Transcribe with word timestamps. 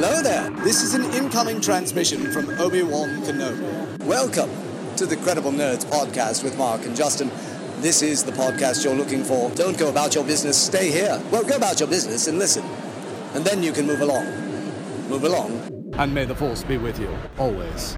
Hello 0.00 0.22
there. 0.22 0.48
This 0.62 0.84
is 0.84 0.94
an 0.94 1.02
incoming 1.12 1.60
transmission 1.60 2.30
from 2.30 2.48
Obi-Wan 2.50 3.20
Kenobi. 3.24 3.98
Welcome 4.04 4.48
to 4.94 5.06
the 5.06 5.16
Credible 5.16 5.50
Nerds 5.50 5.84
podcast 5.86 6.44
with 6.44 6.56
Mark 6.56 6.86
and 6.86 6.94
Justin. 6.94 7.32
This 7.80 8.00
is 8.00 8.22
the 8.22 8.30
podcast 8.30 8.84
you're 8.84 8.94
looking 8.94 9.24
for. 9.24 9.50
Don't 9.56 9.76
go 9.76 9.90
about 9.90 10.14
your 10.14 10.22
business, 10.22 10.56
stay 10.56 10.92
here. 10.92 11.20
Well, 11.32 11.42
go 11.42 11.56
about 11.56 11.80
your 11.80 11.88
business 11.88 12.28
and 12.28 12.38
listen. 12.38 12.64
And 13.34 13.44
then 13.44 13.64
you 13.64 13.72
can 13.72 13.88
move 13.88 14.00
along. 14.00 14.24
Move 15.08 15.24
along. 15.24 15.92
And 15.94 16.14
may 16.14 16.26
the 16.26 16.36
force 16.36 16.62
be 16.62 16.76
with 16.76 17.00
you, 17.00 17.12
always. 17.36 17.97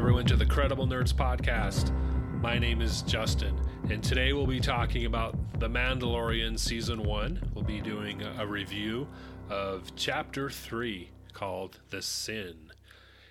Everyone, 0.00 0.24
to 0.24 0.36
the 0.36 0.46
Credible 0.46 0.86
Nerds 0.86 1.12
Podcast. 1.12 1.92
My 2.40 2.58
name 2.58 2.80
is 2.80 3.02
Justin, 3.02 3.54
and 3.90 4.02
today 4.02 4.32
we'll 4.32 4.46
be 4.46 4.58
talking 4.58 5.04
about 5.04 5.36
The 5.60 5.68
Mandalorian 5.68 6.58
Season 6.58 7.02
1. 7.02 7.50
We'll 7.54 7.64
be 7.66 7.82
doing 7.82 8.22
a, 8.22 8.46
review 8.46 9.06
of 9.50 9.94
Chapter 9.96 10.48
3 10.48 11.10
called 11.34 11.80
The 11.90 12.00
Sin. 12.00 12.72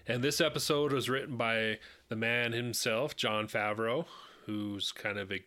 And 0.05 0.23
this 0.23 0.39
episode 0.39 0.93
was 0.93 1.09
written 1.09 1.37
by 1.37 1.79
the 2.07 2.15
man 2.15 2.51
himself, 2.51 3.15
Jon 3.15 3.47
Favreau, 3.47 4.05
who's 4.45 4.91
kind 4.91 5.17
of 5.17 5.31
a 5.31 5.39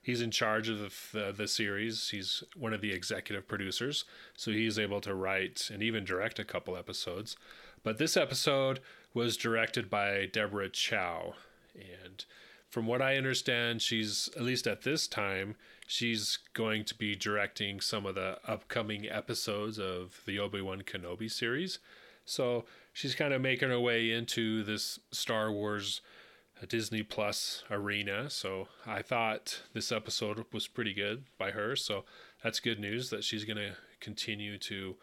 he's 0.00 0.22
in 0.22 0.30
charge 0.30 0.68
of 0.68 0.78
the, 1.12 1.34
the, 1.36 1.48
series. 1.48 2.10
He's 2.10 2.44
one 2.56 2.72
of 2.72 2.80
the 2.80 2.92
executive 2.92 3.48
producers, 3.48 4.04
so 4.36 4.52
he's 4.52 4.78
able 4.78 5.00
to 5.00 5.12
write 5.12 5.70
and 5.74 5.82
even 5.82 6.04
direct 6.04 6.38
a 6.38 6.44
couple 6.44 6.76
episodes. 6.76 7.36
But 7.82 7.98
this 7.98 8.16
episode 8.16 8.78
was 9.18 9.36
directed 9.36 9.90
by 9.90 10.26
Deborah 10.32 10.68
Chow. 10.68 11.34
And 11.74 12.24
from 12.68 12.86
what 12.86 13.02
I 13.02 13.16
understand, 13.16 13.82
she's, 13.82 14.30
at 14.36 14.44
least 14.44 14.68
at 14.68 14.82
this 14.82 15.08
time, 15.08 15.56
she's 15.88 16.38
going 16.54 16.84
to 16.84 16.94
be 16.94 17.16
directing 17.16 17.80
some 17.80 18.06
of 18.06 18.14
the 18.14 18.38
upcoming 18.46 19.08
episodes 19.08 19.76
of 19.76 20.20
the 20.24 20.38
Obi 20.38 20.60
Wan 20.60 20.82
Kenobi 20.82 21.28
series. 21.28 21.80
So 22.24 22.64
she's 22.92 23.16
kind 23.16 23.34
of 23.34 23.42
making 23.42 23.70
her 23.70 23.80
way 23.80 24.12
into 24.12 24.62
this 24.62 25.00
Star 25.10 25.50
Wars 25.50 26.00
uh, 26.62 26.66
Disney 26.68 27.02
Plus 27.02 27.64
arena. 27.72 28.30
So 28.30 28.68
I 28.86 29.02
thought 29.02 29.62
this 29.74 29.90
episode 29.90 30.44
was 30.52 30.68
pretty 30.68 30.94
good 30.94 31.24
by 31.38 31.50
her. 31.50 31.74
So 31.74 32.04
that's 32.44 32.60
good 32.60 32.78
news 32.78 33.10
that 33.10 33.24
she's 33.24 33.44
going 33.44 33.56
to 33.56 33.72
continue 33.98 34.58
to 34.58 34.94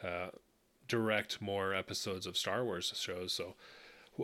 uh, 0.00 0.28
direct 0.88 1.40
more 1.40 1.74
episodes 1.74 2.26
of 2.26 2.36
Star 2.36 2.64
Wars 2.64 2.92
shows. 2.96 3.32
So 3.32 3.54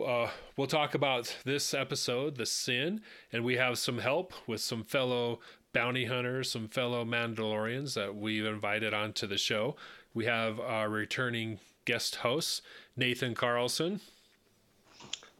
uh, 0.01 0.29
we'll 0.55 0.67
talk 0.67 0.95
about 0.95 1.35
this 1.43 1.73
episode, 1.73 2.37
The 2.37 2.45
Sin, 2.45 3.01
and 3.31 3.43
we 3.43 3.57
have 3.57 3.77
some 3.77 3.99
help 3.99 4.33
with 4.47 4.61
some 4.61 4.83
fellow 4.83 5.39
bounty 5.73 6.05
hunters, 6.05 6.51
some 6.51 6.67
fellow 6.67 7.05
Mandalorians 7.05 7.93
that 7.95 8.15
we've 8.15 8.45
invited 8.45 8.93
onto 8.93 9.27
the 9.27 9.37
show. 9.37 9.75
We 10.13 10.25
have 10.25 10.59
our 10.59 10.89
returning 10.89 11.59
guest 11.85 12.17
host, 12.17 12.61
Nathan 12.95 13.35
Carlson. 13.35 14.01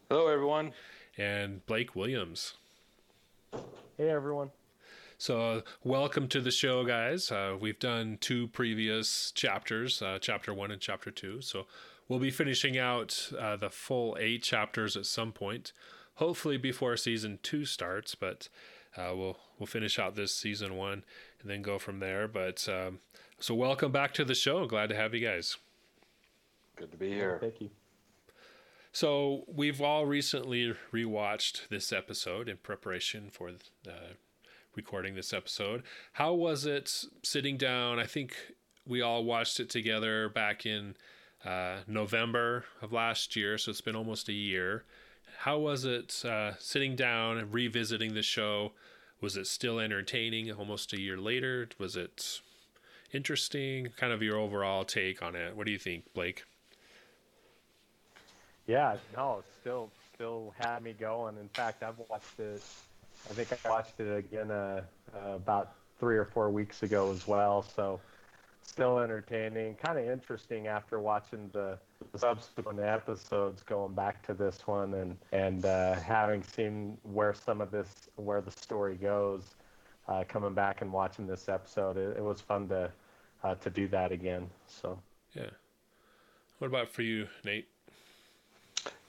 Hello, 0.09 0.27
everyone. 0.27 0.73
And 1.17 1.66
Blake 1.66 1.95
Williams. 1.95 2.53
Hey, 3.97 4.09
everyone. 4.09 4.52
So, 5.22 5.61
welcome 5.83 6.27
to 6.30 6.41
the 6.41 6.50
show, 6.50 6.83
guys. 6.83 7.31
Uh, 7.31 7.55
we've 7.59 7.77
done 7.77 8.17
two 8.19 8.47
previous 8.47 9.31
chapters, 9.33 10.02
uh, 10.02 10.17
chapter 10.19 10.52
one 10.52 10.72
and 10.72 10.81
chapter 10.81 11.11
two. 11.11 11.41
So, 11.41 11.67
we'll 12.08 12.17
be 12.17 12.31
finishing 12.31 12.75
out 12.75 13.31
uh, 13.39 13.55
the 13.55 13.69
full 13.69 14.17
eight 14.19 14.42
chapters 14.42 14.97
at 14.97 15.05
some 15.05 15.31
point, 15.31 15.73
hopefully 16.16 16.58
before 16.58 16.97
season 16.97 17.38
two 17.44 17.66
starts. 17.66 18.16
But 18.16 18.49
uh, 18.97 19.11
we'll 19.14 19.38
we'll 19.59 19.67
finish 19.67 19.99
out 19.99 20.16
this 20.16 20.33
season 20.33 20.75
one 20.75 21.03
and 21.39 21.52
then 21.52 21.61
go 21.61 21.77
from 21.77 21.99
there. 21.99 22.27
But 22.27 22.67
um, 22.67 22.97
so, 23.39 23.53
welcome 23.53 23.92
back 23.92 24.15
to 24.15 24.26
the 24.26 24.33
show. 24.33 24.65
Glad 24.65 24.89
to 24.89 24.95
have 24.95 25.14
you 25.14 25.23
guys. 25.23 25.55
Good 26.76 26.89
to 26.93 26.98
be 26.98 27.10
here. 27.10 27.37
Thank 27.39 27.61
you. 27.61 27.70
So, 28.92 29.43
we've 29.48 29.83
all 29.83 30.08
recently 30.08 30.73
rewatched 30.92 31.67
this 31.67 31.93
episode 31.93 32.49
in 32.49 32.58
preparation 32.58 33.30
for 33.30 33.49
uh, 33.87 34.14
recording 34.76 35.15
this 35.15 35.33
episode. 35.33 35.83
How 36.14 36.33
was 36.33 36.65
it 36.65 37.05
sitting 37.23 37.58
down? 37.58 37.99
I 37.99 38.05
think 38.05 38.36
we 38.86 39.02
all 39.02 39.23
watched 39.23 39.59
it 39.59 39.70
together 39.70 40.30
back 40.30 40.65
in 40.65 40.95
uh, 41.45 41.77
November 41.87 42.65
of 42.81 42.92
last 42.92 43.36
year, 43.36 43.58
so 43.58 43.71
it's 43.71 43.81
been 43.81 43.95
almost 43.95 44.30
a 44.30 44.33
year. 44.33 44.83
How 45.39 45.58
was 45.58 45.86
it 45.86 46.23
uh, 46.26 46.54
sitting 46.60 46.95
down 46.95 47.37
and 47.37 47.54
revisiting 47.54 48.14
the 48.14 48.21
show? 48.21 48.73
Was 49.20 49.37
it 49.37 49.48
still 49.48 49.80
entertaining 49.80 50.52
almost 50.52 50.93
a 50.93 50.99
year 50.99 51.17
later? 51.17 51.67
Was 51.77 51.95
it 51.95 52.42
interesting? 53.11 53.89
Kind 53.98 54.14
of 54.14 54.21
your 54.21 54.37
overall 54.37 54.83
take 54.83 55.21
on 55.21 55.36
it. 55.36 55.55
What 55.55 55.65
do 55.65 55.71
you 55.71 55.80
think, 55.80 56.14
Blake? 56.14 56.43
Yeah, 58.67 58.98
no, 59.15 59.43
still 59.60 59.89
still 60.14 60.54
had 60.60 60.83
me 60.83 60.93
going. 60.93 61.37
In 61.37 61.49
fact, 61.49 61.83
I've 61.83 61.98
watched 62.10 62.39
it 62.39 62.61
I 63.30 63.33
think 63.33 63.52
I 63.65 63.70
watched 63.70 63.99
it 63.99 64.17
again 64.17 64.52
uh, 64.52 64.82
uh, 65.15 65.36
about 65.36 65.73
three 65.99 66.17
or 66.17 66.26
four 66.26 66.49
weeks 66.49 66.83
ago 66.83 67.11
as 67.11 67.27
well. 67.27 67.61
So 67.61 67.99
still 68.64 68.99
entertaining, 68.99 69.76
kind 69.76 69.99
of 69.99 70.08
interesting 70.08 70.67
after 70.67 70.99
watching 70.99 71.49
the, 71.54 71.77
the, 72.11 72.20
subsequent 72.20 72.80
episodes, 72.80 73.64
going 73.64 73.93
back 73.93 74.26
to 74.27 74.33
this 74.33 74.65
one 74.65 74.93
and 74.95 75.17
and 75.31 75.65
uh, 75.65 75.93
having 75.95 76.43
seen 76.43 76.98
where 77.04 77.33
some 77.33 77.61
of 77.61 77.71
this 77.71 78.10
where 78.15 78.42
the 78.42 78.52
story 78.52 78.95
goes. 78.95 79.55
Uh, 80.08 80.23
coming 80.27 80.54
back 80.54 80.81
and 80.81 80.92
watching 80.92 81.27
this 81.27 81.48
episode, 81.48 81.95
it, 81.95 82.17
it 82.17 82.23
was 82.23 82.42
fun 82.42 82.67
to 82.67 82.92
uh, 83.43 83.55
to 83.55 83.70
do 83.70 83.87
that 83.87 84.11
again. 84.11 84.49
So 84.67 84.99
yeah. 85.36 85.49
What 86.58 86.67
about 86.67 86.89
for 86.89 87.02
you, 87.02 87.27
Nate? 87.43 87.67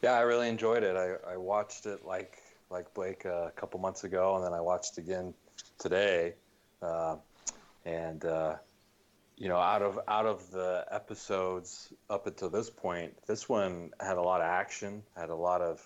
Yeah, 0.02 0.12
I 0.12 0.20
really 0.20 0.48
enjoyed 0.48 0.82
it. 0.82 0.96
I, 0.96 1.32
I 1.32 1.36
watched 1.36 1.86
it 1.86 2.04
like 2.04 2.38
like 2.72 2.92
Blake 2.94 3.26
uh, 3.26 3.46
a 3.46 3.50
couple 3.50 3.78
months 3.78 4.02
ago, 4.04 4.34
and 4.36 4.44
then 4.44 4.52
I 4.52 4.60
watched 4.60 4.98
again 4.98 5.34
today. 5.78 6.34
Uh, 6.80 7.16
and 7.84 8.24
uh, 8.24 8.56
you 9.36 9.48
know, 9.48 9.58
out 9.58 9.82
of 9.82 10.00
out 10.08 10.26
of 10.26 10.50
the 10.50 10.84
episodes 10.90 11.92
up 12.08 12.26
until 12.26 12.48
this 12.48 12.70
point, 12.70 13.14
this 13.26 13.48
one 13.48 13.90
had 14.00 14.16
a 14.16 14.22
lot 14.22 14.40
of 14.40 14.46
action, 14.46 15.02
had 15.16 15.28
a 15.30 15.34
lot 15.34 15.60
of. 15.60 15.84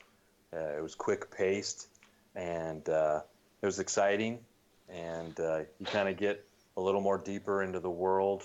Uh, 0.54 0.78
it 0.78 0.82
was 0.82 0.94
quick 0.94 1.30
paced, 1.30 1.88
and 2.36 2.88
uh, 2.88 3.20
it 3.60 3.66
was 3.66 3.80
exciting, 3.80 4.38
and 4.88 5.38
uh, 5.41 5.58
you 5.80 5.86
kind 5.86 6.08
of 6.08 6.16
get 6.16 6.44
a 6.76 6.80
little 6.80 7.00
more 7.00 7.18
deeper 7.18 7.62
into 7.62 7.80
the 7.80 7.91
world 7.91 8.44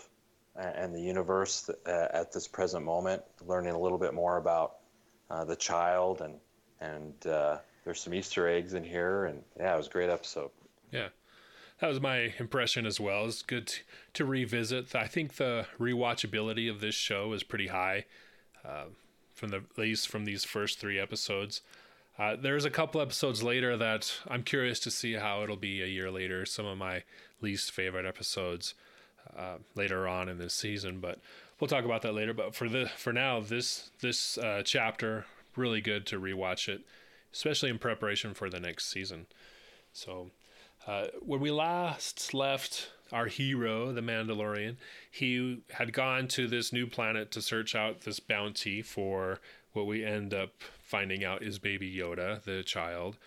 and 0.56 0.94
the 0.94 1.00
universe 1.00 1.69
at 1.85 2.34
this 2.34 2.47
present 2.47 2.84
moment, 2.84 3.22
learning 3.47 3.73
a 3.73 3.79
little 3.79 3.97
bit 3.97 4.13
more 4.13 4.38
about 4.38 4.78
the 5.47 5.56
child 5.56 6.22
and 6.22 6.35
and 6.81 7.13
there's 7.84 8.02
some 8.02 8.14
Easter 8.14 8.47
eggs 8.47 8.74
in 8.74 8.84
here, 8.84 9.25
and 9.25 9.42
yeah, 9.58 9.74
it 9.74 9.78
was 9.78 9.88
a 9.88 9.92
great 9.92 10.09
episode. 10.09 10.52
Yeah, 10.92 11.09
that 11.80 11.88
was 11.88 12.00
my 12.00 12.34
impression 12.38 12.86
as 12.86 13.00
well. 13.00 13.25
It's 13.25 13.42
good 13.42 13.68
to, 13.68 13.80
to, 14.14 14.25
revisit. 14.25 14.96
I 14.96 15.08
think 15.08 15.36
the 15.36 15.66
rewatchability 15.80 16.70
of 16.70 16.80
this 16.80 16.96
show 16.96 17.34
is 17.34 17.44
pretty 17.44 17.68
high, 17.68 18.06
uh, 18.64 18.86
from 19.34 19.50
the 19.50 19.58
at 19.58 19.78
least 19.78 20.08
from 20.08 20.25
these 20.25 20.44
first 20.44 20.80
three 20.80 21.00
episodes. 21.00 21.62
Uh, 22.20 22.36
there's 22.36 22.66
a 22.66 22.70
couple 22.70 23.02
episodes 23.02 23.41
later 23.41 23.75
that 23.78 24.14
I'm 24.28 24.44
curious 24.44 24.80
to 24.81 24.91
see 24.91 25.14
how 25.14 25.41
it'll 25.41 25.56
be 25.56 25.81
a 25.81 25.88
year 25.88 26.12
later. 26.12 26.46
Some 26.46 26.66
of 26.66 26.78
my 26.78 27.03
least 27.41 27.72
favorite 27.72 28.06
episodes 28.06 28.75
uh, 29.36 29.56
later 29.75 30.08
on 30.08 30.30
in 30.30 30.38
this 30.38 30.53
season, 30.53 31.00
but 31.00 31.20
we'll 31.59 31.68
talk 31.68 31.86
about 31.86 32.03
that 32.03 32.14
later. 32.14 32.34
But 32.34 32.53
for 32.53 32.70
the 32.70 32.91
for 32.96 33.12
now, 33.12 33.40
this 33.40 33.90
this 34.02 34.38
uh, 34.38 34.62
chapter 34.64 35.25
really 35.56 35.81
good 35.81 36.06
to 36.06 36.20
rewatch 36.20 36.70
it 36.70 36.81
especially 37.34 37.69
in 37.69 37.80
preparation 37.80 38.34
for 38.34 38.50
the 38.50 38.59
next 38.59 38.90
season. 38.90 39.26
So, 39.94 40.32
uh, 40.88 41.08
when 41.22 41.40
we 41.40 41.52
last 41.52 42.34
left 42.34 42.90
our 43.11 43.28
hero, 43.28 43.91
the 43.91 44.02
Mandalorian, 44.02 44.78
he 45.09 45.64
had 45.72 45.94
gone 45.94 46.28
to 46.29 46.47
this 46.47 46.72
new 46.72 46.88
planet 46.88 47.32
to 47.32 47.41
search 47.41 47.76
out 47.76 48.02
this 48.02 48.20
bounty 48.20 48.82
for 48.82 49.40
what 49.73 49.85
we 49.85 50.03
end 50.03 50.34
up 50.34 50.52
finding 50.84 51.23
out 51.23 51.44
is 51.44 51.59
Baby 51.59 51.94
Yoda, 51.94 52.44
the 52.44 52.64
child. 52.64 53.17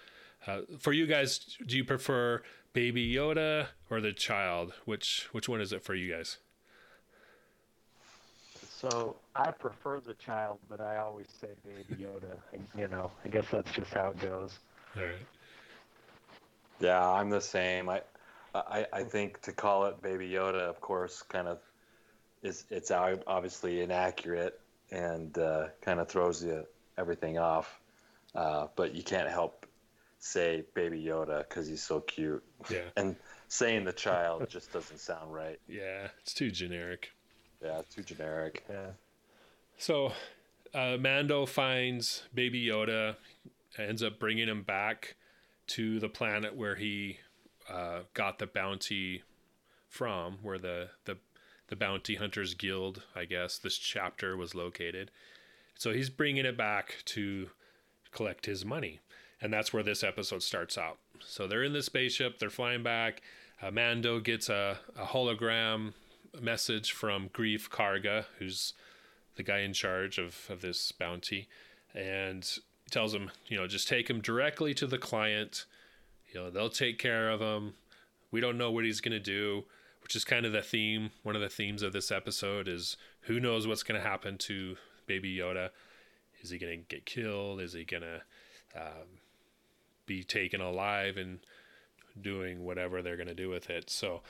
Uh, 0.46 0.60
for 0.78 0.92
you 0.92 1.06
guys, 1.06 1.56
do 1.66 1.76
you 1.76 1.84
prefer 1.84 2.42
Baby 2.72 3.14
Yoda 3.14 3.68
or 3.90 4.00
the 4.00 4.12
child? 4.12 4.74
Which 4.84 5.28
which 5.32 5.48
one 5.48 5.60
is 5.60 5.72
it 5.72 5.84
for 5.84 5.94
you 5.94 6.12
guys? 6.12 6.38
So 8.90 9.16
I 9.34 9.50
prefer 9.50 10.00
the 10.00 10.14
child, 10.14 10.58
but 10.68 10.80
I 10.80 10.98
always 10.98 11.26
say 11.40 11.48
Baby 11.64 12.04
Yoda. 12.04 12.36
you 12.76 12.88
know, 12.88 13.10
I 13.24 13.28
guess 13.28 13.46
that's 13.50 13.72
just 13.72 13.92
how 13.92 14.08
it 14.08 14.20
goes. 14.20 14.58
All 14.96 15.02
right. 15.02 15.14
Yeah, 16.80 17.00
I'm 17.00 17.30
the 17.30 17.40
same. 17.40 17.88
I, 17.88 18.02
I, 18.54 18.86
I 18.92 19.02
think 19.04 19.40
to 19.42 19.52
call 19.52 19.86
it 19.86 20.02
Baby 20.02 20.28
Yoda, 20.28 20.60
of 20.60 20.80
course, 20.80 21.22
kind 21.22 21.48
of 21.48 21.60
is 22.42 22.64
it's 22.70 22.90
obviously 22.90 23.80
inaccurate 23.80 24.60
and 24.90 25.36
uh, 25.38 25.68
kind 25.80 25.98
of 25.98 26.08
throws 26.08 26.44
you 26.44 26.64
everything 26.98 27.38
off. 27.38 27.80
Uh, 28.34 28.66
but 28.76 28.94
you 28.94 29.02
can't 29.02 29.28
help 29.30 29.66
say 30.18 30.64
Baby 30.74 31.02
Yoda 31.02 31.48
because 31.48 31.66
he's 31.66 31.82
so 31.82 32.00
cute. 32.00 32.44
Yeah. 32.70 32.78
And 32.96 33.16
saying 33.48 33.84
the 33.84 33.92
child 33.92 34.48
just 34.48 34.72
doesn't 34.72 34.98
sound 34.98 35.32
right. 35.32 35.58
Yeah, 35.68 36.08
it's 36.22 36.34
too 36.34 36.50
generic. 36.50 37.13
Yeah, 37.64 37.80
too 37.90 38.02
generic. 38.02 38.64
Yeah. 38.68 38.90
So, 39.78 40.12
uh, 40.74 40.96
Mando 41.00 41.46
finds 41.46 42.24
Baby 42.34 42.66
Yoda, 42.66 43.16
ends 43.78 44.02
up 44.02 44.18
bringing 44.18 44.48
him 44.48 44.62
back 44.62 45.16
to 45.68 45.98
the 45.98 46.08
planet 46.08 46.54
where 46.54 46.74
he 46.74 47.18
uh, 47.68 48.00
got 48.12 48.38
the 48.38 48.46
bounty 48.46 49.22
from, 49.88 50.38
where 50.42 50.58
the, 50.58 50.90
the 51.06 51.16
the 51.68 51.76
bounty 51.76 52.16
hunters 52.16 52.52
guild, 52.52 53.02
I 53.16 53.24
guess, 53.24 53.56
this 53.56 53.78
chapter 53.78 54.36
was 54.36 54.54
located. 54.54 55.10
So 55.76 55.92
he's 55.92 56.10
bringing 56.10 56.44
it 56.44 56.58
back 56.58 56.96
to 57.06 57.48
collect 58.12 58.46
his 58.46 58.64
money, 58.64 59.00
and 59.40 59.52
that's 59.52 59.72
where 59.72 59.82
this 59.82 60.04
episode 60.04 60.42
starts 60.42 60.76
out. 60.76 60.98
So 61.20 61.46
they're 61.46 61.64
in 61.64 61.72
the 61.72 61.82
spaceship, 61.82 62.38
they're 62.38 62.50
flying 62.50 62.82
back. 62.82 63.22
Uh, 63.62 63.70
Mando 63.70 64.20
gets 64.20 64.50
a, 64.50 64.78
a 64.96 65.06
hologram 65.06 65.94
message 66.40 66.92
from 66.92 67.28
Greef 67.28 67.68
Karga, 67.68 68.24
who's 68.38 68.74
the 69.36 69.42
guy 69.42 69.60
in 69.60 69.72
charge 69.72 70.18
of, 70.18 70.46
of 70.48 70.60
this 70.60 70.92
bounty, 70.92 71.48
and 71.94 72.58
tells 72.90 73.14
him, 73.14 73.30
you 73.46 73.56
know, 73.56 73.66
just 73.66 73.88
take 73.88 74.08
him 74.08 74.20
directly 74.20 74.74
to 74.74 74.86
the 74.86 74.98
client. 74.98 75.66
You 76.32 76.40
know, 76.40 76.50
they'll 76.50 76.68
take 76.68 76.98
care 76.98 77.30
of 77.30 77.40
him. 77.40 77.74
We 78.30 78.40
don't 78.40 78.58
know 78.58 78.70
what 78.70 78.84
he's 78.84 79.00
going 79.00 79.12
to 79.12 79.20
do, 79.20 79.64
which 80.02 80.16
is 80.16 80.24
kind 80.24 80.44
of 80.44 80.52
the 80.52 80.62
theme. 80.62 81.10
One 81.22 81.36
of 81.36 81.42
the 81.42 81.48
themes 81.48 81.82
of 81.82 81.92
this 81.92 82.10
episode 82.10 82.68
is 82.68 82.96
who 83.22 83.40
knows 83.40 83.66
what's 83.66 83.82
going 83.82 84.00
to 84.00 84.06
happen 84.06 84.38
to 84.38 84.76
Baby 85.06 85.36
Yoda. 85.36 85.70
Is 86.40 86.50
he 86.50 86.58
going 86.58 86.80
to 86.80 86.94
get 86.94 87.06
killed? 87.06 87.60
Is 87.60 87.72
he 87.72 87.84
going 87.84 88.02
to 88.02 88.22
um, 88.76 89.20
be 90.06 90.22
taken 90.22 90.60
alive 90.60 91.16
and 91.16 91.38
doing 92.20 92.64
whatever 92.64 93.02
they're 93.02 93.16
going 93.16 93.28
to 93.28 93.34
do 93.34 93.48
with 93.48 93.70
it? 93.70 93.88
So 93.88 94.22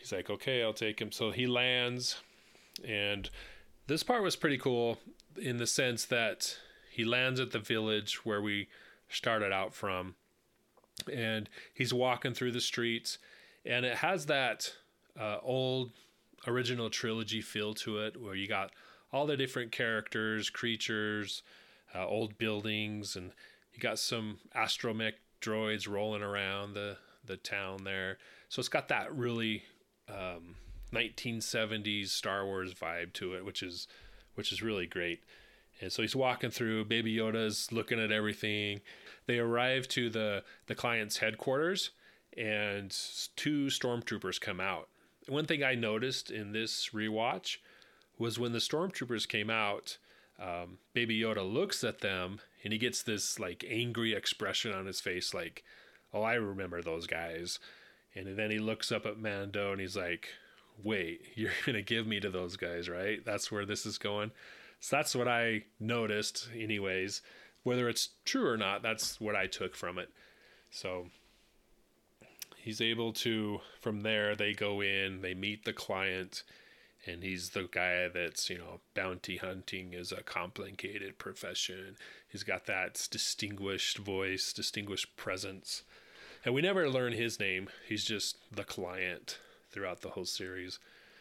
he's 0.00 0.12
like, 0.12 0.30
okay, 0.30 0.62
I'll 0.62 0.72
take 0.72 1.00
him. 1.00 1.12
So 1.12 1.30
he 1.30 1.46
lands, 1.46 2.16
and 2.84 3.28
this 3.86 4.02
part 4.02 4.22
was 4.22 4.34
pretty 4.34 4.58
cool 4.58 4.98
in 5.40 5.58
the 5.58 5.66
sense 5.66 6.06
that 6.06 6.56
he 6.90 7.04
lands 7.04 7.38
at 7.38 7.52
the 7.52 7.58
village 7.58 8.24
where 8.24 8.40
we 8.40 8.68
started 9.08 9.52
out 9.52 9.74
from, 9.74 10.14
and 11.12 11.48
he's 11.74 11.94
walking 11.94 12.34
through 12.34 12.52
the 12.52 12.60
streets, 12.60 13.18
and 13.64 13.84
it 13.84 13.98
has 13.98 14.26
that 14.26 14.72
uh, 15.18 15.38
old 15.42 15.90
original 16.46 16.90
trilogy 16.90 17.42
feel 17.42 17.74
to 17.74 17.98
it, 17.98 18.20
where 18.20 18.34
you 18.34 18.48
got 18.48 18.70
all 19.12 19.26
the 19.26 19.36
different 19.36 19.70
characters, 19.70 20.48
creatures, 20.50 21.42
uh, 21.94 22.06
old 22.06 22.38
buildings, 22.38 23.16
and 23.16 23.32
you 23.74 23.80
got 23.80 23.98
some 23.98 24.38
astromech 24.56 25.14
droids 25.40 25.88
rolling 25.88 26.22
around 26.22 26.74
the 26.74 26.96
the 27.24 27.36
town 27.36 27.84
there. 27.84 28.18
So 28.48 28.60
it's 28.60 28.68
got 28.68 28.88
that 28.88 29.14
really 29.14 29.62
um, 30.10 30.56
1970s 30.92 32.08
Star 32.08 32.44
Wars 32.44 32.74
vibe 32.74 33.12
to 33.14 33.34
it, 33.34 33.44
which 33.44 33.62
is 33.62 33.86
which 34.34 34.52
is 34.52 34.62
really 34.62 34.86
great. 34.86 35.22
And 35.80 35.92
so 35.92 36.02
he's 36.02 36.16
walking 36.16 36.50
through. 36.50 36.84
Baby 36.84 37.16
Yoda's 37.16 37.72
looking 37.72 37.98
at 38.00 38.12
everything. 38.12 38.80
They 39.26 39.38
arrive 39.38 39.88
to 39.88 40.10
the 40.10 40.44
the 40.66 40.74
client's 40.74 41.18
headquarters, 41.18 41.90
and 42.36 42.90
two 43.36 43.66
stormtroopers 43.66 44.40
come 44.40 44.60
out. 44.60 44.88
One 45.28 45.46
thing 45.46 45.62
I 45.62 45.74
noticed 45.74 46.30
in 46.30 46.52
this 46.52 46.90
rewatch 46.92 47.58
was 48.18 48.38
when 48.38 48.52
the 48.52 48.58
stormtroopers 48.58 49.28
came 49.28 49.50
out. 49.50 49.98
Um, 50.38 50.78
Baby 50.94 51.20
Yoda 51.20 51.50
looks 51.50 51.84
at 51.84 52.00
them 52.00 52.40
and 52.64 52.72
he 52.72 52.78
gets 52.78 53.02
this 53.02 53.38
like 53.38 53.64
angry 53.68 54.14
expression 54.14 54.72
on 54.72 54.86
his 54.86 55.00
face, 55.00 55.34
like, 55.34 55.64
"Oh, 56.12 56.22
I 56.22 56.34
remember 56.34 56.82
those 56.82 57.06
guys." 57.06 57.58
And 58.14 58.36
then 58.36 58.50
he 58.50 58.58
looks 58.58 58.90
up 58.90 59.06
at 59.06 59.18
Mando 59.18 59.72
and 59.72 59.80
he's 59.80 59.96
like, 59.96 60.28
wait, 60.82 61.22
you're 61.34 61.52
going 61.66 61.76
to 61.76 61.82
give 61.82 62.06
me 62.06 62.20
to 62.20 62.30
those 62.30 62.56
guys, 62.56 62.88
right? 62.88 63.24
That's 63.24 63.50
where 63.50 63.64
this 63.64 63.86
is 63.86 63.98
going. 63.98 64.30
So 64.80 64.96
that's 64.96 65.14
what 65.14 65.28
I 65.28 65.64
noticed, 65.78 66.48
anyways. 66.56 67.22
Whether 67.62 67.88
it's 67.88 68.10
true 68.24 68.48
or 68.48 68.56
not, 68.56 68.82
that's 68.82 69.20
what 69.20 69.36
I 69.36 69.46
took 69.46 69.76
from 69.76 69.98
it. 69.98 70.08
So 70.70 71.08
he's 72.56 72.80
able 72.80 73.12
to, 73.14 73.60
from 73.80 74.00
there, 74.00 74.34
they 74.34 74.54
go 74.54 74.80
in, 74.80 75.20
they 75.20 75.34
meet 75.34 75.64
the 75.64 75.74
client, 75.74 76.42
and 77.06 77.22
he's 77.22 77.50
the 77.50 77.68
guy 77.70 78.08
that's, 78.08 78.48
you 78.48 78.58
know, 78.58 78.80
bounty 78.94 79.36
hunting 79.36 79.92
is 79.92 80.12
a 80.12 80.22
complicated 80.22 81.18
profession. 81.18 81.96
He's 82.28 82.42
got 82.42 82.66
that 82.66 83.06
distinguished 83.10 83.98
voice, 83.98 84.52
distinguished 84.52 85.16
presence. 85.16 85.82
And 86.44 86.54
we 86.54 86.62
never 86.62 86.88
learn 86.88 87.12
his 87.12 87.38
name. 87.38 87.68
He's 87.86 88.04
just 88.04 88.36
the 88.50 88.64
client 88.64 89.38
throughout 89.70 90.00
the 90.00 90.10
whole 90.10 90.24
series. 90.24 90.78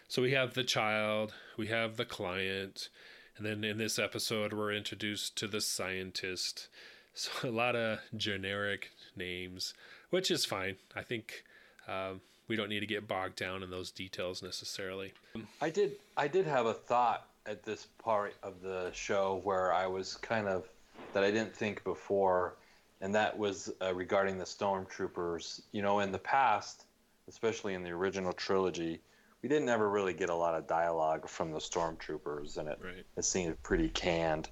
So 0.08 0.22
we 0.22 0.32
have 0.32 0.54
the 0.54 0.64
child, 0.64 1.34
we 1.58 1.68
have 1.68 1.98
the 1.98 2.06
client, 2.06 2.90
and 3.38 3.46
then 3.46 3.64
in 3.64 3.78
this 3.78 4.00
episode 4.00 4.54
we're 4.54 4.74
introduced 4.74 5.36
to 5.38 5.48
the 5.48 5.62
scientist. 5.62 6.68
So 7.16 7.50
a 7.50 7.52
lot 7.52 7.76
of 7.76 8.00
generic 8.16 8.92
names, 9.16 9.74
which 10.10 10.32
is 10.32 10.46
fine. 10.46 10.78
I 10.96 11.02
think 11.02 11.44
um, 11.88 12.22
we 12.48 12.56
don't 12.56 12.70
need 12.70 12.80
to 12.82 12.86
get 12.86 13.08
bogged 13.10 13.36
down 13.36 13.62
in 13.64 13.72
those 13.72 13.92
details 13.92 14.42
necessarily. 14.44 15.14
I 15.60 15.70
did 15.70 15.94
I 16.16 16.28
did 16.28 16.46
have 16.46 16.68
a 16.68 16.74
thought 16.74 17.28
at 17.46 17.64
this 17.64 17.88
part 18.02 18.36
of 18.44 18.62
the 18.62 18.92
show 18.94 19.42
where 19.44 19.74
I 19.74 19.88
was 19.88 20.16
kind 20.18 20.48
of 20.48 20.70
that 21.14 21.24
I 21.24 21.32
didn't 21.32 21.54
think 21.54 21.84
before, 21.84 22.54
and 23.02 23.16
that 23.16 23.38
was 23.38 23.72
uh, 23.82 23.94
regarding 23.94 24.38
the 24.38 24.46
stormtroopers. 24.46 25.62
You 25.72 25.82
know, 25.82 26.00
in 26.00 26.12
the 26.12 26.20
past, 26.20 26.86
especially 27.28 27.74
in 27.74 27.84
the 27.84 27.92
original 27.92 28.34
trilogy, 28.34 29.02
we 29.42 29.50
didn't 29.50 29.70
ever 29.70 29.90
really 29.90 30.14
get 30.14 30.30
a 30.30 30.36
lot 30.36 30.56
of 30.56 30.68
dialogue 30.68 31.30
from 31.30 31.52
the 31.52 31.60
stormtroopers, 31.60 32.58
and 32.58 32.70
it 32.70 32.80
Right. 32.84 33.06
it 33.18 33.26
seemed 33.26 33.62
pretty 33.64 33.90
canned. 33.90 34.50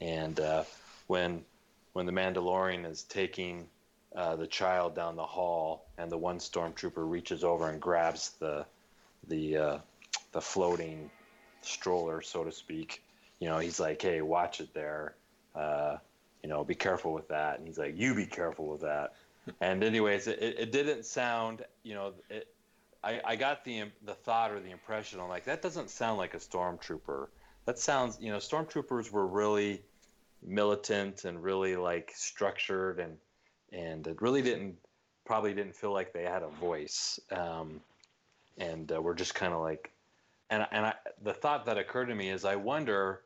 And 0.00 0.38
uh, 0.38 0.64
when 1.06 1.44
when 1.92 2.06
the 2.06 2.12
Mandalorian 2.12 2.88
is 2.88 3.02
taking 3.02 3.68
uh, 4.14 4.36
the 4.36 4.46
child 4.46 4.94
down 4.94 5.16
the 5.16 5.26
hall, 5.26 5.86
and 5.98 6.10
the 6.10 6.18
one 6.18 6.38
stormtrooper 6.38 7.08
reaches 7.08 7.44
over 7.44 7.68
and 7.68 7.80
grabs 7.80 8.30
the 8.40 8.64
the 9.26 9.56
uh, 9.56 9.78
the 10.32 10.40
floating 10.40 11.10
stroller, 11.62 12.22
so 12.22 12.44
to 12.44 12.52
speak. 12.52 13.02
You 13.40 13.48
know, 13.48 13.58
he's 13.58 13.80
like, 13.80 14.00
"Hey, 14.00 14.20
watch 14.22 14.60
it 14.60 14.72
there. 14.74 15.14
Uh, 15.54 15.96
you 16.48 16.54
know, 16.54 16.64
be 16.64 16.74
careful 16.74 17.12
with 17.12 17.28
that." 17.28 17.58
And 17.58 17.68
he's 17.68 17.78
like, 17.78 17.94
"You 17.98 18.14
be 18.14 18.24
careful 18.24 18.68
with 18.68 18.80
that." 18.80 19.14
and 19.60 19.84
anyways, 19.84 20.26
it, 20.26 20.38
it, 20.40 20.72
didn't 20.72 21.04
sound. 21.04 21.62
You 21.82 21.94
know, 21.94 22.14
it. 22.30 22.48
I, 23.04 23.20
I 23.22 23.36
got 23.36 23.64
the 23.64 23.84
the 24.06 24.14
thought 24.14 24.50
or 24.50 24.60
the 24.60 24.70
impression. 24.70 25.20
I'm 25.20 25.28
like, 25.28 25.44
that 25.44 25.60
doesn't 25.60 25.90
sound 25.90 26.16
like 26.16 26.32
a 26.32 26.38
stormtrooper. 26.38 27.28
That 27.66 27.78
sounds. 27.78 28.18
You 28.18 28.32
know, 28.32 28.38
stormtroopers 28.38 29.12
were 29.12 29.26
really 29.26 29.82
militant 30.42 31.24
and 31.24 31.42
really 31.42 31.76
like 31.76 32.12
structured 32.14 33.00
and 33.00 33.16
and 33.72 34.06
it 34.06 34.22
really 34.22 34.40
didn't 34.40 34.76
probably 35.26 35.52
didn't 35.52 35.74
feel 35.74 35.92
like 35.92 36.12
they 36.12 36.22
had 36.22 36.42
a 36.42 36.48
voice 36.48 37.20
um, 37.32 37.80
and 38.56 38.92
uh, 38.92 39.02
we're 39.02 39.14
just 39.14 39.34
kind 39.34 39.52
of 39.52 39.60
like 39.60 39.90
and 40.50 40.66
and 40.70 40.86
I, 40.86 40.94
the 41.22 41.34
thought 41.34 41.66
that 41.66 41.76
occurred 41.76 42.06
to 42.06 42.14
me 42.14 42.30
is 42.30 42.44
I 42.44 42.56
wonder 42.56 43.22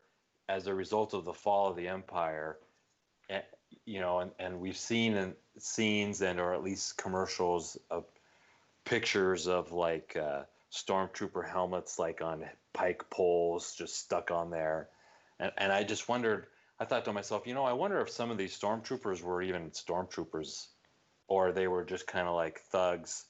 as 0.49 0.67
a 0.67 0.73
result 0.73 1.13
of 1.13 1.23
the 1.23 1.33
fall 1.33 1.69
of 1.69 1.75
the 1.75 1.87
empire 1.87 2.57
you 3.85 3.99
know 3.99 4.19
and, 4.19 4.31
and 4.39 4.59
we've 4.59 4.77
seen 4.77 5.15
in 5.15 5.33
scenes 5.57 6.21
and 6.21 6.39
or 6.39 6.53
at 6.53 6.63
least 6.63 6.97
commercials 6.97 7.77
of 7.89 8.05
pictures 8.85 9.47
of 9.47 9.71
like 9.71 10.15
uh, 10.15 10.43
stormtrooper 10.71 11.47
helmets 11.47 11.99
like 11.99 12.21
on 12.21 12.43
pike 12.73 13.09
poles 13.09 13.75
just 13.75 13.97
stuck 13.97 14.31
on 14.31 14.49
there. 14.49 14.89
And, 15.39 15.51
and 15.57 15.71
I 15.71 15.83
just 15.83 16.09
wondered 16.09 16.47
I 16.79 16.85
thought 16.85 17.05
to 17.05 17.13
myself, 17.13 17.45
you 17.45 17.53
know, 17.53 17.63
I 17.63 17.73
wonder 17.73 18.01
if 18.01 18.09
some 18.09 18.31
of 18.31 18.37
these 18.37 18.57
stormtroopers 18.59 19.21
were 19.21 19.41
even 19.41 19.69
stormtroopers, 19.71 20.67
or 21.27 21.51
they 21.51 21.67
were 21.67 21.85
just 21.85 22.07
kind 22.07 22.27
of 22.27 22.35
like 22.35 22.59
thugs 22.59 23.25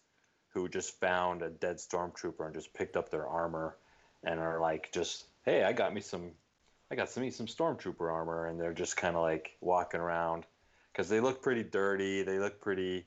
who 0.54 0.70
just 0.70 1.00
found 1.00 1.42
a 1.42 1.50
dead 1.50 1.78
stormtrooper 1.78 2.46
and 2.46 2.56
just 2.56 2.74
picked 2.74 2.96
up 2.96 3.10
their 3.10 3.28
armor 3.28 3.76
and 4.24 4.40
are 4.40 4.60
like, 4.60 4.92
just 4.94 5.26
hey, 5.44 5.64
I 5.64 5.74
got 5.74 5.94
me 5.94 6.00
some, 6.00 6.32
I 6.92 6.96
got 6.96 7.10
some 7.10 7.30
some 7.32 7.48
stormtrooper 7.48 8.12
armor, 8.12 8.48
and 8.48 8.60
they're 8.60 8.74
just 8.74 8.98
kind 8.98 9.16
of 9.16 9.22
like 9.22 9.52
walking 9.62 10.00
around 10.00 10.46
because 10.92 11.10
they 11.10 11.20
look 11.20 11.42
pretty 11.42 11.64
dirty, 11.64 12.24
they 12.24 12.40
look 12.40 12.62
pretty, 12.62 13.06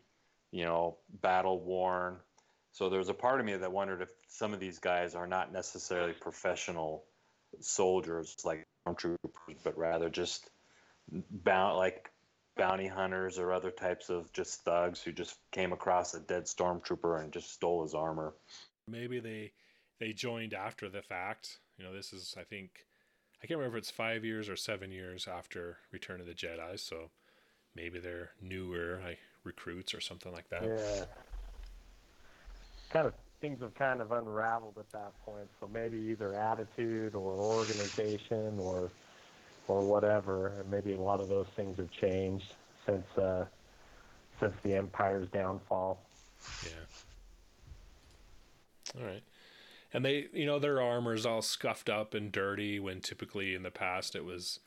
you 0.50 0.64
know, 0.64 0.96
battle 1.22 1.60
worn. 1.60 2.16
So 2.72 2.90
there's 2.90 3.08
a 3.08 3.14
part 3.14 3.40
of 3.40 3.46
me 3.46 3.56
that 3.56 3.72
wondered 3.72 4.02
if 4.02 4.10
some 4.28 4.52
of 4.52 4.60
these 4.60 4.78
guys 4.78 5.14
are 5.14 5.26
not 5.26 5.52
necessarily 5.52 6.12
professional 6.12 7.04
soldiers 7.60 8.36
like 8.44 8.66
stormtroopers, 8.86 9.56
but 9.64 9.78
rather 9.78 10.10
just 10.10 10.50
bound 11.30 11.76
like 11.76 12.10
bounty 12.56 12.86
hunters 12.86 13.38
or 13.38 13.52
other 13.52 13.70
types 13.70 14.08
of 14.08 14.32
just 14.32 14.64
thugs 14.64 15.02
who 15.02 15.12
just 15.12 15.36
came 15.52 15.72
across 15.72 16.14
a 16.14 16.20
dead 16.20 16.44
stormtrooper 16.44 17.22
and 17.22 17.32
just 17.32 17.52
stole 17.52 17.82
his 17.82 17.94
armor. 17.94 18.34
Maybe 18.88 19.20
they 19.20 19.52
they 20.00 20.12
joined 20.12 20.54
after 20.54 20.88
the 20.88 21.02
fact. 21.02 21.58
You 21.78 21.84
know, 21.84 21.94
this 21.94 22.12
is 22.12 22.34
I 22.38 22.44
think 22.44 22.70
I 23.42 23.46
can't 23.46 23.58
remember 23.58 23.76
if 23.78 23.82
it's 23.82 23.90
five 23.90 24.24
years 24.24 24.48
or 24.48 24.56
seven 24.56 24.90
years 24.90 25.28
after 25.28 25.78
Return 25.92 26.20
of 26.20 26.26
the 26.26 26.34
Jedi. 26.34 26.78
So 26.78 27.10
maybe 27.74 27.98
they're 27.98 28.30
newer 28.40 29.00
like 29.04 29.18
recruits 29.44 29.94
or 29.94 30.00
something 30.00 30.32
like 30.32 30.48
that. 30.48 30.64
Yeah. 30.64 31.04
Kind 32.90 33.06
of 33.06 33.14
things 33.40 33.60
have 33.60 33.74
kind 33.74 34.00
of 34.00 34.12
unraveled 34.12 34.78
at 34.78 34.90
that 34.92 35.12
point. 35.24 35.48
So 35.60 35.68
maybe 35.72 35.98
either 35.98 36.34
attitude 36.34 37.14
or 37.14 37.32
organization 37.32 38.58
or 38.58 38.90
or 39.68 39.82
whatever, 39.82 40.52
and 40.60 40.70
maybe 40.70 40.94
a 40.94 41.00
lot 41.00 41.20
of 41.20 41.28
those 41.28 41.46
things 41.56 41.76
have 41.78 41.90
changed 41.90 42.54
since 42.86 43.06
uh, 43.18 43.44
since 44.40 44.54
the 44.62 44.74
empire's 44.74 45.28
downfall. 45.30 45.98
Yeah. 46.64 46.70
All 49.00 49.06
right. 49.06 49.22
And 49.92 50.04
they, 50.04 50.26
you 50.32 50.46
know, 50.46 50.58
their 50.58 50.80
armor's 50.80 51.24
all 51.24 51.42
scuffed 51.42 51.88
up 51.88 52.12
and 52.12 52.32
dirty 52.32 52.78
when 52.78 53.00
typically 53.00 53.54
in 53.54 53.62
the 53.62 53.70
past 53.70 54.14
it 54.16 54.24
was 54.24 54.60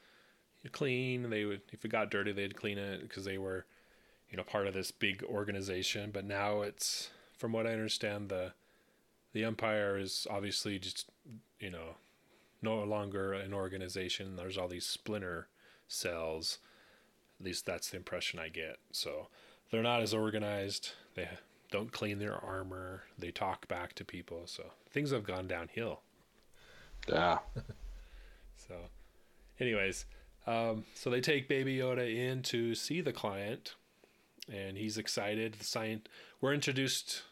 clean. 0.72 1.30
They 1.30 1.46
would, 1.46 1.62
if 1.72 1.86
it 1.86 1.90
got 1.90 2.12
dirty, 2.12 2.32
they'd 2.32 2.56
clean 2.56 2.78
it 2.78 3.02
because 3.02 3.26
they 3.26 3.38
were, 3.38 3.66
you 4.30 4.38
know, 4.38 4.44
part 4.44 4.68
of 4.68 4.74
this 4.74 4.92
big 4.92 5.24
organization. 5.24 6.12
But 6.12 6.26
now 6.26 6.62
it's, 6.62 7.10
from 7.38 7.52
what 7.52 7.68
I 7.68 7.72
understand, 7.72 8.30
the 8.30 8.54
the 9.34 9.44
Empire 9.44 9.98
is 9.98 10.26
obviously 10.30 10.80
just, 10.80 11.10
you 11.60 11.70
know, 11.70 11.96
no 12.62 12.84
longer 12.84 13.34
an 13.34 13.54
organization. 13.54 14.36
There's 14.36 14.58
all 14.58 14.68
these 14.68 14.86
splinter 14.86 15.48
cells. 15.88 16.58
At 17.40 17.46
least 17.46 17.66
that's 17.66 17.90
the 17.90 17.98
impression 17.98 18.40
I 18.40 18.50
get. 18.50 18.78
So 18.92 19.28
they're 19.72 19.84
not 19.84 20.02
as 20.02 20.14
organized. 20.14 20.92
They 21.16 21.30
don't 21.72 21.92
clean 21.92 22.20
their 22.20 22.36
armor. 22.36 23.04
They 23.18 23.32
talk 23.32 23.68
back 23.68 23.94
to 23.96 24.06
people. 24.06 24.44
So 24.46 24.64
things 24.92 25.12
have 25.12 25.24
gone 25.24 25.48
downhill. 25.48 26.02
Yeah. 27.08 27.40
so, 28.56 28.76
anyways, 29.60 30.06
um, 30.48 30.86
so 30.94 31.10
they 31.10 31.22
take 31.22 31.48
Baby 31.48 31.78
Yoda 31.78 32.14
in 32.14 32.42
to 32.44 32.76
see 32.76 33.02
the 33.02 33.14
client, 33.14 33.76
and 34.52 34.78
he's 34.78 34.98
excited. 34.98 35.54
The 35.54 35.66
science 35.66 36.08
we're 36.42 36.54
introduced 36.54 37.24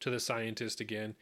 to 0.00 0.10
the 0.10 0.20
scientist 0.20 0.80
again. 0.80 1.14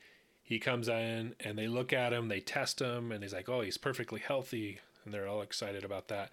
He 0.43 0.59
comes 0.59 0.89
in 0.89 1.35
and 1.41 1.59
they 1.59 1.69
look 1.69 1.93
at 1.93 2.13
him, 2.13 2.29
they 2.29 2.41
test 2.41 2.81
him, 2.81 3.13
and 3.13 3.23
he's 3.23 3.35
like, 3.35 3.49
"Oh, 3.49 3.61
he's 3.61 3.77
perfectly 3.77 4.21
healthy," 4.21 4.81
and 5.05 5.13
they're 5.13 5.29
all 5.29 5.43
excited 5.43 5.85
about 5.85 6.09
that. 6.09 6.31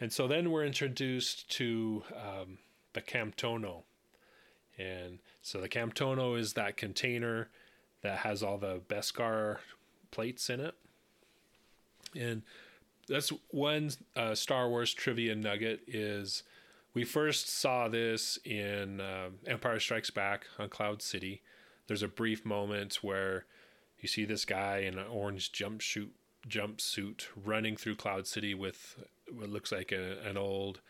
And 0.00 0.12
so 0.12 0.26
then 0.26 0.50
we're 0.50 0.64
introduced 0.64 1.50
to 1.52 2.02
um, 2.14 2.58
the 2.94 3.02
Camtono, 3.02 3.82
and 4.78 5.18
so 5.42 5.60
the 5.60 5.68
Camtono 5.68 6.38
is 6.38 6.54
that 6.54 6.76
container 6.76 7.48
that 8.02 8.18
has 8.18 8.42
all 8.42 8.58
the 8.58 8.80
Beskar 8.88 9.58
plates 10.10 10.50
in 10.50 10.60
it, 10.60 10.74
and 12.16 12.42
that's 13.08 13.30
one 13.50 13.90
uh, 14.16 14.34
Star 14.34 14.68
Wars 14.68 14.94
trivia 14.94 15.34
nugget 15.34 15.80
is 15.86 16.42
we 16.94 17.04
first 17.04 17.48
saw 17.48 17.88
this 17.88 18.38
in 18.44 19.00
uh, 19.00 19.30
Empire 19.46 19.80
Strikes 19.80 20.10
Back 20.10 20.46
on 20.58 20.68
Cloud 20.68 21.02
City. 21.02 21.42
There's 21.86 22.02
a 22.02 22.08
brief 22.08 22.44
moment 22.44 22.96
where 23.02 23.44
you 24.00 24.08
see 24.08 24.24
this 24.24 24.44
guy 24.44 24.78
in 24.78 24.98
an 24.98 25.06
orange 25.06 25.52
jumpsuit 25.52 26.08
jumpsuit 26.48 27.26
running 27.42 27.76
through 27.76 27.96
Cloud 27.96 28.26
City 28.26 28.54
with 28.54 29.02
what 29.32 29.48
looks 29.48 29.72
like 29.72 29.92
a, 29.92 30.18
an 30.28 30.36
old 30.36 30.80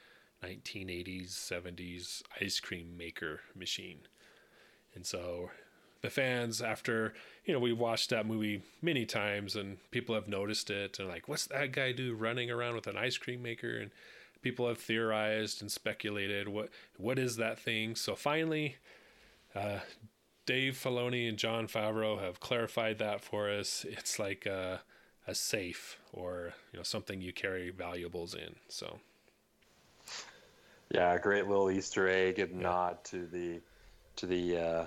1980s 0.45 1.31
70s 1.31 2.23
ice 2.41 2.61
cream 2.61 2.97
maker 2.97 3.41
machine. 3.55 4.01
And 4.95 5.05
so 5.05 5.51
the 6.03 6.11
fans 6.11 6.61
after 6.61 7.15
you 7.45 7.55
know 7.55 7.61
we 7.61 7.73
watched 7.73 8.11
that 8.11 8.27
movie 8.27 8.63
many 8.83 9.07
times 9.07 9.57
and 9.57 9.79
people 9.91 10.15
have 10.15 10.29
noticed 10.29 10.69
it 10.71 10.99
and 10.99 11.09
like 11.09 11.29
what's 11.29 11.47
that 11.47 11.73
guy 11.73 11.93
do 11.93 12.15
running 12.15 12.51
around 12.51 12.75
with 12.75 12.87
an 12.87 12.97
ice 12.97 13.17
cream 13.17 13.43
maker 13.43 13.79
and 13.79 13.91
people 14.43 14.69
have 14.69 14.77
theorized 14.77 15.63
and 15.63 15.73
speculated 15.73 16.47
what 16.47 16.69
what 16.99 17.19
is 17.19 17.37
that 17.37 17.59
thing 17.59 17.97
so 17.97 18.15
finally 18.15 18.77
uh, 19.55 19.79
Dave 20.47 20.75
Filoni 20.75 21.29
and 21.29 21.39
Jon 21.39 21.67
Favreau 21.67 22.21
have 22.21 22.41
clarified 22.41 22.99
that 22.99 23.23
for 23.23 23.51
us. 23.51 23.87
It's 23.89 24.19
like 24.19 24.47
a, 24.47 24.83
a 25.27 25.35
safe 25.35 25.99
or 26.13 26.53
you 26.73 26.79
know 26.79 26.83
something 26.83 27.21
you 27.21 27.33
carry 27.33 27.71
valuables 27.71 28.35
in. 28.35 28.57
So 28.69 28.99
yeah, 30.91 31.17
great 31.19 31.49
little 31.49 31.71
Easter 31.71 32.09
egg 32.09 32.39
and 32.39 32.57
yeah. 32.57 32.63
nod 32.63 33.05
to 33.05 33.27
the 33.27 33.61
to 34.17 34.27
the 34.27 34.59
uh, 34.59 34.87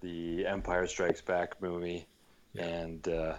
the 0.00 0.46
Empire 0.46 0.86
Strikes 0.86 1.20
Back 1.20 1.60
movie, 1.60 2.06
yeah. 2.54 2.64
and 2.64 3.08
uh, 3.08 3.34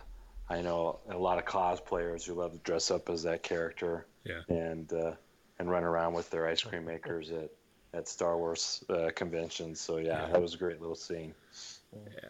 I 0.50 0.62
know 0.62 1.00
a 1.10 1.18
lot 1.18 1.38
of 1.38 1.46
cosplayers 1.46 2.25
who 2.25 2.34
love 2.34 2.54
to 2.54 2.60
dress 2.60 2.92
up 2.92 3.10
as 3.10 3.24
that 3.24 3.44
character. 3.44 4.06
Yeah. 4.24 4.42
and 4.50 4.94
uh, 4.94 5.13
and 5.58 5.70
run 5.70 5.84
around 5.84 6.13
with 6.13 6.30
their 6.30 6.48
ice 6.48 6.62
cream 6.63 6.86
makers 6.86 7.32
at 7.32 7.50
at 7.94 8.08
Star 8.08 8.38
Wars 8.38 8.84
uh, 8.90 9.10
conventions. 9.16 9.80
So 9.80 9.98
yeah, 9.98 10.25
yeah, 10.25 10.28
that 10.32 10.42
was 10.42 10.56
a 10.56 10.58
great 10.58 10.80
little 10.80 10.96
scene. 10.96 11.34
Yeah. 11.94 12.30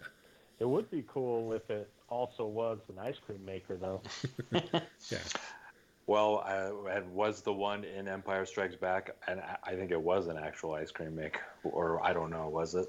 It 0.59 0.67
would 0.67 0.91
be 0.91 1.03
cool 1.07 1.53
if 1.53 1.69
it 1.69 1.89
also 2.09 2.45
was 2.45 2.79
an 2.89 2.99
ice 2.99 3.17
cream 3.25 3.43
maker, 3.45 3.77
though. 3.77 4.01
yeah. 4.51 5.17
Well, 6.07 6.39
I, 6.45 6.97
it 6.97 7.05
was 7.07 7.41
the 7.41 7.53
one 7.53 7.83
in 7.83 8.07
Empire 8.07 8.45
Strikes 8.45 8.75
Back, 8.75 9.15
and 9.27 9.41
I 9.63 9.75
think 9.75 9.91
it 9.91 10.01
was 10.01 10.27
an 10.27 10.37
actual 10.37 10.73
ice 10.73 10.91
cream 10.91 11.15
maker, 11.15 11.41
or 11.63 12.03
I 12.03 12.11
don't 12.11 12.31
know, 12.31 12.49
was 12.49 12.75
it? 12.75 12.87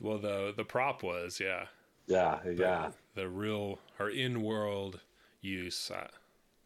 Well, 0.00 0.18
the 0.18 0.52
the 0.56 0.64
prop 0.64 1.02
was, 1.02 1.38
yeah. 1.38 1.66
Yeah, 2.06 2.40
yeah. 2.44 2.90
The, 3.14 3.28
real 3.28 3.78
or 4.00 4.10
in 4.10 4.42
world 4.42 5.00
use, 5.40 5.90
I, 5.94 6.08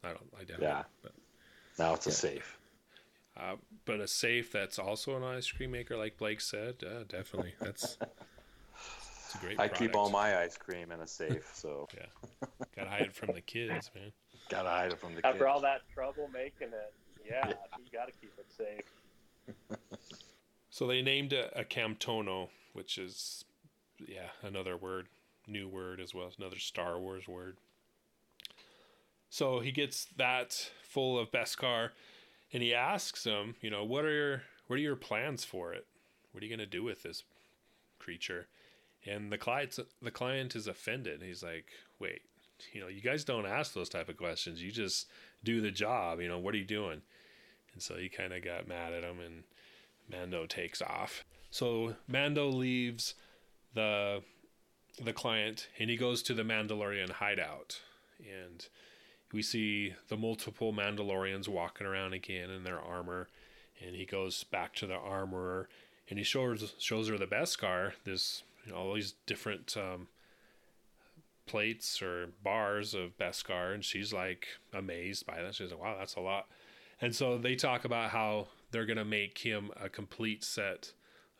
I 0.06 0.12
don't, 0.12 0.32
I 0.40 0.44
doubt 0.44 0.62
yeah. 0.62 0.80
It, 0.80 0.86
but 1.02 1.12
now 1.78 1.94
it's 1.94 2.06
yeah. 2.06 2.12
a 2.12 2.14
safe. 2.14 2.58
Uh, 3.38 3.56
but 3.84 4.00
a 4.00 4.08
safe 4.08 4.50
that's 4.50 4.78
also 4.78 5.16
an 5.16 5.22
ice 5.22 5.50
cream 5.50 5.72
maker, 5.72 5.96
like 5.96 6.16
Blake 6.16 6.40
said, 6.40 6.76
uh, 6.82 7.04
definitely. 7.06 7.54
That's, 7.60 7.96
that's 8.00 9.34
a 9.34 9.38
great. 9.38 9.60
I 9.60 9.68
keep 9.68 9.94
all 9.94 10.08
my 10.08 10.38
ice 10.40 10.56
cream 10.56 10.90
in 10.90 11.00
a 11.00 11.06
safe, 11.06 11.50
so 11.52 11.86
yeah, 11.94 12.48
gotta 12.74 12.88
hide 12.88 13.02
it 13.02 13.14
from 13.14 13.34
the 13.34 13.42
kids, 13.42 13.90
man. 13.94 14.12
Gotta 14.48 14.68
hide 14.68 14.92
it 14.92 15.00
from 15.00 15.14
the 15.14 15.18
After 15.18 15.32
kids. 15.32 15.34
After 15.34 15.48
all 15.48 15.60
that 15.60 15.80
trouble 15.92 16.28
making 16.32 16.68
it, 16.68 16.94
yeah, 17.28 17.48
yeah. 17.48 17.54
you 17.78 17.84
gotta 17.92 18.12
keep 18.12 18.32
it 18.38 18.46
safe. 18.56 19.78
so 20.70 20.86
they 20.86 21.02
named 21.02 21.32
a, 21.32 21.60
a 21.60 21.64
Camtono, 21.64 22.48
which 22.72 22.98
is, 22.98 23.44
yeah, 24.06 24.28
another 24.42 24.76
word, 24.76 25.08
new 25.46 25.68
word 25.68 26.00
as 26.00 26.14
well, 26.14 26.30
another 26.38 26.58
Star 26.58 26.98
Wars 26.98 27.26
word. 27.26 27.56
So 29.28 29.60
he 29.60 29.72
gets 29.72 30.06
that 30.16 30.70
full 30.82 31.18
of 31.18 31.30
Beskar 31.30 31.90
and 32.52 32.62
he 32.62 32.72
asks 32.72 33.24
him, 33.24 33.56
you 33.60 33.70
know, 33.70 33.84
what 33.84 34.04
are 34.04 34.12
your 34.12 34.42
what 34.66 34.76
are 34.76 34.82
your 34.82 34.96
plans 34.96 35.44
for 35.44 35.72
it? 35.72 35.86
What 36.32 36.42
are 36.42 36.46
you 36.46 36.54
going 36.54 36.66
to 36.66 36.70
do 36.70 36.82
with 36.82 37.02
this 37.02 37.22
creature? 37.98 38.46
And 39.04 39.30
the 39.30 39.38
client 39.38 39.78
the 40.02 40.10
client 40.10 40.56
is 40.56 40.66
offended. 40.66 41.22
He's 41.22 41.42
like, 41.42 41.66
"Wait, 41.98 42.22
you 42.72 42.80
know, 42.80 42.88
you 42.88 43.00
guys 43.00 43.24
don't 43.24 43.46
ask 43.46 43.72
those 43.72 43.88
type 43.88 44.08
of 44.08 44.16
questions. 44.16 44.62
You 44.62 44.70
just 44.70 45.08
do 45.44 45.60
the 45.60 45.70
job. 45.70 46.20
You 46.20 46.28
know, 46.28 46.38
what 46.38 46.54
are 46.54 46.58
you 46.58 46.64
doing?" 46.64 47.02
And 47.72 47.82
so 47.82 47.96
he 47.96 48.08
kind 48.08 48.32
of 48.32 48.42
got 48.42 48.68
mad 48.68 48.92
at 48.92 49.04
him, 49.04 49.20
and 49.20 49.44
Mando 50.10 50.46
takes 50.46 50.80
off. 50.80 51.24
So 51.50 51.96
Mando 52.08 52.48
leaves 52.48 53.14
the 53.74 54.22
the 55.02 55.12
client, 55.12 55.68
and 55.78 55.90
he 55.90 55.96
goes 55.96 56.22
to 56.24 56.34
the 56.34 56.42
Mandalorian 56.42 57.10
hideout, 57.10 57.80
and 58.20 58.66
we 59.32 59.42
see 59.42 59.94
the 60.08 60.16
multiple 60.16 60.72
Mandalorians 60.72 61.48
walking 61.48 61.86
around 61.86 62.14
again 62.14 62.50
in 62.50 62.64
their 62.64 62.80
armor, 62.80 63.28
and 63.84 63.94
he 63.94 64.06
goes 64.06 64.44
back 64.44 64.74
to 64.76 64.86
the 64.86 64.94
armorer 64.94 65.68
and 66.08 66.18
he 66.18 66.24
shows 66.24 66.74
shows 66.78 67.08
her 67.08 67.18
the 67.18 67.26
Beskar, 67.26 67.92
this 68.04 68.42
you 68.64 68.72
know, 68.72 68.78
all 68.78 68.94
these 68.94 69.14
different 69.26 69.76
um, 69.76 70.08
plates 71.46 72.02
or 72.02 72.28
bars 72.42 72.94
of 72.94 73.16
Beskar, 73.18 73.74
and 73.74 73.84
she's 73.84 74.12
like 74.12 74.46
amazed 74.72 75.26
by 75.26 75.42
that. 75.42 75.54
She's 75.54 75.70
like, 75.70 75.80
"Wow, 75.80 75.96
that's 75.98 76.16
a 76.16 76.20
lot." 76.20 76.48
And 77.00 77.14
so 77.14 77.38
they 77.38 77.54
talk 77.54 77.84
about 77.84 78.10
how 78.10 78.48
they're 78.70 78.86
gonna 78.86 79.04
make 79.04 79.38
him 79.38 79.70
a 79.80 79.88
complete 79.88 80.44
set 80.44 80.92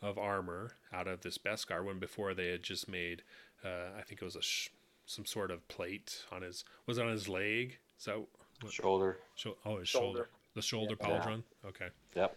of 0.03 0.19
armor 0.19 0.73
out 0.93 1.09
of 1.09 1.23
this 1.23 1.39
Beskar. 1.39 1.85
When 1.85 1.99
before 1.99 2.35
they 2.35 2.49
had 2.49 2.63
just 2.63 2.89
made, 2.89 3.23
uh, 3.65 3.99
I 3.99 4.03
think 4.03 4.23
it 4.23 4.25
was 4.25 4.37
a 4.37 4.43
sh- 4.43 4.71
some 5.07 5.27
sort 5.27 5.51
of 5.51 5.67
plate 5.69 6.25
on 6.31 6.43
his 6.43 6.65
was 6.87 6.99
it 6.99 7.05
on 7.05 7.13
his 7.13 7.29
leg. 7.29 7.79
So 7.99 8.29
shoulder. 8.71 9.19
oh, 9.65 9.79
his 9.79 9.89
shoulder. 9.89 10.19
shoulder. 10.19 10.29
The 10.55 10.63
shoulder 10.63 10.97
yeah. 11.01 11.07
pauldron. 11.07 11.43
Okay. 11.67 11.89
Yep. 12.15 12.37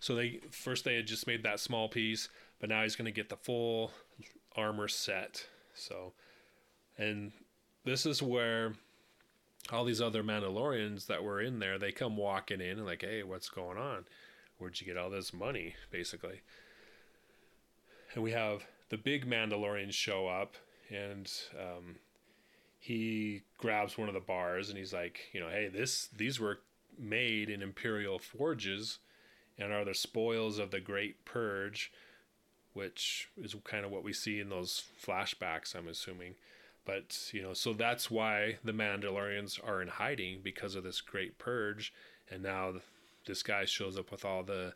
So 0.00 0.14
they 0.14 0.40
first 0.50 0.84
they 0.84 0.94
had 0.94 1.06
just 1.06 1.26
made 1.26 1.42
that 1.42 1.60
small 1.60 1.88
piece, 1.88 2.28
but 2.60 2.68
now 2.68 2.82
he's 2.82 2.96
going 2.96 3.06
to 3.06 3.12
get 3.12 3.28
the 3.28 3.36
full 3.36 3.92
armor 4.54 4.88
set. 4.88 5.46
So, 5.74 6.12
and 6.98 7.32
this 7.84 8.06
is 8.06 8.22
where 8.22 8.74
all 9.72 9.84
these 9.84 10.00
other 10.00 10.22
Mandalorians 10.22 11.06
that 11.06 11.24
were 11.24 11.40
in 11.40 11.58
there, 11.58 11.78
they 11.78 11.92
come 11.92 12.16
walking 12.16 12.60
in 12.60 12.78
and 12.78 12.86
like, 12.86 13.02
hey, 13.02 13.22
what's 13.22 13.48
going 13.48 13.78
on? 13.78 14.04
Where'd 14.58 14.80
you 14.80 14.86
get 14.86 14.96
all 14.96 15.10
this 15.10 15.32
money? 15.32 15.74
Basically. 15.90 16.40
And 18.14 18.22
we 18.22 18.32
have 18.32 18.64
the 18.88 18.96
big 18.96 19.28
Mandalorian 19.28 19.92
show 19.92 20.28
up, 20.28 20.54
and 20.90 21.30
um, 21.58 21.96
he 22.78 23.42
grabs 23.58 23.98
one 23.98 24.08
of 24.08 24.14
the 24.14 24.20
bars 24.20 24.68
and 24.68 24.78
he's 24.78 24.92
like, 24.92 25.20
you 25.32 25.40
know, 25.40 25.48
hey, 25.48 25.68
this 25.68 26.08
these 26.16 26.38
were 26.38 26.60
made 26.98 27.50
in 27.50 27.62
imperial 27.62 28.18
forges, 28.18 28.98
and 29.58 29.72
are 29.72 29.84
the 29.84 29.94
spoils 29.94 30.58
of 30.58 30.70
the 30.70 30.80
great 30.80 31.24
purge, 31.24 31.92
which 32.72 33.28
is 33.36 33.54
kind 33.64 33.84
of 33.84 33.90
what 33.90 34.04
we 34.04 34.12
see 34.12 34.40
in 34.40 34.48
those 34.48 34.84
flashbacks, 35.04 35.74
I'm 35.74 35.88
assuming. 35.88 36.34
But, 36.86 37.30
you 37.32 37.42
know, 37.42 37.52
so 37.52 37.74
that's 37.74 38.10
why 38.10 38.56
the 38.64 38.72
Mandalorians 38.72 39.58
are 39.62 39.82
in 39.82 39.88
hiding 39.88 40.40
because 40.42 40.74
of 40.74 40.84
this 40.84 41.02
great 41.02 41.36
purge. 41.36 41.92
And 42.30 42.42
now 42.42 42.74
this 43.26 43.42
guy 43.42 43.66
shows 43.66 43.98
up 43.98 44.10
with 44.10 44.24
all 44.24 44.42
the 44.42 44.72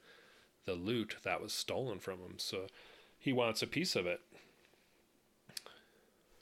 the 0.66 0.74
loot 0.74 1.16
that 1.22 1.40
was 1.40 1.54
stolen 1.54 1.98
from 1.98 2.18
him. 2.18 2.34
So 2.36 2.66
he 3.18 3.32
wants 3.32 3.62
a 3.62 3.66
piece 3.66 3.96
of 3.96 4.06
it. 4.06 4.20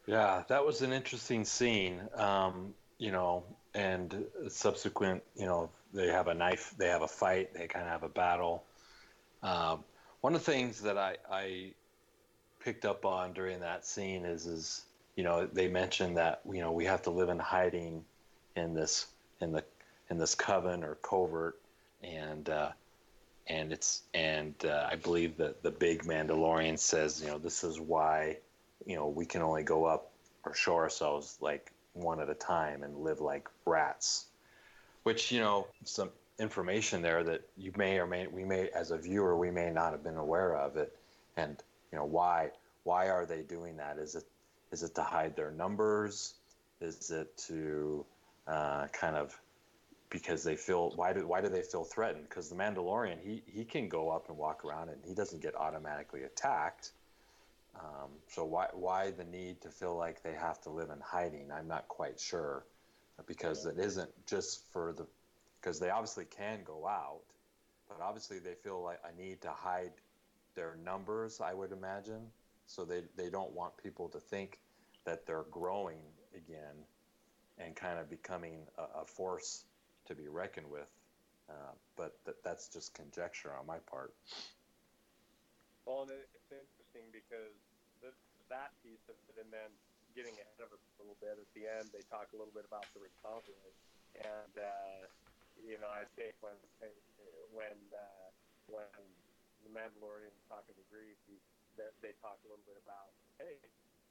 Yeah, 0.06 0.42
that 0.48 0.66
was 0.66 0.82
an 0.82 0.92
interesting 0.92 1.44
scene. 1.44 2.00
Um, 2.16 2.74
you 2.98 3.12
know, 3.12 3.44
and 3.74 4.24
subsequent, 4.48 5.22
you 5.36 5.46
know, 5.46 5.70
they 5.94 6.08
have 6.08 6.28
a 6.28 6.34
knife, 6.34 6.74
they 6.78 6.88
have 6.88 7.02
a 7.02 7.08
fight, 7.08 7.54
they 7.54 7.68
kind 7.68 7.84
of 7.84 7.92
have 7.92 8.02
a 8.02 8.08
battle. 8.08 8.64
Um, 9.42 9.84
one 10.20 10.34
of 10.34 10.44
the 10.44 10.50
things 10.50 10.80
that 10.82 10.98
I, 10.98 11.16
I 11.30 11.72
picked 12.58 12.84
up 12.84 13.04
on 13.04 13.32
during 13.34 13.60
that 13.60 13.86
scene 13.86 14.24
is, 14.24 14.46
is 14.46 14.84
you 15.18 15.24
know, 15.24 15.48
they 15.52 15.66
mentioned 15.66 16.16
that 16.16 16.42
you 16.48 16.60
know 16.60 16.70
we 16.70 16.84
have 16.84 17.02
to 17.02 17.10
live 17.10 17.28
in 17.28 17.40
hiding 17.40 18.04
in 18.54 18.72
this 18.72 19.08
in 19.40 19.50
the 19.50 19.64
in 20.10 20.16
this 20.16 20.36
coven 20.36 20.84
or 20.84 20.94
covert, 21.02 21.58
and 22.04 22.48
uh, 22.48 22.70
and 23.48 23.72
it's 23.72 24.02
and 24.14 24.54
uh, 24.64 24.86
I 24.88 24.94
believe 24.94 25.36
that 25.38 25.64
the 25.64 25.72
big 25.72 26.04
Mandalorian 26.04 26.78
says, 26.78 27.20
you 27.20 27.26
know, 27.26 27.38
this 27.38 27.64
is 27.64 27.80
why, 27.80 28.36
you 28.86 28.94
know, 28.94 29.08
we 29.08 29.26
can 29.26 29.42
only 29.42 29.64
go 29.64 29.86
up 29.86 30.12
or 30.44 30.54
show 30.54 30.76
ourselves 30.76 31.36
like 31.40 31.72
one 31.94 32.20
at 32.20 32.30
a 32.30 32.34
time 32.34 32.84
and 32.84 32.98
live 32.98 33.20
like 33.20 33.48
rats, 33.66 34.26
which 35.02 35.32
you 35.32 35.40
know 35.40 35.66
some 35.84 36.10
information 36.38 37.02
there 37.02 37.24
that 37.24 37.42
you 37.56 37.72
may 37.76 37.98
or 37.98 38.06
may 38.06 38.28
we 38.28 38.44
may 38.44 38.68
as 38.68 38.92
a 38.92 38.96
viewer 38.96 39.36
we 39.36 39.50
may 39.50 39.72
not 39.72 39.90
have 39.90 40.04
been 40.04 40.16
aware 40.16 40.56
of 40.56 40.76
it, 40.76 40.96
and 41.36 41.56
you 41.90 41.98
know 41.98 42.04
why 42.04 42.50
why 42.84 43.10
are 43.10 43.26
they 43.26 43.42
doing 43.42 43.76
that? 43.78 43.98
Is 43.98 44.14
it 44.14 44.24
is 44.72 44.82
it 44.82 44.94
to 44.94 45.02
hide 45.02 45.36
their 45.36 45.50
numbers? 45.50 46.34
Is 46.80 47.10
it 47.10 47.36
to 47.48 48.04
uh, 48.46 48.86
kind 48.88 49.16
of 49.16 49.38
because 50.10 50.42
they 50.42 50.56
feel 50.56 50.92
why 50.96 51.12
do 51.12 51.26
why 51.26 51.40
do 51.40 51.48
they 51.48 51.62
feel 51.62 51.84
threatened? 51.84 52.28
Because 52.28 52.48
the 52.48 52.56
Mandalorian 52.56 53.18
he 53.20 53.42
he 53.46 53.64
can 53.64 53.88
go 53.88 54.10
up 54.10 54.28
and 54.28 54.38
walk 54.38 54.64
around 54.64 54.88
and 54.88 54.98
he 55.04 55.14
doesn't 55.14 55.42
get 55.42 55.54
automatically 55.54 56.22
attacked. 56.22 56.92
Um, 57.76 58.10
so 58.28 58.44
why 58.44 58.68
why 58.72 59.10
the 59.10 59.24
need 59.24 59.60
to 59.62 59.70
feel 59.70 59.96
like 59.96 60.22
they 60.22 60.34
have 60.34 60.60
to 60.62 60.70
live 60.70 60.90
in 60.90 61.00
hiding? 61.00 61.50
I'm 61.52 61.68
not 61.68 61.88
quite 61.88 62.18
sure, 62.18 62.64
because 63.26 63.66
it 63.66 63.78
isn't 63.78 64.10
just 64.26 64.64
for 64.72 64.92
the 64.92 65.06
because 65.60 65.78
they 65.78 65.90
obviously 65.90 66.24
can 66.24 66.60
go 66.64 66.86
out, 66.86 67.20
but 67.88 68.00
obviously 68.00 68.38
they 68.38 68.54
feel 68.54 68.82
like 68.82 69.00
a 69.04 69.20
need 69.20 69.42
to 69.42 69.50
hide 69.50 69.92
their 70.54 70.76
numbers. 70.84 71.40
I 71.40 71.52
would 71.52 71.72
imagine 71.72 72.30
so 72.68 72.84
they 72.84 73.02
they 73.16 73.30
don't 73.30 73.52
want 73.52 73.76
people 73.82 74.08
to 74.10 74.20
think 74.20 74.60
that 75.04 75.26
they're 75.26 75.48
growing 75.50 75.98
again 76.36 76.76
and 77.58 77.74
kind 77.74 77.98
of 77.98 78.08
becoming 78.08 78.62
a, 78.76 79.02
a 79.02 79.04
force 79.04 79.64
to 80.06 80.14
be 80.14 80.28
reckoned 80.28 80.70
with. 80.70 80.92
Uh, 81.48 81.72
but 81.96 82.22
th- 82.24 82.36
that's 82.44 82.68
just 82.68 82.92
conjecture 82.94 83.50
on 83.58 83.66
my 83.66 83.78
part. 83.90 84.12
Well, 85.86 86.04
it's 86.04 86.52
interesting 86.52 87.08
because 87.10 87.56
that 88.52 88.72
piece 88.84 89.04
of 89.08 89.16
it, 89.28 89.40
and 89.40 89.48
then 89.48 89.72
getting 90.12 90.36
ahead 90.36 90.60
of 90.60 90.72
it 90.72 90.80
a 90.80 90.94
little 91.00 91.16
bit 91.20 91.36
at 91.36 91.48
the 91.56 91.68
end, 91.68 91.88
they 91.92 92.04
talk 92.08 92.28
a 92.32 92.36
little 92.36 92.52
bit 92.52 92.68
about 92.68 92.84
the 92.92 93.00
Republic, 93.00 93.72
and 94.20 94.54
uh, 94.56 95.04
you 95.60 95.80
know, 95.80 95.88
I 95.88 96.04
think 96.16 96.36
when 96.40 96.56
when 97.52 97.76
uh, 97.92 98.28
when 98.68 98.88
the 99.64 99.70
Mandalorian 99.72 100.32
is 100.32 100.44
talking 100.48 100.76
to 100.76 100.84
Greef, 100.88 101.16
he, 101.28 101.36
they, 101.78 102.10
they 102.10 102.14
talk 102.18 102.36
a 102.42 102.48
little 102.50 102.66
bit 102.66 102.76
about, 102.82 103.14
hey, 103.38 103.56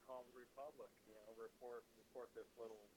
call 0.07 0.23
the 0.31 0.35
Republic, 0.39 0.87
you 1.03 1.13
know, 1.13 1.27
report 1.35 1.83
report 1.99 2.31
this 2.31 2.47
little 2.55 2.87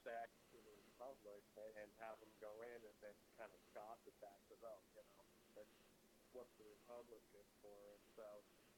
sect 0.00 0.32
to 0.56 0.58
the 0.64 0.74
Republic, 0.88 1.44
and, 1.60 1.72
and 1.84 1.88
have 2.00 2.16
them 2.24 2.32
go 2.40 2.50
in, 2.64 2.80
and 2.80 2.96
then 3.04 3.16
kind 3.36 3.52
of 3.52 3.60
scoff 3.68 4.00
at 4.08 4.16
that, 4.24 4.38
because 4.48 4.64
oh, 4.64 4.80
you 4.96 5.04
know, 5.04 5.20
that's 5.52 5.76
what 6.32 6.48
the 6.56 6.64
Republic 6.64 7.20
is 7.36 7.48
for, 7.60 7.76
and 7.92 8.04
so 8.16 8.24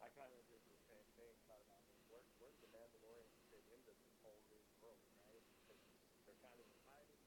I 0.03 0.11
kind 0.19 0.31
of 0.35 0.43
did 0.51 0.63
the 0.67 0.79
same 0.91 1.09
thing, 1.15 1.33
thought 1.47 1.63
about 1.63 1.87
where 2.11 2.27
where's 2.43 2.59
the 2.59 2.71
Mandalorian 2.75 3.31
fit 3.55 3.63
into 3.71 3.95
this 3.95 4.19
whole 4.27 4.43
new 4.51 4.65
world, 4.83 4.99
right? 5.31 5.45
Because 5.63 5.79
they're 6.27 6.43
kind 6.43 6.59
of 6.59 6.67
hiding. 6.91 7.23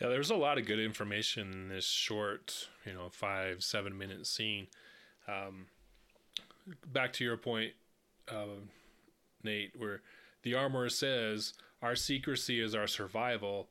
Yeah, 0.00 0.08
there's 0.08 0.30
a 0.30 0.36
lot 0.36 0.58
of 0.58 0.66
good 0.66 0.78
information 0.78 1.52
in 1.52 1.68
this 1.68 1.86
short, 1.86 2.68
you 2.86 2.92
know, 2.92 3.08
five, 3.10 3.64
seven 3.64 3.98
minute 3.98 4.26
scene. 4.26 4.68
Um, 5.26 5.66
back 6.86 7.12
to 7.14 7.24
your 7.24 7.36
point, 7.36 7.72
uh, 8.30 8.60
Nate, 9.42 9.72
where 9.76 10.02
the 10.42 10.54
armorer 10.54 10.88
says 10.88 11.54
our 11.82 11.96
secrecy 11.96 12.60
is 12.60 12.74
our 12.74 12.86
survival, 12.86 13.68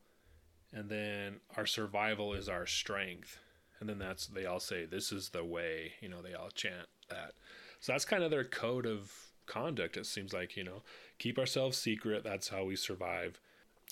and 0.74 0.90
then 0.90 1.38
our 1.56 1.66
survival 1.66 2.34
is 2.34 2.50
our 2.50 2.66
strength. 2.66 3.40
And 3.80 3.88
then 3.88 4.00
that's, 4.00 4.28
they 4.28 4.46
all 4.46 4.60
say, 4.60 4.86
this 4.86 5.12
is 5.12 5.30
the 5.30 5.46
way, 5.46 5.94
you 6.02 6.10
know, 6.10 6.22
they 6.22 6.34
all 6.34 6.50
chant 6.50 6.88
that. 7.10 7.34
So 7.80 7.94
that's 7.94 8.06
kind 8.06 8.24
of 8.24 8.32
their 8.32 8.44
code 8.44 8.86
of 8.86 9.14
conduct, 9.46 9.96
it 9.96 10.06
seems 10.06 10.34
like, 10.34 10.58
you 10.58 10.64
know, 10.64 10.82
keep 11.20 11.40
ourselves 11.40 11.78
secret. 11.78 12.24
That's 12.24 12.50
how 12.50 12.66
we 12.66 12.76
survive. 12.76 13.40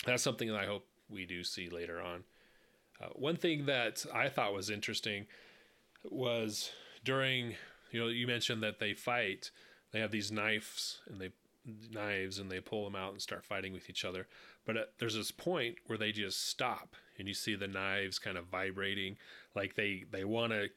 That's 0.04 0.22
something 0.22 0.48
that 0.48 0.60
I 0.60 0.66
hope 0.66 0.86
we 1.08 1.26
do 1.26 1.44
see 1.44 1.68
later 1.68 2.00
on. 2.00 2.24
Uh, 3.00 3.08
one 3.14 3.36
thing 3.36 3.66
that 3.66 4.04
I 4.14 4.28
thought 4.28 4.54
was 4.54 4.70
interesting 4.70 5.26
was 6.04 6.70
during, 7.04 7.54
you 7.90 8.00
know, 8.00 8.08
you 8.08 8.26
mentioned 8.26 8.62
that 8.62 8.78
they 8.78 8.94
fight, 8.94 9.50
they 9.92 10.00
have 10.00 10.10
these 10.10 10.32
knives 10.32 11.00
and 11.08 11.20
they 11.20 11.30
knives 11.90 12.38
and 12.38 12.50
they 12.50 12.60
pull 12.60 12.84
them 12.84 12.94
out 12.94 13.12
and 13.12 13.20
start 13.20 13.44
fighting 13.44 13.72
with 13.72 13.90
each 13.90 14.04
other. 14.04 14.26
But 14.64 14.76
uh, 14.76 14.82
there's 14.98 15.14
this 15.14 15.30
point 15.30 15.76
where 15.86 15.98
they 15.98 16.12
just 16.12 16.48
stop 16.48 16.94
and 17.18 17.26
you 17.26 17.34
see 17.34 17.54
the 17.54 17.66
knives 17.66 18.18
kind 18.18 18.36
of 18.36 18.46
vibrating 18.46 19.16
like 19.54 19.74
they 19.74 20.04
they 20.10 20.24
want 20.24 20.52
to 20.52 20.68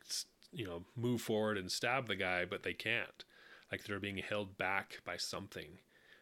you 0.52 0.66
know 0.66 0.84
move 0.96 1.22
forward 1.22 1.58
and 1.58 1.72
stab 1.72 2.08
the 2.08 2.16
guy 2.16 2.46
but 2.46 2.64
they 2.64 2.74
can't. 2.74 3.26
Like 3.72 3.84
they're 3.84 4.00
being 4.00 4.18
held 4.18 4.58
back 4.58 5.02
by 5.06 5.18
something. 5.18 5.80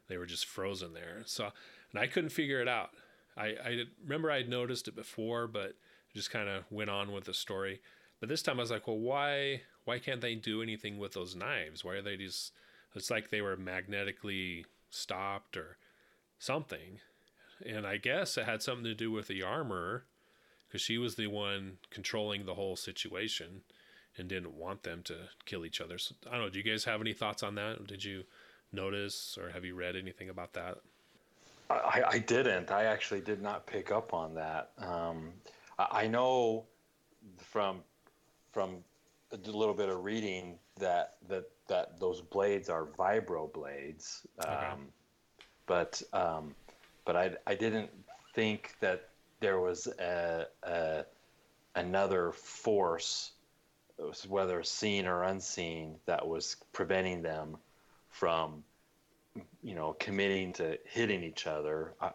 They 0.10 0.18
were 0.18 0.26
just 0.26 0.46
frozen 0.46 0.94
there. 0.94 1.22
So 1.26 1.52
and 1.92 2.02
I 2.02 2.08
couldn't 2.08 2.30
figure 2.30 2.62
it 2.62 2.68
out. 2.68 2.92
I, 3.38 3.46
I 3.64 3.84
remember 4.04 4.32
I'd 4.32 4.50
noticed 4.50 4.88
it 4.88 4.96
before, 4.96 5.48
but 5.48 5.76
just 6.16 6.32
kind 6.32 6.50
of 6.50 6.64
went 6.72 6.90
on 6.90 7.12
with 7.12 7.26
the 7.26 7.34
story. 7.34 7.82
But 8.20 8.30
this 8.30 8.42
time 8.42 8.58
I 8.58 8.64
was 8.64 8.72
like, 8.72 8.88
well, 8.88 8.98
why 8.98 9.62
why 9.86 10.00
can't 10.00 10.22
they 10.22 10.36
do 10.36 10.62
anything 10.62 10.98
with 10.98 11.14
those 11.14 11.36
knives? 11.36 11.86
Why 11.86 11.94
are 11.94 12.02
they 12.02 12.18
just? 12.18 12.52
It's 12.96 13.12
like 13.12 13.30
they 13.30 13.42
were 13.42 13.56
magnetically 13.56 14.66
stopped 14.90 15.56
or 15.56 15.78
something. 16.40 17.00
And 17.66 17.86
I 17.86 17.98
guess 17.98 18.38
it 18.38 18.46
had 18.46 18.64
something 18.64 18.86
to 18.86 18.96
do 18.96 19.12
with 19.12 19.28
the 19.28 19.44
armor, 19.44 20.06
because 20.68 20.82
she 20.82 20.98
was 20.98 21.16
the 21.16 21.28
one 21.28 21.78
controlling 21.90 22.46
the 22.46 22.56
whole 22.56 22.76
situation 22.76 23.62
and 24.18 24.28
didn't 24.28 24.58
want 24.58 24.84
them 24.84 25.04
to 25.04 25.16
kill 25.46 25.66
each 25.66 25.80
other. 25.82 25.98
So, 25.98 26.16
I 26.28 26.32
don't 26.32 26.42
know. 26.42 26.50
Do 26.50 26.60
you 26.60 26.64
guys 26.64 26.86
have 26.86 27.02
any 27.02 27.14
thoughts 27.14 27.44
on 27.44 27.56
that? 27.56 27.86
Did 27.86 28.04
you 28.04 28.24
notice 28.72 29.38
or 29.40 29.52
have 29.52 29.64
you 29.64 29.76
read 29.76 29.96
anything 29.96 30.30
about 30.30 30.54
that? 30.54 30.80
I, 31.70 32.04
I 32.08 32.20
didn't. 32.20 32.72
I 32.72 32.86
actually 32.86 33.22
did 33.22 33.42
not 33.42 33.66
pick 33.66 33.92
up 33.92 34.14
on 34.14 34.34
that. 34.36 34.72
Um, 34.78 35.32
I, 35.78 35.88
I 36.04 36.08
know 36.08 36.66
from 37.38 37.82
from 38.52 38.78
a 39.32 39.38
little 39.52 39.74
bit 39.74 39.90
of 39.90 40.04
reading 40.04 40.58
that 40.80 41.16
that 41.28 41.50
that 41.68 42.00
those 42.00 42.22
blades 42.22 42.70
are 42.70 42.86
vibro 42.86 43.52
blades, 43.52 44.26
um, 44.46 44.54
okay. 44.54 44.74
but 45.66 46.02
um, 46.14 46.56
but 47.06 47.16
I 47.16 47.32
I 47.46 47.56
didn't 47.56 47.90
think 48.34 48.76
that 48.80 49.10
there 49.40 49.60
was 49.60 49.88
a, 49.88 50.48
a 50.64 51.06
another 51.76 52.32
force, 52.32 53.32
whether 54.28 54.64
seen 54.64 55.06
or 55.06 55.24
unseen, 55.24 55.96
that 56.06 56.28
was 56.28 56.56
preventing 56.72 57.22
them 57.22 57.58
from 58.10 58.64
you 59.64 59.76
know, 59.76 59.96
committing 60.00 60.54
to 60.54 60.78
hitting 60.86 61.24
each 61.24 61.48
other. 61.48 61.94
I, 62.02 62.12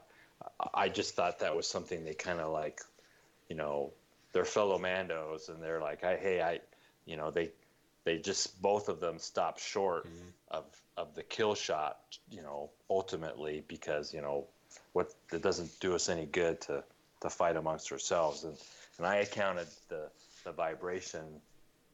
I 0.75 0.89
just 0.89 1.15
thought 1.15 1.41
that 1.41 1.55
was 1.55 1.67
something 1.67 2.05
they 2.05 2.15
kind 2.15 2.41
of 2.41 2.53
like, 2.53 2.81
you 3.49 3.57
know, 3.57 3.93
they're 4.33 4.45
fellow 4.45 4.79
Mandos, 4.79 5.49
and 5.49 5.63
they're 5.63 5.81
like, 5.81 6.05
I, 6.05 6.17
hey, 6.17 6.41
I, 6.41 6.61
you 7.05 7.17
know, 7.17 7.31
they, 7.31 7.51
they 8.05 8.19
just 8.19 8.61
both 8.61 8.89
of 8.89 9.01
them 9.01 9.19
stopped 9.19 9.61
short 9.61 10.07
mm-hmm. 10.07 10.29
of 10.51 10.65
of 10.97 11.15
the 11.15 11.23
kill 11.23 11.55
shot, 11.55 11.99
you 12.31 12.43
know, 12.43 12.71
ultimately 12.91 13.65
because 13.69 14.13
you 14.13 14.21
know, 14.21 14.47
what 14.93 15.13
it 15.33 15.43
doesn't 15.43 15.79
do 15.81 15.95
us 15.95 16.09
any 16.09 16.27
good 16.27 16.61
to 16.63 16.83
to 17.21 17.31
fight 17.31 17.57
amongst 17.57 17.93
ourselves, 17.93 18.45
and 18.45 18.57
and 18.99 19.07
I 19.07 19.17
accounted 19.17 19.69
the 19.89 20.09
the 20.45 20.53
vibration 20.53 21.25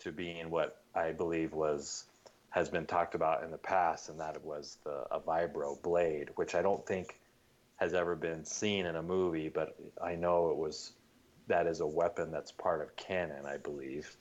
to 0.00 0.12
being 0.12 0.50
what 0.50 0.80
I 0.94 1.12
believe 1.12 1.52
was 1.52 2.04
has 2.50 2.68
been 2.68 2.86
talked 2.86 3.14
about 3.14 3.44
in 3.44 3.50
the 3.50 3.58
past, 3.58 4.08
and 4.08 4.18
that 4.20 4.34
it 4.34 4.44
was 4.44 4.78
the 4.84 5.04
a 5.10 5.20
vibro 5.20 5.80
blade, 5.82 6.30
which 6.36 6.54
I 6.54 6.62
don't 6.62 6.84
think 6.86 7.18
has 7.76 7.94
ever 7.94 8.16
been 8.16 8.44
seen 8.44 8.86
in 8.86 8.96
a 8.96 9.02
movie, 9.02 9.48
but 9.48 9.76
I 10.02 10.14
know 10.14 10.50
it 10.50 10.56
was 10.56 10.92
that 11.46 11.66
is 11.66 11.80
a 11.80 11.86
weapon 11.86 12.30
that's 12.30 12.52
part 12.52 12.82
of 12.82 12.94
canon, 12.96 13.46
I 13.46 13.56
believe. 13.56 14.16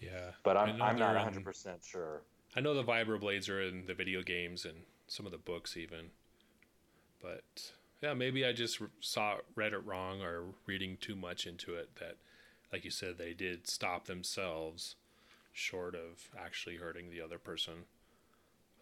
Yeah, 0.00 0.30
but 0.42 0.56
I'm 0.56 0.80
I'm 0.82 0.98
not 0.98 1.14
100 1.14 1.44
percent 1.44 1.78
sure. 1.84 2.22
I 2.56 2.60
know 2.60 2.74
the 2.74 2.84
vibro 2.84 3.18
blades 3.18 3.48
are 3.48 3.62
in 3.62 3.86
the 3.86 3.94
video 3.94 4.22
games 4.22 4.64
and 4.64 4.74
some 5.06 5.26
of 5.26 5.32
the 5.32 5.38
books 5.38 5.76
even, 5.76 6.10
but 7.20 7.72
yeah, 8.02 8.14
maybe 8.14 8.44
I 8.44 8.52
just 8.52 8.80
saw 9.00 9.36
read 9.54 9.72
it 9.72 9.84
wrong 9.86 10.20
or 10.20 10.46
reading 10.66 10.98
too 11.00 11.14
much 11.14 11.46
into 11.46 11.74
it. 11.74 11.90
That, 12.00 12.16
like 12.72 12.84
you 12.84 12.90
said, 12.90 13.16
they 13.16 13.32
did 13.32 13.68
stop 13.68 14.06
themselves, 14.06 14.96
short 15.52 15.94
of 15.94 16.28
actually 16.38 16.76
hurting 16.76 17.10
the 17.10 17.20
other 17.20 17.38
person. 17.38 17.84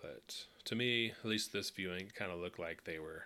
But 0.01 0.45
to 0.65 0.75
me, 0.75 1.13
at 1.23 1.29
least 1.29 1.53
this 1.53 1.71
viewing, 1.71 2.11
kind 2.15 2.33
of 2.33 2.39
looked 2.39 2.59
like 2.59 2.85
they 2.85 2.99
were 2.99 3.25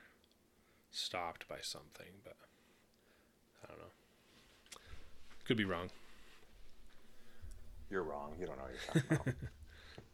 stopped 0.91 1.49
by 1.49 1.59
something. 1.61 2.07
But 2.25 2.37
I 3.63 3.69
don't 3.69 3.79
know. 3.79 4.81
Could 5.45 5.57
be 5.57 5.65
wrong. 5.65 5.91
You're 7.91 8.03
wrong. 8.03 8.33
You 8.41 8.47
don't 8.47 8.57
know 8.57 8.65
what 8.65 8.73
you're 8.73 9.03
talking 9.03 9.35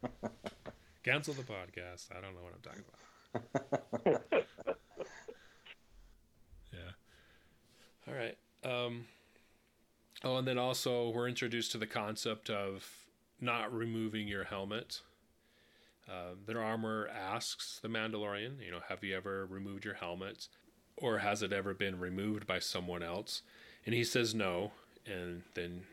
about. 0.01 0.31
Cancel 1.03 1.33
the 1.33 1.43
podcast. 1.43 2.09
I 2.15 2.21
don't 2.21 2.35
know 2.35 2.41
what 2.43 2.53
I'm 2.53 2.61
talking 2.61 2.83
about. 2.83 4.21
yeah. 6.73 6.79
All 8.07 8.13
right. 8.13 8.37
Um, 8.63 9.05
oh, 10.23 10.37
and 10.37 10.47
then 10.47 10.57
also 10.57 11.09
we're 11.09 11.27
introduced 11.27 11.71
to 11.71 11.77
the 11.77 11.87
concept 11.87 12.49
of 12.49 12.87
not 13.41 13.73
removing 13.73 14.27
your 14.27 14.43
helmet. 14.43 15.01
Uh, 16.09 16.35
their 16.45 16.61
armor 16.61 17.07
asks 17.07 17.79
the 17.81 17.87
Mandalorian, 17.87 18.63
you 18.63 18.71
know, 18.71 18.81
have 18.89 19.03
you 19.03 19.15
ever 19.15 19.45
removed 19.45 19.85
your 19.85 19.95
helmet? 19.95 20.47
Or 20.97 21.19
has 21.19 21.41
it 21.41 21.53
ever 21.53 21.73
been 21.73 21.99
removed 21.99 22.45
by 22.45 22.59
someone 22.59 23.01
else? 23.01 23.41
And 23.85 23.95
he 23.95 24.03
says 24.03 24.35
no. 24.35 24.71
And 25.05 25.43
then 25.55 25.83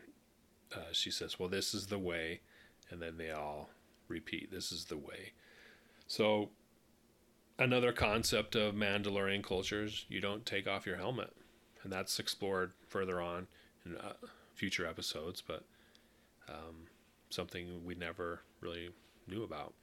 uh, 0.75 0.91
she 0.91 1.09
says, 1.09 1.39
well, 1.39 1.49
this 1.49 1.73
is 1.73 1.87
the 1.87 1.97
way. 1.97 2.41
And 2.91 3.01
then 3.01 3.17
they 3.17 3.31
all 3.31 3.69
repeat, 4.07 4.51
this 4.51 4.71
is 4.71 4.85
the 4.85 4.97
way. 4.97 5.33
So, 6.07 6.49
another 7.57 7.91
concept 7.91 8.55
of 8.55 8.73
Mandalorian 8.73 9.43
cultures, 9.43 10.05
you 10.09 10.19
don't 10.19 10.45
take 10.45 10.67
off 10.67 10.85
your 10.85 10.97
helmet. 10.97 11.35
And 11.83 11.91
that's 11.91 12.19
explored 12.19 12.73
further 12.87 13.21
on 13.21 13.47
in 13.85 13.95
uh, 13.97 14.13
future 14.53 14.85
episodes, 14.85 15.41
but 15.45 15.63
um, 16.49 16.88
something 17.29 17.83
we 17.85 17.95
never 17.95 18.41
really 18.61 18.89
knew 19.27 19.43
about. 19.43 19.73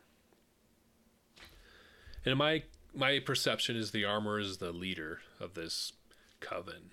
And 2.25 2.37
my 2.37 2.63
my 2.95 3.21
perception 3.21 3.77
is 3.77 3.91
the 3.91 4.05
armor 4.05 4.41
is 4.41 4.59
the 4.59 4.73
leader 4.73 5.21
of 5.39 5.55
this 5.55 5.93
coven. 6.41 6.91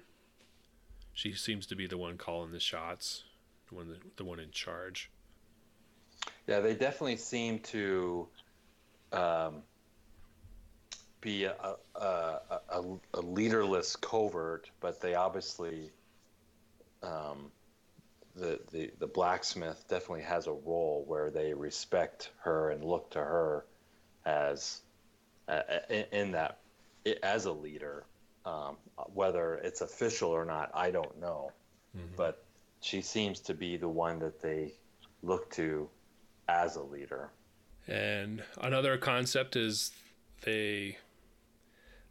She 1.14 1.34
seems 1.34 1.66
to 1.68 1.76
be 1.76 1.88
the 1.88 1.98
one 1.98 2.18
calling 2.18 2.52
the 2.52 2.60
shots, 2.60 3.24
the 3.70 3.76
one 3.76 3.98
the 4.18 4.26
one 4.26 4.40
in 4.40 4.52
charge. 4.52 5.10
Yeah, 6.48 6.60
they 6.60 6.74
definitely 6.74 7.18
seem 7.18 7.60
to 7.60 8.28
um, 9.12 9.64
be 11.22 11.46
a, 11.46 11.56
a, 11.96 12.40
a, 12.70 12.84
a, 13.14 13.22
leaderless 13.22 13.96
covert, 13.96 14.70
but 14.80 15.00
they 15.00 15.16
obviously, 15.16 15.92
um, 17.02 17.52
the, 18.36 18.60
the, 18.72 18.92
the 19.00 19.08
blacksmith 19.08 19.86
definitely 19.88 20.24
has 20.24 20.48
a 20.48 20.52
role 20.52 21.04
where 21.08 21.30
they 21.30 21.54
respect 21.54 22.32
her 22.40 22.72
and 22.72 22.84
look 22.84 23.12
to 23.12 23.20
her 23.20 23.66
as 24.26 24.82
uh, 25.48 25.62
in, 25.90 26.06
in, 26.12 26.32
that 26.32 26.60
as 27.22 27.46
a 27.46 27.52
leader. 27.52 28.06
Um, 28.46 28.78
whether 29.14 29.56
it's 29.56 29.82
official 29.82 30.30
or 30.30 30.44
not, 30.44 30.70
I 30.74 30.92
don't 30.92 31.20
know, 31.20 31.52
mm-hmm. 31.96 32.08
but 32.18 32.44
she 32.82 33.02
seems 33.02 33.40
to 33.42 33.54
be 33.54 33.78
the 33.78 33.88
one 33.88 34.20
that 34.20 34.42
they 34.42 34.74
look 35.22 35.50
to 35.52 35.90
as 36.50 36.76
a 36.76 36.82
leader. 36.82 37.30
And 37.88 38.44
another 38.60 38.98
concept 38.98 39.56
is 39.56 39.92
they 40.44 40.98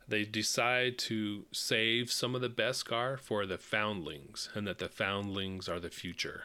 they 0.09 0.25
decide 0.25 0.99
to 0.99 1.47
save 1.53 2.11
some 2.11 2.35
of 2.35 2.41
the 2.41 2.51
Beskar 2.51 3.19
for 3.19 3.47
the 3.47 3.59
foundlings, 3.59 4.49
and 4.55 4.67
that 4.67 4.79
the 4.79 4.89
foundlings 4.89 5.69
are 5.69 5.81
the 5.81 5.91
future. 5.91 6.45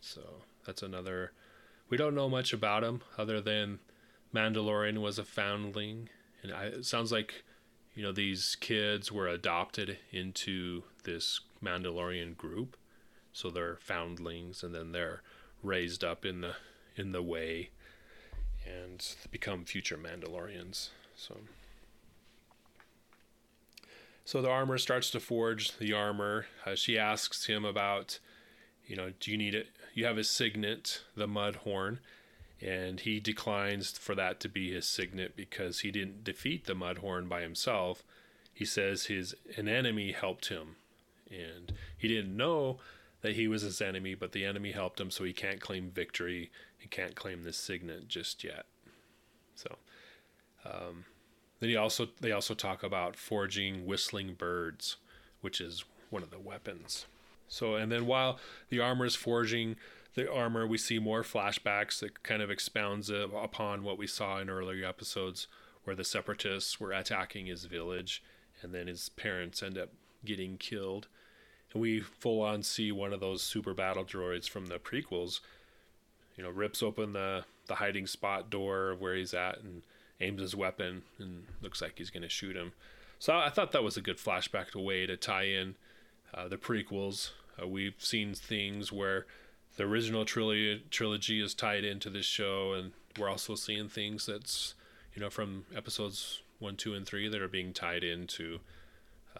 So 0.00 0.42
that's 0.66 0.82
another. 0.82 1.32
We 1.88 1.96
don't 1.96 2.14
know 2.14 2.28
much 2.28 2.52
about 2.52 2.84
him 2.84 3.02
other 3.16 3.40
than 3.40 3.78
Mandalorian 4.34 4.98
was 4.98 5.18
a 5.18 5.24
foundling, 5.24 6.08
and 6.42 6.52
I, 6.52 6.64
it 6.66 6.84
sounds 6.84 7.10
like 7.10 7.44
you 7.94 8.02
know 8.02 8.12
these 8.12 8.56
kids 8.60 9.10
were 9.10 9.28
adopted 9.28 9.98
into 10.10 10.82
this 11.04 11.40
Mandalorian 11.62 12.36
group, 12.36 12.76
so 13.32 13.50
they're 13.50 13.76
foundlings, 13.76 14.62
and 14.62 14.74
then 14.74 14.92
they're 14.92 15.22
raised 15.62 16.04
up 16.04 16.24
in 16.24 16.42
the 16.42 16.54
in 16.96 17.12
the 17.12 17.22
way 17.22 17.70
and 18.66 19.14
become 19.30 19.64
future 19.64 19.96
Mandalorians. 19.96 20.88
So 21.14 21.38
so 24.26 24.42
the 24.42 24.50
armor 24.50 24.76
starts 24.76 25.08
to 25.10 25.20
forge 25.20 25.78
the 25.78 25.92
armor. 25.92 26.46
Uh, 26.66 26.74
she 26.74 26.98
asks 26.98 27.46
him 27.46 27.64
about, 27.64 28.18
you 28.84 28.96
know, 28.96 29.12
do 29.20 29.30
you 29.30 29.38
need 29.38 29.54
it? 29.54 29.68
You 29.94 30.04
have 30.04 30.16
his 30.16 30.28
signet, 30.28 31.02
the 31.16 31.28
Mudhorn, 31.28 31.98
and 32.60 32.98
he 32.98 33.20
declines 33.20 33.92
for 33.92 34.16
that 34.16 34.40
to 34.40 34.48
be 34.48 34.72
his 34.72 34.88
signet 34.88 35.36
because 35.36 35.80
he 35.80 35.92
didn't 35.92 36.24
defeat 36.24 36.66
the 36.66 36.74
Mudhorn 36.74 37.28
by 37.28 37.40
himself. 37.40 38.02
He 38.52 38.64
says 38.64 39.06
his 39.06 39.36
an 39.56 39.68
enemy 39.68 40.10
helped 40.10 40.48
him, 40.48 40.74
and 41.30 41.72
he 41.96 42.08
didn't 42.08 42.36
know 42.36 42.78
that 43.20 43.36
he 43.36 43.46
was 43.46 43.62
his 43.62 43.80
enemy, 43.80 44.16
but 44.16 44.32
the 44.32 44.44
enemy 44.44 44.72
helped 44.72 45.00
him, 45.00 45.12
so 45.12 45.22
he 45.22 45.32
can't 45.32 45.60
claim 45.60 45.90
victory 45.90 46.50
He 46.78 46.88
can't 46.88 47.14
claim 47.14 47.44
this 47.44 47.58
signet 47.58 48.08
just 48.08 48.42
yet. 48.42 48.66
So, 49.54 49.76
um, 50.64 51.04
then 51.60 51.68
he 51.68 51.76
also 51.76 52.08
they 52.20 52.32
also 52.32 52.54
talk 52.54 52.82
about 52.82 53.16
forging 53.16 53.86
whistling 53.86 54.34
birds, 54.34 54.96
which 55.40 55.60
is 55.60 55.84
one 56.10 56.22
of 56.22 56.30
the 56.30 56.38
weapons. 56.38 57.06
So, 57.48 57.76
and 57.76 57.90
then 57.90 58.06
while 58.06 58.38
the 58.70 58.80
armor 58.80 59.04
is 59.04 59.14
forging 59.14 59.76
the 60.14 60.30
armor, 60.30 60.66
we 60.66 60.78
see 60.78 60.98
more 60.98 61.22
flashbacks 61.22 62.00
that 62.00 62.22
kind 62.22 62.42
of 62.42 62.50
expounds 62.50 63.10
upon 63.10 63.84
what 63.84 63.98
we 63.98 64.06
saw 64.06 64.40
in 64.40 64.50
earlier 64.50 64.86
episodes, 64.86 65.46
where 65.84 65.94
the 65.94 66.04
separatists 66.04 66.80
were 66.80 66.92
attacking 66.92 67.46
his 67.46 67.66
village, 67.66 68.22
and 68.62 68.74
then 68.74 68.86
his 68.86 69.08
parents 69.10 69.62
end 69.62 69.78
up 69.78 69.90
getting 70.24 70.56
killed 70.56 71.06
and 71.72 71.82
we 71.82 72.00
full 72.00 72.40
on 72.40 72.62
see 72.62 72.90
one 72.90 73.12
of 73.12 73.20
those 73.20 73.42
super 73.42 73.74
battle 73.74 74.04
droids 74.04 74.48
from 74.48 74.66
the 74.66 74.78
prequels 74.78 75.40
you 76.36 76.42
know 76.42 76.50
rips 76.50 76.82
open 76.82 77.12
the 77.12 77.44
the 77.66 77.76
hiding 77.76 78.06
spot 78.06 78.48
door 78.48 78.90
of 78.90 79.00
where 79.00 79.14
he's 79.14 79.34
at 79.34 79.58
and 79.58 79.82
aims 80.20 80.40
his 80.40 80.54
weapon 80.54 81.02
and 81.18 81.44
looks 81.60 81.80
like 81.82 81.98
he's 81.98 82.10
going 82.10 82.22
to 82.22 82.28
shoot 82.28 82.56
him 82.56 82.72
so 83.18 83.36
i 83.36 83.48
thought 83.48 83.72
that 83.72 83.84
was 83.84 83.96
a 83.96 84.02
good 84.02 84.18
flashback 84.18 84.70
to 84.70 84.78
way 84.78 85.06
to 85.06 85.16
tie 85.16 85.44
in 85.44 85.74
uh, 86.34 86.48
the 86.48 86.56
prequels 86.56 87.30
uh, 87.60 87.66
we've 87.66 87.94
seen 87.98 88.34
things 88.34 88.92
where 88.92 89.26
the 89.76 89.84
original 89.84 90.24
trilogy 90.24 90.82
trilogy 90.90 91.42
is 91.42 91.54
tied 91.54 91.84
into 91.84 92.10
this 92.10 92.26
show 92.26 92.72
and 92.72 92.92
we're 93.18 93.28
also 93.28 93.54
seeing 93.54 93.88
things 93.88 94.26
that's 94.26 94.74
you 95.14 95.20
know 95.20 95.30
from 95.30 95.64
episodes 95.74 96.42
one 96.58 96.76
two 96.76 96.94
and 96.94 97.06
three 97.06 97.28
that 97.28 97.40
are 97.40 97.48
being 97.48 97.72
tied 97.72 98.02
into 98.02 98.60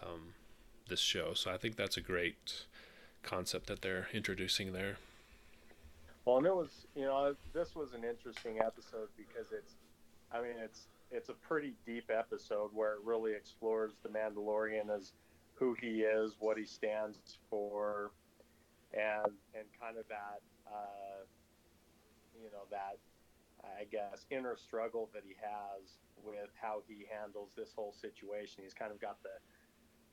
um, 0.01 0.33
this 0.89 0.99
show. 0.99 1.33
So 1.33 1.51
I 1.51 1.57
think 1.57 1.75
that's 1.75 1.97
a 1.97 2.01
great 2.01 2.65
concept 3.23 3.67
that 3.67 3.81
they're 3.81 4.07
introducing 4.13 4.73
there. 4.73 4.97
Well, 6.25 6.37
and 6.37 6.45
it 6.45 6.55
was, 6.55 6.87
you 6.95 7.03
know, 7.03 7.35
this 7.53 7.75
was 7.75 7.93
an 7.93 8.03
interesting 8.03 8.59
episode 8.59 9.07
because 9.15 9.51
it's, 9.51 9.75
I 10.31 10.41
mean, 10.41 10.55
it's 10.63 10.87
it's 11.11 11.29
a 11.29 11.33
pretty 11.33 11.73
deep 11.85 12.11
episode 12.11 12.71
where 12.73 12.93
it 12.93 12.99
really 13.03 13.33
explores 13.33 13.93
the 14.03 14.09
Mandalorian 14.09 14.89
as 14.93 15.13
who 15.53 15.75
he 15.79 16.01
is, 16.01 16.35
what 16.39 16.57
he 16.57 16.65
stands 16.65 17.39
for, 17.49 18.11
and 18.93 19.31
and 19.55 19.65
kind 19.79 19.97
of 19.97 20.07
that, 20.09 20.41
uh, 20.67 21.23
you 22.35 22.51
know, 22.51 22.67
that 22.71 22.97
I 23.63 23.85
guess 23.89 24.25
inner 24.29 24.55
struggle 24.55 25.09
that 25.13 25.23
he 25.25 25.33
has 25.39 25.97
with 26.23 26.51
how 26.59 26.83
he 26.87 27.07
handles 27.07 27.51
this 27.55 27.71
whole 27.75 27.93
situation. 27.93 28.63
He's 28.63 28.75
kind 28.75 28.91
of 28.91 28.99
got 28.99 29.23
the 29.23 29.39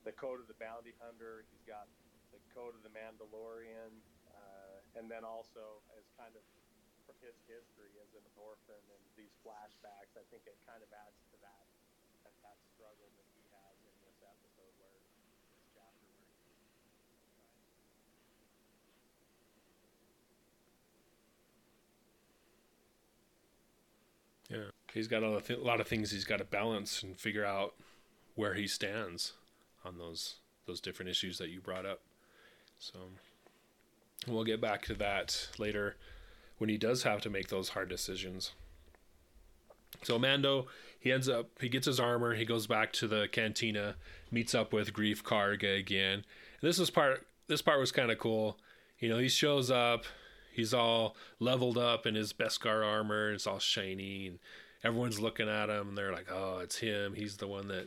the 0.05 0.12
code 0.12 0.40
of 0.40 0.46
the 0.46 0.59
bounty 0.61 0.94
hunter. 1.00 1.44
He's 1.50 1.64
got 1.66 1.88
the 2.31 2.38
code 2.55 2.77
of 2.77 2.83
the 2.87 2.92
Mandalorian, 2.92 3.90
uh, 4.31 4.98
and 4.98 5.11
then 5.11 5.24
also 5.24 5.83
as 5.98 6.07
kind 6.16 6.33
of 6.37 6.44
his 7.24 7.40
history 7.48 7.88
as 8.04 8.12
an 8.12 8.26
orphan 8.37 8.84
and 8.92 9.02
these 9.16 9.32
flashbacks. 9.40 10.12
I 10.12 10.24
think 10.28 10.44
it 10.44 10.60
kind 10.68 10.84
of 10.84 10.92
adds 10.92 11.16
to 11.32 11.37
that 11.40 11.64
that, 12.28 12.37
that 12.44 12.58
struggle 12.76 13.08
that 13.16 13.28
he 13.32 13.44
has 13.48 13.76
in 13.80 13.96
this 14.04 14.20
episode 14.20 14.72
where 14.76 14.92
this 14.92 15.08
chapter 15.72 16.08
where 16.20 16.28
he. 16.37 16.52
he's 24.92 25.08
got 25.08 25.24
a 25.24 25.40
lot 25.58 25.80
of 25.80 25.88
things 25.88 26.12
he's 26.12 26.28
got 26.28 26.38
to 26.38 26.44
balance 26.44 27.02
and 27.02 27.16
figure 27.16 27.44
out 27.44 27.74
where 28.37 28.54
he 28.54 28.68
stands 28.68 29.32
on 29.84 29.98
those 29.98 30.37
those 30.66 30.80
different 30.80 31.10
issues 31.10 31.37
that 31.38 31.50
you 31.50 31.60
brought 31.60 31.84
up. 31.84 32.00
So 32.78 32.98
we'll 34.26 34.44
get 34.44 34.60
back 34.60 34.82
to 34.87 34.94
that 34.94 35.48
later 35.58 35.96
when 36.58 36.70
he 36.70 36.76
does 36.76 37.02
have 37.02 37.20
to 37.22 37.30
make 37.30 37.48
those 37.48 37.70
hard 37.70 37.88
decisions. 37.88 38.52
So 40.02 40.18
Mando, 40.18 40.66
he 40.98 41.12
ends 41.12 41.28
up, 41.28 41.50
he 41.60 41.68
gets 41.68 41.86
his 41.86 42.00
armor, 42.00 42.34
he 42.34 42.44
goes 42.44 42.66
back 42.66 42.92
to 42.94 43.08
the 43.08 43.28
cantina, 43.30 43.96
meets 44.30 44.54
up 44.54 44.72
with 44.72 44.92
Greef 44.92 45.22
Karga 45.22 45.78
again. 45.78 46.24
And 46.60 46.68
this 46.68 46.78
was 46.78 46.90
part, 46.90 47.26
this 47.48 47.62
part 47.62 47.80
was 47.80 47.92
kind 47.92 48.10
of 48.10 48.18
cool. 48.18 48.58
You 48.98 49.08
know, 49.08 49.18
he 49.18 49.28
shows 49.28 49.70
up, 49.70 50.04
he's 50.52 50.74
all 50.74 51.16
leveled 51.38 51.78
up 51.78 52.06
in 52.06 52.14
his 52.14 52.32
Beskar 52.32 52.84
armor, 52.84 53.32
it's 53.32 53.46
all 53.46 53.58
shiny, 53.58 54.26
and 54.28 54.38
everyone's 54.82 55.20
looking 55.20 55.48
at 55.48 55.70
him, 55.70 55.90
and 55.90 55.98
they're 55.98 56.12
like, 56.12 56.30
"Oh, 56.30 56.58
it's 56.62 56.78
him. 56.78 57.14
He's 57.14 57.38
the 57.38 57.48
one 57.48 57.68
that, 57.68 57.86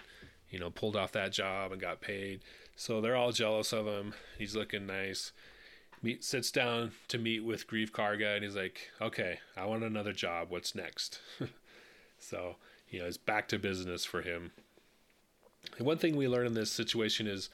you 0.49 0.59
know, 0.59 0.69
pulled 0.69 0.95
off 0.95 1.11
that 1.13 1.31
job 1.31 1.71
and 1.71 1.81
got 1.81 2.01
paid." 2.01 2.41
So 2.75 3.01
they're 3.01 3.15
all 3.15 3.31
jealous 3.31 3.73
of 3.73 3.87
him. 3.87 4.13
He's 4.37 4.55
looking 4.55 4.85
nice. 4.85 5.31
Meet 6.01 6.23
sits 6.23 6.51
down 6.51 6.91
to 7.07 7.17
meet 7.17 7.43
with 7.43 7.67
Greef 7.67 7.91
Karga, 7.91 8.35
and 8.35 8.43
he's 8.43 8.55
like, 8.55 8.91
"Okay, 9.01 9.39
I 9.55 9.65
want 9.65 9.83
another 9.83 10.13
job. 10.13 10.49
What's 10.49 10.75
next?" 10.75 11.19
so 12.19 12.57
you 12.89 12.99
know, 12.99 13.05
it's 13.05 13.17
back 13.17 13.47
to 13.49 13.59
business 13.59 14.05
for 14.05 14.21
him. 14.21 14.51
And 15.77 15.85
one 15.85 15.97
thing 15.97 16.15
we 16.15 16.27
learn 16.27 16.47
in 16.47 16.53
this 16.53 16.71
situation 16.71 17.27
is 17.27 17.49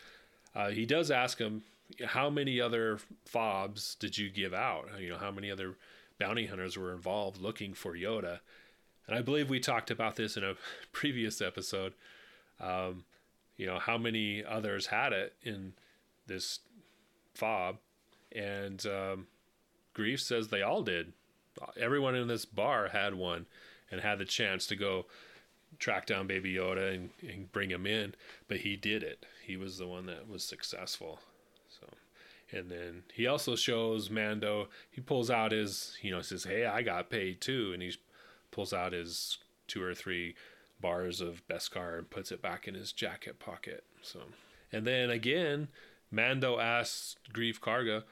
uh, 0.55 0.69
he 0.69 0.85
does 0.85 1.09
ask 1.09 1.39
him, 1.39 1.63
"How 2.05 2.29
many 2.29 2.59
other 2.59 2.99
fobs 3.25 3.95
did 3.95 4.17
you 4.17 4.29
give 4.29 4.53
out? 4.53 4.89
You 4.99 5.09
know, 5.09 5.17
how 5.17 5.31
many 5.31 5.49
other 5.49 5.75
bounty 6.19 6.45
hunters 6.45 6.77
were 6.77 6.93
involved 6.93 7.41
looking 7.41 7.73
for 7.73 7.93
Yoda?" 7.93 8.39
And 9.07 9.17
I 9.17 9.21
believe 9.21 9.49
we 9.49 9.59
talked 9.59 9.91
about 9.91 10.15
this 10.15 10.37
in 10.37 10.43
a 10.43 10.55
previous 10.91 11.41
episode. 11.41 11.93
Um, 12.59 13.05
you 13.57 13.65
know, 13.65 13.79
how 13.79 13.97
many 13.97 14.43
others 14.43 14.87
had 14.87 15.13
it 15.13 15.33
in 15.43 15.73
this 16.27 16.59
fob. 17.33 17.77
And 18.33 18.85
um, 18.85 19.27
Greef 19.95 20.19
says 20.19 20.47
they 20.47 20.61
all 20.61 20.81
did. 20.81 21.13
Everyone 21.79 22.15
in 22.15 22.27
this 22.27 22.45
bar 22.45 22.89
had 22.89 23.13
one 23.13 23.45
and 23.91 24.01
had 24.01 24.17
the 24.19 24.25
chance 24.25 24.65
to 24.67 24.75
go 24.75 25.05
track 25.79 26.05
down 26.05 26.27
Baby 26.27 26.55
Yoda 26.55 26.95
and, 26.95 27.09
and 27.21 27.51
bring 27.51 27.69
him 27.69 27.85
in, 27.85 28.15
but 28.47 28.57
he 28.57 28.75
did 28.75 29.03
it. 29.03 29.25
He 29.45 29.57
was 29.57 29.77
the 29.77 29.87
one 29.87 30.05
that 30.07 30.27
was 30.27 30.43
successful. 30.43 31.19
So, 31.69 31.87
and 32.57 32.69
then 32.69 33.03
he 33.13 33.27
also 33.27 33.55
shows 33.55 34.09
Mando. 34.09 34.69
He 34.89 35.01
pulls 35.01 35.29
out 35.29 35.51
his, 35.51 35.97
you 36.01 36.11
know, 36.11 36.21
says, 36.21 36.43
"Hey, 36.43 36.65
I 36.65 36.81
got 36.81 37.09
paid 37.09 37.41
too," 37.41 37.71
and 37.73 37.81
he 37.81 37.93
pulls 38.51 38.73
out 38.73 38.93
his 38.93 39.37
two 39.67 39.83
or 39.83 39.93
three 39.93 40.35
bars 40.79 41.21
of 41.21 41.47
Beskar 41.47 41.97
and 41.97 42.09
puts 42.09 42.31
it 42.31 42.41
back 42.41 42.67
in 42.67 42.73
his 42.73 42.91
jacket 42.91 43.39
pocket. 43.39 43.83
So, 44.01 44.19
and 44.71 44.85
then 44.85 45.09
again, 45.09 45.69
Mando 46.11 46.59
asks 46.59 47.15
Greef 47.33 47.59
Karga, 47.59 48.03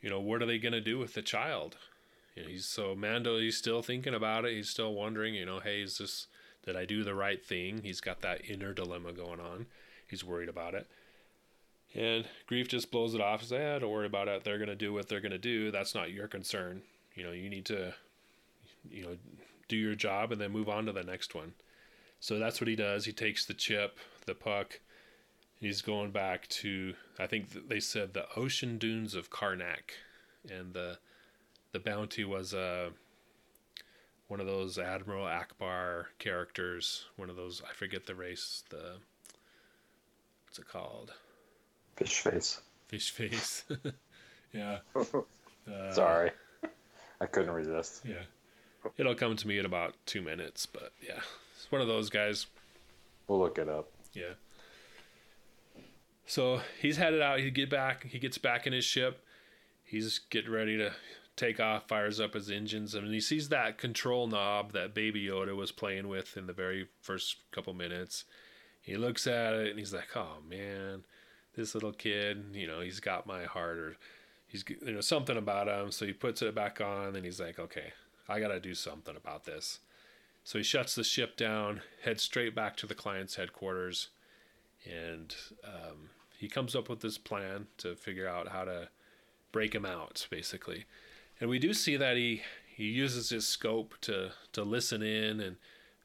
you 0.00 0.10
know, 0.10 0.20
what 0.20 0.42
are 0.42 0.46
they 0.46 0.58
going 0.58 0.72
to 0.72 0.80
do 0.80 0.98
with 0.98 1.14
the 1.14 1.22
child? 1.22 1.76
You 2.34 2.42
know, 2.42 2.48
he's 2.48 2.66
so 2.66 2.94
Mando. 2.94 3.38
He's 3.38 3.56
still 3.56 3.82
thinking 3.82 4.14
about 4.14 4.44
it. 4.44 4.54
He's 4.54 4.68
still 4.68 4.94
wondering, 4.94 5.34
you 5.34 5.44
know, 5.44 5.60
hey, 5.60 5.82
is 5.82 5.98
this 5.98 6.28
did 6.64 6.76
I 6.76 6.84
do 6.84 7.02
the 7.02 7.14
right 7.14 7.42
thing? 7.42 7.80
He's 7.82 8.00
got 8.00 8.20
that 8.20 8.42
inner 8.48 8.74
dilemma 8.74 9.12
going 9.12 9.40
on. 9.40 9.66
He's 10.06 10.24
worried 10.24 10.48
about 10.48 10.74
it. 10.74 10.86
And 11.94 12.26
Greef 12.50 12.68
just 12.68 12.90
blows 12.90 13.14
it 13.14 13.20
off. 13.20 13.40
Says, 13.40 13.52
"Yeah, 13.52 13.78
don't 13.78 13.90
worry 13.90 14.06
about 14.06 14.28
it. 14.28 14.44
They're 14.44 14.58
gonna 14.58 14.74
do 14.74 14.92
what 14.92 15.08
they're 15.08 15.20
gonna 15.20 15.38
do. 15.38 15.70
That's 15.70 15.94
not 15.94 16.12
your 16.12 16.28
concern. 16.28 16.82
You 17.14 17.24
know, 17.24 17.32
you 17.32 17.48
need 17.48 17.64
to, 17.66 17.94
you 18.90 19.02
know, 19.02 19.16
do 19.68 19.76
your 19.76 19.94
job 19.94 20.30
and 20.30 20.40
then 20.40 20.52
move 20.52 20.68
on 20.68 20.86
to 20.86 20.92
the 20.92 21.02
next 21.02 21.34
one." 21.34 21.54
So 22.20 22.38
that's 22.38 22.60
what 22.60 22.68
he 22.68 22.76
does. 22.76 23.06
He 23.06 23.12
takes 23.12 23.46
the 23.46 23.54
chip, 23.54 23.98
the 24.26 24.34
puck. 24.34 24.80
He's 25.60 25.82
going 25.82 26.12
back 26.12 26.46
to 26.48 26.94
I 27.18 27.26
think 27.26 27.68
they 27.68 27.80
said 27.80 28.14
the 28.14 28.26
ocean 28.36 28.78
dunes 28.78 29.14
of 29.14 29.30
Karnak, 29.30 29.90
and 30.48 30.72
the 30.72 30.98
the 31.72 31.80
bounty 31.80 32.24
was 32.24 32.54
uh, 32.54 32.90
one 34.28 34.40
of 34.40 34.46
those 34.46 34.78
Admiral 34.78 35.26
Ackbar 35.26 36.06
characters. 36.18 37.06
One 37.16 37.28
of 37.28 37.36
those 37.36 37.62
I 37.68 37.72
forget 37.74 38.06
the 38.06 38.14
race. 38.14 38.62
The 38.70 38.96
what's 40.46 40.58
it 40.58 40.68
called? 40.68 41.12
Fish 41.96 42.20
face. 42.20 42.60
Fish 42.86 43.10
face. 43.10 43.64
yeah. 44.52 44.78
Uh, 45.68 45.92
Sorry, 45.92 46.30
I 47.20 47.26
couldn't 47.26 47.50
resist. 47.50 48.02
Yeah. 48.08 48.22
It'll 48.96 49.14
come 49.14 49.36
to 49.36 49.46
me 49.46 49.58
in 49.58 49.66
about 49.66 49.94
two 50.06 50.22
minutes, 50.22 50.64
but 50.64 50.92
yeah, 51.06 51.20
it's 51.54 51.70
one 51.70 51.82
of 51.82 51.88
those 51.88 52.08
guys. 52.08 52.46
We'll 53.26 53.38
look 53.38 53.58
it 53.58 53.68
up. 53.68 53.90
Yeah. 54.14 54.32
So 56.28 56.60
he's 56.78 56.98
headed 56.98 57.22
out. 57.22 57.40
He 57.40 57.50
get 57.50 57.70
back. 57.70 58.04
He 58.04 58.18
gets 58.18 58.36
back 58.36 58.66
in 58.66 58.74
his 58.74 58.84
ship. 58.84 59.24
He's 59.82 60.18
getting 60.18 60.52
ready 60.52 60.76
to 60.76 60.92
take 61.36 61.58
off. 61.58 61.88
Fires 61.88 62.20
up 62.20 62.34
his 62.34 62.50
engines, 62.50 62.94
and 62.94 63.12
he 63.12 63.20
sees 63.20 63.48
that 63.48 63.78
control 63.78 64.26
knob 64.26 64.72
that 64.72 64.92
Baby 64.92 65.26
Yoda 65.26 65.56
was 65.56 65.72
playing 65.72 66.06
with 66.06 66.36
in 66.36 66.46
the 66.46 66.52
very 66.52 66.88
first 67.00 67.36
couple 67.50 67.72
minutes. 67.72 68.24
He 68.82 68.98
looks 68.98 69.26
at 69.26 69.54
it 69.54 69.70
and 69.70 69.78
he's 69.78 69.94
like, 69.94 70.14
"Oh 70.14 70.42
man, 70.46 71.04
this 71.54 71.74
little 71.74 71.92
kid. 71.92 72.50
You 72.52 72.66
know, 72.66 72.80
he's 72.80 73.00
got 73.00 73.26
my 73.26 73.44
heart, 73.44 73.78
or 73.78 73.96
he's 74.46 74.64
you 74.68 74.92
know 74.92 75.00
something 75.00 75.36
about 75.38 75.66
him." 75.66 75.90
So 75.90 76.04
he 76.04 76.12
puts 76.12 76.42
it 76.42 76.54
back 76.54 76.78
on, 76.78 77.16
and 77.16 77.24
he's 77.24 77.40
like, 77.40 77.58
"Okay, 77.58 77.94
I 78.28 78.38
got 78.38 78.48
to 78.48 78.60
do 78.60 78.74
something 78.74 79.16
about 79.16 79.46
this." 79.46 79.78
So 80.44 80.58
he 80.58 80.64
shuts 80.64 80.94
the 80.94 81.04
ship 81.04 81.38
down, 81.38 81.80
heads 82.04 82.22
straight 82.22 82.54
back 82.54 82.76
to 82.78 82.86
the 82.86 82.94
client's 82.94 83.36
headquarters, 83.36 84.08
and 84.84 85.34
um, 85.64 86.10
he 86.38 86.48
comes 86.48 86.76
up 86.76 86.88
with 86.88 87.00
this 87.00 87.18
plan 87.18 87.66
to 87.78 87.96
figure 87.96 88.28
out 88.28 88.48
how 88.48 88.64
to 88.64 88.88
break 89.50 89.74
him 89.74 89.84
out, 89.84 90.26
basically. 90.30 90.84
And 91.40 91.50
we 91.50 91.58
do 91.58 91.74
see 91.74 91.96
that 91.96 92.16
he 92.16 92.42
he 92.74 92.84
uses 92.84 93.30
his 93.30 93.46
scope 93.46 93.94
to 94.02 94.30
to 94.52 94.62
listen 94.62 95.02
in 95.02 95.40
and 95.40 95.56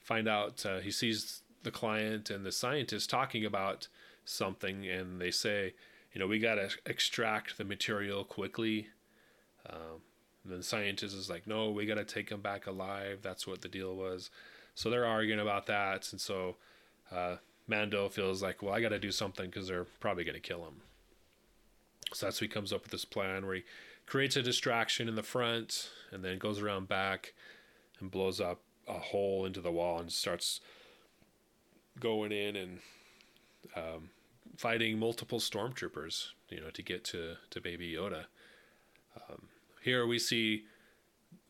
find 0.01 0.27
out. 0.27 0.65
Uh, 0.65 0.79
he 0.79 0.89
sees 0.89 1.41
the 1.61 1.71
client 1.71 2.31
and 2.31 2.43
the 2.43 2.51
scientist 2.51 3.11
talking 3.11 3.45
about 3.45 3.87
something, 4.25 4.87
and 4.87 5.21
they 5.21 5.31
say, 5.31 5.75
you 6.13 6.19
know, 6.19 6.27
we 6.27 6.39
got 6.39 6.55
to 6.55 6.69
extract 6.85 7.57
the 7.57 7.63
material 7.63 8.23
quickly. 8.23 8.87
Um, 9.69 10.01
and 10.43 10.59
the 10.59 10.63
scientist 10.63 11.15
is 11.15 11.29
like, 11.29 11.47
no, 11.47 11.69
we 11.69 11.85
got 11.85 11.95
to 11.95 12.03
take 12.03 12.29
him 12.29 12.41
back 12.41 12.65
alive. 12.67 13.19
That's 13.21 13.47
what 13.47 13.61
the 13.61 13.69
deal 13.69 13.95
was. 13.95 14.29
So 14.75 14.89
they're 14.89 15.05
arguing 15.05 15.39
about 15.39 15.67
that. 15.67 16.11
And 16.11 16.19
so 16.19 16.57
uh, 17.11 17.37
Mando 17.67 18.09
feels 18.09 18.43
like, 18.43 18.61
well, 18.61 18.73
I 18.73 18.81
got 18.81 18.89
to 18.89 18.99
do 18.99 19.11
something 19.11 19.49
because 19.49 19.67
they're 19.67 19.85
probably 19.99 20.23
going 20.23 20.35
to 20.35 20.41
kill 20.41 20.65
him. 20.65 20.81
So 22.13 22.25
that's 22.25 22.39
he 22.39 22.47
comes 22.47 22.73
up 22.73 22.83
with 22.83 22.91
this 22.91 23.05
plan 23.05 23.45
where 23.45 23.55
he 23.55 23.63
creates 24.05 24.35
a 24.35 24.41
distraction 24.41 25.07
in 25.07 25.15
the 25.15 25.23
front 25.23 25.89
and 26.11 26.23
then 26.23 26.37
goes 26.37 26.59
around 26.59 26.87
back 26.87 27.33
and 27.99 28.11
blows 28.11 28.39
up 28.41 28.59
a 28.87 28.99
hole 28.99 29.45
into 29.45 29.61
the 29.61 29.71
wall 29.71 29.99
and 29.99 30.11
starts 30.11 30.59
going 31.99 32.31
in 32.31 32.55
and 32.55 32.79
um, 33.75 34.09
fighting 34.57 34.99
multiple 34.99 35.39
stormtroopers, 35.39 36.29
you 36.49 36.59
know, 36.59 36.69
to 36.69 36.81
get 36.81 37.03
to, 37.05 37.35
to 37.49 37.61
Baby 37.61 37.93
Yoda. 37.93 38.25
Um, 39.29 39.47
here 39.81 40.05
we 40.05 40.19
see 40.19 40.65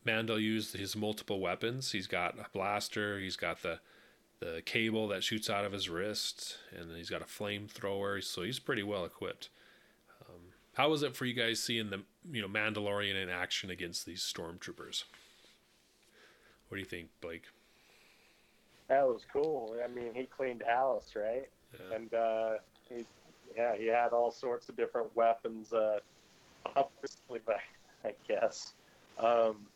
Mando 0.05 0.35
use 0.35 0.73
his 0.73 0.95
multiple 0.95 1.39
weapons. 1.39 1.91
He's 1.91 2.07
got 2.07 2.37
a 2.37 2.45
blaster. 2.53 3.19
He's 3.19 3.35
got 3.35 3.61
the 3.63 3.79
the 4.43 4.61
cable 4.61 5.07
that 5.07 5.23
shoots 5.23 5.49
out 5.49 5.65
of 5.65 5.71
his 5.71 5.89
wrist, 5.89 6.57
and 6.77 6.95
he's 6.95 7.09
got 7.09 7.21
a 7.21 7.25
flamethrower. 7.25 8.23
So 8.23 8.43
he's 8.43 8.59
pretty 8.59 8.83
well 8.83 9.05
equipped. 9.05 9.49
Um, 10.21 10.41
how 10.73 10.89
was 10.89 11.03
it 11.03 11.15
for 11.15 11.25
you 11.25 11.33
guys 11.33 11.61
seeing 11.61 11.89
the 11.89 12.01
you 12.31 12.41
know 12.41 12.47
Mandalorian 12.47 13.21
in 13.21 13.29
action 13.29 13.69
against 13.69 14.05
these 14.05 14.21
stormtroopers? 14.21 15.03
What 16.67 16.75
do 16.75 16.79
you 16.79 16.85
think, 16.85 17.09
Blake? 17.21 17.43
That 18.89 19.07
was 19.07 19.21
cool. 19.31 19.75
I 19.83 19.87
mean, 19.87 20.13
he 20.13 20.25
cleaned 20.25 20.63
house, 20.67 21.13
right? 21.15 21.47
Yeah. 21.73 21.95
And 21.95 22.13
uh, 22.13 22.51
he, 22.89 23.05
yeah, 23.55 23.75
he 23.77 23.87
had 23.87 24.09
all 24.09 24.31
sorts 24.31 24.67
of 24.69 24.75
different 24.75 25.15
weapons 25.15 25.71
uh, 25.71 25.99
up 26.75 26.91
his 27.01 27.17
sleeve. 27.27 27.41
I 28.03 28.13
guess. 28.27 28.73
Um, 29.19 29.67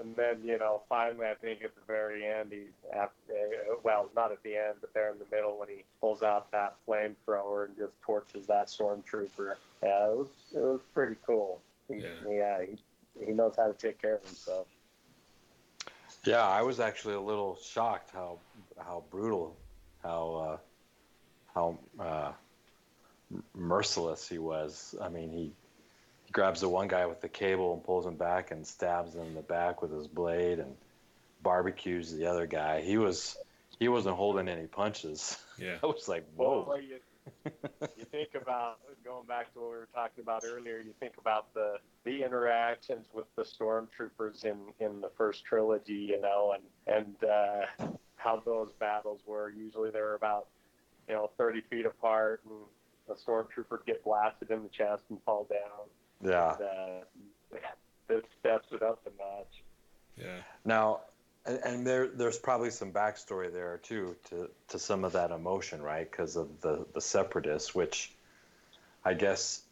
and 0.00 0.16
then, 0.16 0.38
you 0.42 0.58
know, 0.58 0.82
finally, 0.88 1.26
I 1.26 1.34
think 1.34 1.62
at 1.62 1.74
the 1.74 1.80
very 1.86 2.26
end, 2.26 2.52
he, 2.52 2.62
after, 2.92 3.32
uh, 3.32 3.76
well, 3.82 4.08
not 4.16 4.32
at 4.32 4.42
the 4.42 4.56
end, 4.56 4.76
but 4.80 4.92
there 4.94 5.10
in 5.12 5.18
the 5.18 5.26
middle 5.30 5.58
when 5.58 5.68
he 5.68 5.84
pulls 6.00 6.22
out 6.22 6.50
that 6.52 6.76
flamethrower 6.88 7.66
and 7.66 7.76
just 7.76 7.92
torches 8.02 8.46
that 8.46 8.68
stormtrooper. 8.68 9.54
Yeah, 9.82 10.10
it 10.10 10.16
was 10.16 10.28
it 10.54 10.58
was 10.58 10.80
pretty 10.94 11.16
cool. 11.26 11.60
He, 11.88 11.96
yeah, 11.96 12.08
yeah 12.30 12.62
he, 12.62 13.26
he 13.26 13.32
knows 13.32 13.54
how 13.56 13.66
to 13.66 13.74
take 13.74 14.00
care 14.00 14.16
of 14.16 14.24
himself. 14.24 14.66
Yeah, 16.24 16.46
I 16.46 16.62
was 16.62 16.80
actually 16.80 17.14
a 17.14 17.20
little 17.20 17.58
shocked 17.62 18.10
how 18.12 18.38
how 18.78 19.04
brutal, 19.10 19.56
how 20.02 20.34
uh, 20.34 20.56
how 21.54 21.78
uh, 21.98 22.32
merciless 23.54 24.28
he 24.28 24.38
was. 24.38 24.94
I 25.00 25.08
mean, 25.08 25.30
he 25.30 25.52
grabs 26.32 26.60
the 26.60 26.68
one 26.68 26.88
guy 26.88 27.06
with 27.06 27.20
the 27.20 27.28
cable 27.28 27.72
and 27.74 27.84
pulls 27.84 28.06
him 28.06 28.16
back 28.16 28.50
and 28.50 28.66
stabs 28.66 29.14
him 29.14 29.22
in 29.22 29.34
the 29.34 29.42
back 29.42 29.82
with 29.82 29.92
his 29.92 30.06
blade 30.06 30.58
and 30.58 30.76
barbecues 31.42 32.12
the 32.12 32.26
other 32.26 32.46
guy. 32.46 32.80
He 32.80 32.98
was 32.98 33.36
he 33.78 33.88
wasn't 33.88 34.16
holding 34.16 34.48
any 34.48 34.66
punches. 34.66 35.36
Yeah. 35.60 35.76
I 35.82 35.86
was 35.88 36.08
like, 36.08 36.24
whoa. 36.36 36.64
Well, 36.66 36.80
you, 36.80 37.00
you 37.44 38.04
think 38.10 38.30
about 38.34 38.78
going 39.04 39.26
back 39.26 39.52
to 39.52 39.60
what 39.60 39.70
we 39.72 39.76
were 39.76 39.88
talking 39.94 40.22
about 40.22 40.42
earlier. 40.42 40.78
You 40.78 40.94
think 40.98 41.18
about 41.18 41.52
the 41.52 41.74
the 42.04 42.24
interactions 42.24 43.08
with 43.12 43.26
the 43.36 43.42
stormtroopers 43.42 44.46
in 44.46 44.56
in 44.78 45.02
the 45.02 45.10
first 45.18 45.44
trilogy, 45.44 45.92
you 45.92 46.18
know, 46.18 46.54
and 46.54 46.96
and 46.96 47.30
uh, 47.30 47.86
how 48.16 48.42
those 48.42 48.72
battles 48.80 49.20
were. 49.26 49.50
Usually 49.50 49.90
they 49.90 50.00
were 50.00 50.14
about 50.14 50.46
you 51.08 51.14
know 51.14 51.30
30 51.36 51.60
feet 51.68 51.84
apart, 51.84 52.40
and 52.48 52.54
the 53.06 53.14
stormtrooper 53.14 53.84
get 53.84 54.02
blasted 54.02 54.50
in 54.50 54.62
the 54.62 54.70
chest 54.70 55.02
and 55.10 55.18
fall 55.24 55.46
down. 55.50 55.88
Yeah. 56.24 56.56
And, 56.58 56.62
uh, 56.62 57.58
this 58.08 58.22
steps 58.40 58.66
it 58.72 58.82
up 58.82 59.00
a 59.06 59.10
notch. 59.22 59.62
Yeah. 60.16 60.42
Now, 60.64 61.00
and, 61.46 61.60
and 61.64 61.86
there 61.86 62.08
there's 62.08 62.38
probably 62.38 62.70
some 62.70 62.92
backstory 62.92 63.52
there 63.52 63.78
too 63.82 64.16
to 64.30 64.50
to 64.68 64.78
some 64.78 65.04
of 65.04 65.12
that 65.12 65.30
emotion, 65.30 65.80
right? 65.82 66.10
Because 66.10 66.36
of 66.36 66.60
the 66.60 66.84
the 66.92 67.00
separatists, 67.00 67.74
which 67.74 68.12
I 69.04 69.14
guess 69.14 69.62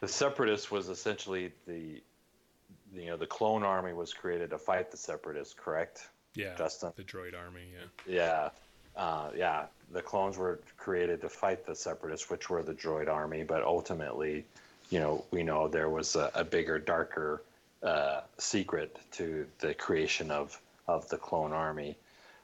the 0.00 0.08
separatists 0.08 0.70
was 0.70 0.88
essentially 0.88 1.52
the 1.66 2.00
you 2.92 3.06
know 3.06 3.16
the 3.16 3.26
clone 3.26 3.62
army 3.62 3.92
was 3.92 4.12
created 4.12 4.50
to 4.50 4.58
fight 4.58 4.90
the 4.90 4.96
separatists, 4.96 5.54
correct? 5.54 6.08
Yeah. 6.34 6.54
Justin. 6.56 6.92
The 6.96 7.02
droid 7.02 7.36
army. 7.36 7.72
Yeah. 8.06 8.50
Yeah, 8.96 9.00
uh, 9.00 9.30
yeah. 9.36 9.66
The 9.92 10.02
clones 10.02 10.38
were 10.38 10.60
created 10.76 11.20
to 11.22 11.28
fight 11.28 11.66
the 11.66 11.74
separatists, 11.74 12.30
which 12.30 12.48
were 12.48 12.62
the 12.62 12.74
droid 12.74 13.08
army. 13.08 13.42
But 13.42 13.62
ultimately, 13.62 14.46
you 14.90 14.98
know, 14.98 15.24
we 15.30 15.42
know 15.42 15.68
there 15.68 15.88
was 15.88 16.16
a, 16.16 16.30
a 16.34 16.44
bigger, 16.44 16.78
darker 16.78 17.42
uh, 17.82 18.20
secret 18.38 18.98
to 19.12 19.46
the 19.60 19.72
creation 19.74 20.30
of 20.30 20.60
of 20.86 21.08
the 21.08 21.16
clone 21.16 21.52
army. 21.52 21.96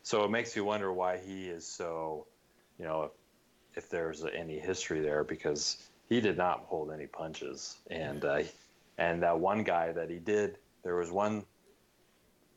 So 0.02 0.24
it 0.24 0.30
makes 0.30 0.54
you 0.54 0.64
wonder 0.64 0.92
why 0.92 1.18
he 1.18 1.46
is 1.46 1.66
so, 1.66 2.26
you 2.78 2.84
know, 2.84 3.10
if 3.74 3.90
there's 3.90 4.24
any 4.24 4.58
history 4.58 5.00
there, 5.00 5.24
because 5.24 5.88
he 6.08 6.20
did 6.20 6.36
not 6.38 6.60
hold 6.68 6.92
any 6.92 7.06
punches, 7.06 7.76
and 7.90 8.24
uh, 8.24 8.42
and 8.98 9.22
that 9.22 9.38
one 9.38 9.64
guy 9.64 9.92
that 9.92 10.08
he 10.08 10.18
did, 10.18 10.58
there 10.84 10.94
was 10.94 11.10
one 11.10 11.44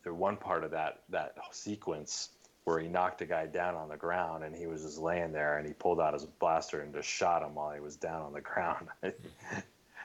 there 0.04 0.14
one 0.14 0.38
part 0.38 0.64
of 0.64 0.72
that 0.72 1.02
that 1.10 1.36
sequence 1.52 2.30
where 2.64 2.80
he 2.80 2.88
knocked 2.88 3.22
a 3.22 3.26
guy 3.26 3.48
down 3.48 3.74
on 3.76 3.90
the 3.90 3.98
ground 3.98 4.44
and 4.44 4.56
he 4.56 4.68
was 4.68 4.84
just 4.84 5.00
laying 5.00 5.32
there 5.32 5.58
and 5.58 5.66
he 5.66 5.74
pulled 5.74 6.00
out 6.00 6.14
his 6.14 6.26
blaster 6.26 6.82
and 6.82 6.94
just 6.94 7.10
shot 7.10 7.42
him 7.42 7.56
while 7.56 7.74
he 7.74 7.80
was 7.80 7.96
down 7.96 8.22
on 8.22 8.32
the 8.32 8.42
ground. 8.42 8.88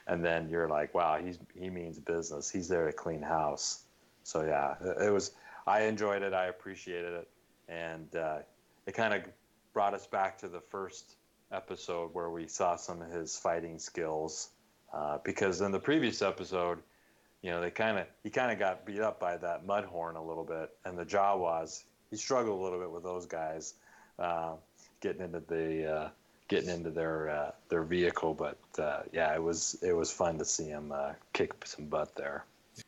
and 0.07 0.23
then 0.23 0.49
you're 0.49 0.69
like, 0.69 0.93
wow, 0.93 1.17
he's 1.23 1.39
he 1.59 1.69
means 1.69 1.99
business. 1.99 2.49
He's 2.49 2.67
there 2.67 2.85
to 2.85 2.93
clean 2.93 3.21
house. 3.21 3.83
So 4.23 4.43
yeah, 4.43 4.75
it 5.01 5.11
was. 5.11 5.31
I 5.67 5.83
enjoyed 5.83 6.21
it. 6.21 6.33
I 6.33 6.45
appreciated 6.45 7.13
it, 7.13 7.29
and 7.67 8.15
uh, 8.15 8.39
it 8.85 8.93
kind 8.93 9.13
of 9.13 9.21
brought 9.73 9.93
us 9.93 10.07
back 10.07 10.37
to 10.39 10.47
the 10.47 10.61
first 10.61 11.15
episode 11.51 12.13
where 12.13 12.29
we 12.29 12.47
saw 12.47 12.75
some 12.75 13.01
of 13.01 13.11
his 13.11 13.37
fighting 13.37 13.79
skills. 13.79 14.49
Uh, 14.93 15.17
because 15.23 15.61
in 15.61 15.71
the 15.71 15.79
previous 15.79 16.21
episode, 16.21 16.79
you 17.41 17.51
know, 17.51 17.59
they 17.59 17.71
kind 17.71 17.97
of 17.97 18.05
he 18.23 18.29
kind 18.29 18.51
of 18.51 18.59
got 18.59 18.85
beat 18.85 19.01
up 19.01 19.19
by 19.19 19.37
that 19.37 19.65
mudhorn 19.65 20.15
a 20.15 20.21
little 20.21 20.45
bit, 20.45 20.69
and 20.85 20.97
the 20.97 21.05
Jawas 21.05 21.83
he 22.09 22.17
struggled 22.17 22.59
a 22.59 22.63
little 22.63 22.79
bit 22.79 22.91
with 22.91 23.03
those 23.03 23.25
guys 23.25 23.73
uh, 24.19 24.53
getting 25.01 25.21
into 25.21 25.41
the 25.41 25.91
uh, 25.91 26.09
getting 26.47 26.69
into 26.69 26.89
their 26.89 27.29
uh, 27.29 27.51
their 27.69 27.83
vehicle. 27.83 28.33
But 28.33 28.57
uh, 28.79 29.03
yeah, 29.11 29.33
it 29.33 29.41
was 29.41 29.77
it 29.81 29.93
was 29.93 30.11
fun 30.11 30.37
to 30.39 30.45
see 30.45 30.65
him 30.65 30.91
uh, 30.91 31.13
kick 31.33 31.53
some 31.65 31.85
butt 31.85 32.15
there. 32.15 32.45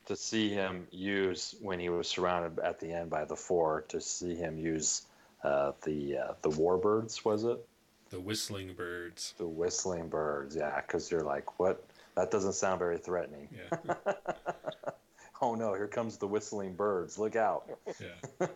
To 0.07 0.15
see 0.15 0.49
him 0.49 0.87
use 0.91 1.55
when 1.61 1.79
he 1.79 1.89
was 1.89 2.09
surrounded 2.09 2.59
at 2.59 2.79
the 2.79 2.91
end 2.91 3.09
by 3.09 3.23
the 3.23 3.35
four, 3.35 3.85
to 3.87 4.01
see 4.01 4.35
him 4.35 4.57
use 4.57 5.03
uh, 5.43 5.71
the 5.83 6.17
the 6.41 6.49
warbirds, 6.49 7.23
was 7.23 7.43
it? 7.43 7.65
The 8.09 8.19
whistling 8.19 8.73
birds. 8.73 9.33
The 9.37 9.47
whistling 9.47 10.07
birds, 10.07 10.55
yeah, 10.55 10.79
because 10.81 11.11
you're 11.11 11.23
like, 11.23 11.59
what? 11.59 11.83
That 12.15 12.31
doesn't 12.31 12.53
sound 12.53 12.79
very 12.79 12.97
threatening. 12.97 13.47
Yeah. 13.51 13.93
oh 15.41 15.55
no, 15.55 15.73
here 15.73 15.87
comes 15.87 16.17
the 16.17 16.27
whistling 16.27 16.73
birds. 16.73 17.19
Look 17.19 17.35
out. 17.35 17.69
Yeah. 17.85 18.47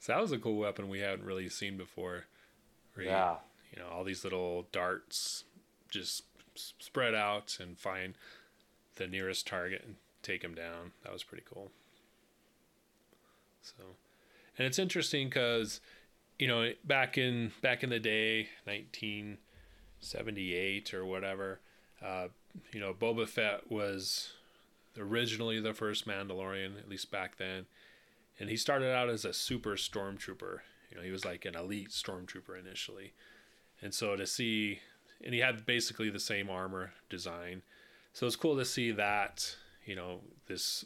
so 0.00 0.12
that 0.12 0.20
was 0.20 0.32
a 0.32 0.38
cool 0.38 0.56
weapon 0.56 0.88
we 0.88 1.00
hadn't 1.00 1.24
really 1.24 1.48
seen 1.48 1.76
before. 1.76 2.24
Yeah. 3.00 3.36
You 3.72 3.82
know, 3.82 3.88
all 3.88 4.04
these 4.04 4.24
little 4.24 4.66
darts 4.72 5.44
just 5.90 6.24
spread 6.54 7.14
out 7.14 7.58
and 7.60 7.78
find 7.78 8.14
the 8.96 9.06
nearest 9.06 9.46
target 9.46 9.82
and 9.84 9.96
take 10.22 10.42
him 10.42 10.54
down. 10.54 10.92
That 11.04 11.12
was 11.12 11.22
pretty 11.22 11.44
cool. 11.48 11.70
So, 13.62 13.74
and 14.56 14.66
it's 14.66 14.78
interesting 14.78 15.28
because, 15.28 15.82
you 16.38 16.48
know, 16.48 16.72
back 16.84 17.18
in 17.18 17.52
back 17.62 17.84
in 17.84 17.90
the 17.90 18.00
day, 18.00 18.48
1978 18.64 20.94
or 20.94 21.04
whatever, 21.04 21.60
uh, 22.04 22.28
you 22.72 22.80
know, 22.80 22.94
Boba 22.94 23.28
Fett 23.28 23.70
was 23.70 24.32
originally 24.98 25.60
the 25.60 25.74
first 25.74 26.08
Mandalorian, 26.08 26.78
at 26.78 26.88
least 26.88 27.10
back 27.10 27.36
then, 27.36 27.66
and 28.38 28.48
he 28.48 28.56
started 28.56 28.92
out 28.92 29.08
as 29.08 29.24
a 29.24 29.32
super 29.32 29.76
stormtrooper. 29.76 30.60
You 30.90 30.96
know, 30.96 31.02
he 31.02 31.10
was 31.10 31.24
like 31.24 31.44
an 31.44 31.54
elite 31.54 31.90
stormtrooper 31.90 32.58
initially, 32.58 33.12
and 33.82 33.94
so 33.94 34.16
to 34.16 34.26
see, 34.26 34.80
and 35.24 35.34
he 35.34 35.40
had 35.40 35.66
basically 35.66 36.10
the 36.10 36.20
same 36.20 36.50
armor 36.50 36.92
design, 37.08 37.62
so 38.12 38.26
it's 38.26 38.36
cool 38.36 38.56
to 38.56 38.64
see 38.64 38.90
that. 38.92 39.56
You 39.84 39.96
know, 39.96 40.20
this 40.46 40.84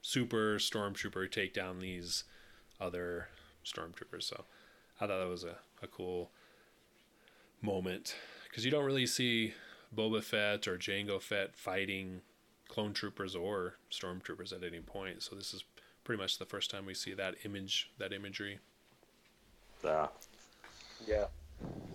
super 0.00 0.56
stormtrooper 0.56 1.30
take 1.30 1.52
down 1.52 1.80
these 1.80 2.24
other 2.80 3.28
stormtroopers. 3.64 4.24
So 4.24 4.44
I 5.00 5.06
thought 5.06 5.18
that 5.18 5.28
was 5.28 5.44
a, 5.44 5.56
a 5.82 5.86
cool 5.86 6.30
moment 7.62 8.14
because 8.48 8.64
you 8.64 8.70
don't 8.70 8.84
really 8.84 9.06
see 9.06 9.54
Boba 9.94 10.22
Fett 10.22 10.68
or 10.68 10.76
Jango 10.76 11.20
Fett 11.20 11.56
fighting 11.56 12.20
clone 12.68 12.92
troopers 12.92 13.34
or 13.34 13.74
stormtroopers 13.90 14.52
at 14.52 14.62
any 14.64 14.80
point. 14.80 15.22
So 15.22 15.34
this 15.34 15.54
is 15.54 15.64
pretty 16.04 16.20
much 16.20 16.38
the 16.38 16.44
first 16.44 16.70
time 16.70 16.86
we 16.86 16.94
see 16.94 17.14
that 17.14 17.34
image, 17.44 17.90
that 17.98 18.12
imagery. 18.12 18.58
Yeah. 19.82 20.08
Yeah. 21.06 21.26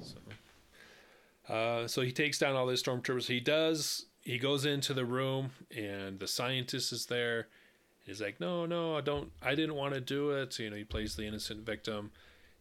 So, 0.01 1.53
uh, 1.53 1.87
so 1.87 2.01
he 2.01 2.11
takes 2.11 2.39
down 2.39 2.55
all 2.55 2.67
these 2.67 2.83
stormtroopers. 2.83 3.27
He 3.27 3.39
does. 3.39 4.05
He 4.21 4.37
goes 4.37 4.65
into 4.65 4.93
the 4.93 5.05
room, 5.05 5.51
and 5.75 6.19
the 6.19 6.27
scientist 6.27 6.91
is 6.91 7.07
there. 7.07 7.47
He's 8.05 8.21
like, 8.21 8.39
"No, 8.39 8.65
no, 8.65 8.97
I 8.97 9.01
don't. 9.01 9.31
I 9.41 9.55
didn't 9.55 9.75
want 9.75 9.93
to 9.93 10.01
do 10.01 10.31
it." 10.31 10.57
You 10.59 10.69
know, 10.69 10.75
he 10.75 10.83
plays 10.83 11.15
the 11.15 11.25
innocent 11.25 11.65
victim, 11.65 12.11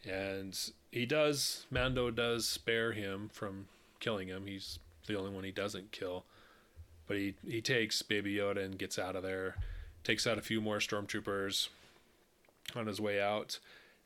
and 0.05 0.59
he 0.93 1.07
does. 1.07 1.67
Mando 1.71 2.11
does 2.11 2.49
spare 2.49 2.93
him 2.93 3.31
from 3.33 3.67
killing 4.01 4.29
him. 4.29 4.47
He's 4.47 4.79
the 5.07 5.19
only 5.19 5.31
one 5.31 5.45
he 5.45 5.51
doesn't 5.51 5.93
kill, 5.93 6.25
but 7.07 7.17
he 7.17 7.35
he 7.47 7.61
takes 7.61 8.03
Baby 8.03 8.37
Yoda 8.37 8.65
and 8.65 8.79
gets 8.79 8.99
out 8.99 9.17
of 9.17 9.23
there. 9.23 9.57
Takes 10.05 10.27
out 10.27 10.39
a 10.39 10.43
few 10.43 10.61
more 10.61 10.79
stormtroopers 10.79 11.69
on 12.75 12.87
his 12.87 13.01
way 13.01 13.21
out. 13.21 13.59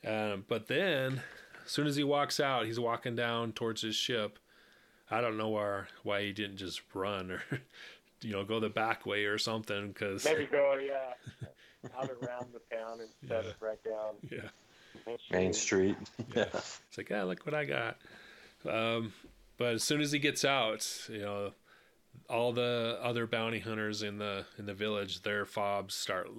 Um, 0.06 0.44
but 0.48 0.66
then, 0.68 1.22
as 1.64 1.70
soon 1.70 1.86
as 1.86 1.96
he 1.96 2.04
walks 2.04 2.40
out, 2.40 2.66
he's 2.66 2.80
walking 2.80 3.14
down 3.16 3.52
towards 3.52 3.82
his 3.82 3.94
ship. 3.94 4.38
I 5.10 5.20
don't 5.20 5.36
know 5.36 5.50
why 5.50 5.84
why 6.02 6.22
he 6.22 6.32
didn't 6.32 6.56
just 6.56 6.80
run 6.94 7.30
or 7.30 7.42
you 8.22 8.32
know 8.32 8.44
go 8.44 8.60
the 8.60 8.68
back 8.70 9.04
way 9.06 9.24
or 9.24 9.38
something 9.38 9.88
because 9.88 10.24
Maybe 10.24 10.46
go, 10.46 10.78
yeah, 10.84 11.48
out 11.98 12.10
around 12.22 12.46
the 12.52 12.76
town 12.76 13.00
instead 13.00 13.44
Yeah. 13.44 13.50
of 13.50 13.62
right 13.62 13.82
down 13.84 14.14
yeah 14.30 14.48
Main 15.30 15.52
Street. 15.52 15.96
yeah 16.34 16.44
it's 16.54 16.96
like 16.96 17.10
yeah 17.10 17.24
look 17.24 17.44
what 17.44 17.54
I 17.54 17.64
got. 17.64 17.98
Um, 18.68 19.12
but 19.58 19.74
as 19.74 19.82
soon 19.82 20.00
as 20.00 20.12
he 20.12 20.18
gets 20.18 20.44
out, 20.44 20.86
you 21.08 21.20
know 21.20 21.52
all 22.30 22.52
the 22.52 22.98
other 23.02 23.26
bounty 23.26 23.58
hunters 23.58 24.02
in 24.02 24.18
the 24.18 24.44
in 24.58 24.66
the 24.66 24.74
village, 24.74 25.22
their 25.22 25.44
fobs 25.44 25.94
start 25.94 26.30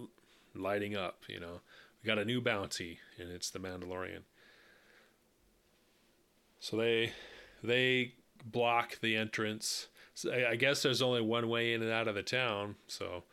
lighting 0.56 0.95
up. 0.95 1.24
You 1.28 1.39
know 1.39 1.62
we 2.02 2.08
got 2.08 2.18
a 2.18 2.26
new 2.26 2.41
bounty 2.41 3.00
and 3.20 3.30
it's 3.32 3.50
the 3.52 3.60
Mandalorian. 3.60 4.22
So 6.64 6.78
they 6.78 7.11
they 7.61 8.14
block 8.45 9.01
the 9.01 9.18
entrance. 9.18 9.88
So 10.14 10.32
I 10.32 10.55
guess 10.55 10.82
there's 10.82 11.01
only 11.01 11.20
one 11.20 11.49
way 11.49 11.74
in 11.74 11.82
and 11.82 11.91
out 11.91 12.07
of 12.07 12.16
the 12.16 12.24
town, 12.24 12.76
so 12.88 13.24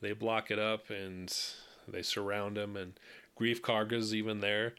they 0.00 0.12
block 0.12 0.52
it 0.52 0.60
up 0.60 0.88
and 0.88 1.36
they 1.88 2.02
surround 2.02 2.56
him. 2.56 2.76
And 2.76 2.92
Greef 3.36 3.60
Karga's 3.60 4.14
even 4.14 4.38
there, 4.38 4.74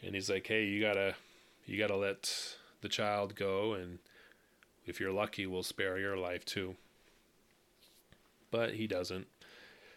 and 0.00 0.14
he's 0.14 0.30
like, 0.30 0.46
"Hey, 0.46 0.66
you 0.66 0.80
gotta 0.80 1.16
you 1.66 1.76
gotta 1.76 1.96
let 1.96 2.54
the 2.82 2.88
child 2.88 3.34
go, 3.34 3.72
and 3.72 3.98
if 4.86 5.00
you're 5.00 5.10
lucky, 5.10 5.44
we'll 5.44 5.64
spare 5.64 5.98
your 5.98 6.16
life 6.16 6.44
too." 6.44 6.76
But 8.52 8.74
he 8.74 8.86
doesn't. 8.86 9.26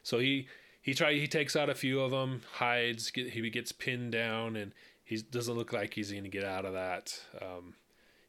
So 0.01 0.17
he 0.17 0.47
he 0.81 0.95
try 0.95 1.13
he 1.13 1.27
takes 1.27 1.55
out 1.55 1.69
a 1.69 1.75
few 1.75 2.01
of 2.01 2.09
them, 2.09 2.41
hides, 2.53 3.11
get, 3.11 3.29
he 3.33 3.47
gets 3.51 3.71
pinned 3.71 4.11
down, 4.11 4.55
and 4.55 4.73
he 5.03 5.17
doesn't 5.17 5.55
look 5.55 5.73
like 5.73 5.93
he's 5.93 6.11
going 6.11 6.23
to 6.23 6.29
get 6.29 6.43
out 6.43 6.65
of 6.65 6.73
that. 6.73 7.19
Um, 7.41 7.75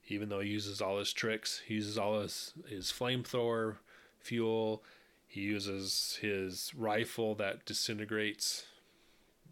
even 0.09 0.29
though 0.29 0.41
he 0.41 0.51
uses 0.51 0.81
all 0.81 0.99
his 0.99 1.13
tricks, 1.13 1.63
he 1.67 1.75
uses 1.75 1.97
all 1.97 2.21
his 2.21 2.53
his 2.69 2.93
flamethrower 2.93 3.77
fuel. 4.21 4.83
He 5.27 5.41
uses 5.41 6.19
his 6.21 6.73
rifle 6.77 7.35
that 7.37 7.65
disintegrates 7.65 8.67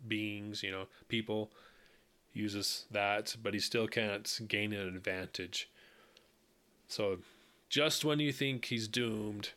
beings, 0.07 0.63
you 0.63 0.71
know, 0.71 0.87
people. 1.09 1.51
Uses 2.35 2.87
that, 2.91 3.37
but 3.43 3.53
he 3.53 3.61
still 3.61 3.87
can't 3.87 4.41
gain 4.49 4.73
an 4.73 4.89
advantage. 4.89 5.69
So, 6.89 7.19
just 7.69 8.07
when 8.07 8.21
you 8.21 8.33
think 8.33 8.65
he's 8.65 8.89
doomed, 8.89 9.51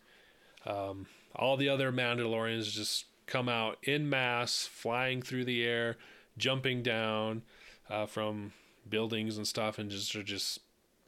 um, 0.66 1.06
all 1.34 1.56
the 1.56 1.70
other 1.70 1.92
Mandalorians 1.94 2.70
just 2.72 3.06
come 3.28 3.48
out 3.48 3.78
in 3.84 4.10
mass, 4.10 4.68
flying 4.68 5.22
through 5.22 5.46
the 5.46 5.64
air, 5.64 5.96
jumping 6.38 6.84
down 6.84 7.44
uh, 7.90 8.06
from 8.06 8.54
buildings 8.90 9.38
and 9.38 9.48
stuff, 9.48 9.80
and 9.80 9.90
just 9.90 10.16
are 10.16 10.24
just 10.24 10.60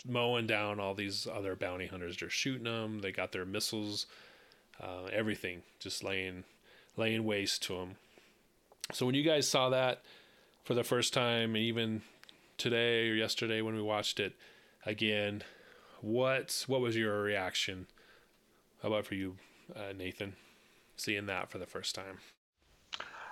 mowing 0.05 0.47
down 0.47 0.79
all 0.79 0.93
these 0.93 1.27
other 1.27 1.55
bounty 1.55 1.87
hunters. 1.87 2.17
They're 2.17 2.29
shooting 2.29 2.65
them. 2.65 2.99
They 2.99 3.11
got 3.11 3.31
their 3.31 3.45
missiles, 3.45 4.05
uh, 4.81 5.05
everything, 5.11 5.63
just 5.79 6.03
laying 6.03 6.43
laying 6.95 7.23
waste 7.25 7.63
to 7.63 7.77
them. 7.77 7.95
So 8.91 9.05
when 9.05 9.15
you 9.15 9.23
guys 9.23 9.47
saw 9.47 9.69
that 9.69 10.01
for 10.63 10.73
the 10.73 10.83
first 10.83 11.13
time, 11.13 11.55
and 11.55 11.63
even 11.63 12.01
today 12.57 13.09
or 13.09 13.13
yesterday 13.13 13.61
when 13.61 13.75
we 13.75 13.81
watched 13.81 14.19
it 14.19 14.33
again, 14.85 15.43
what 16.01 16.63
what 16.67 16.81
was 16.81 16.95
your 16.95 17.21
reaction? 17.21 17.87
How 18.81 18.89
about 18.89 19.05
for 19.05 19.15
you, 19.15 19.35
uh, 19.75 19.93
Nathan, 19.97 20.35
seeing 20.95 21.25
that 21.25 21.49
for 21.49 21.57
the 21.57 21.65
first 21.65 21.95
time? 21.95 22.19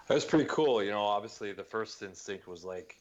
That 0.07 0.13
was 0.13 0.25
pretty 0.25 0.45
cool. 0.45 0.83
You 0.83 0.91
know, 0.91 1.03
obviously 1.03 1.51
the 1.53 1.63
first 1.63 2.01
instinct 2.03 2.47
was 2.47 2.63
like, 2.63 2.97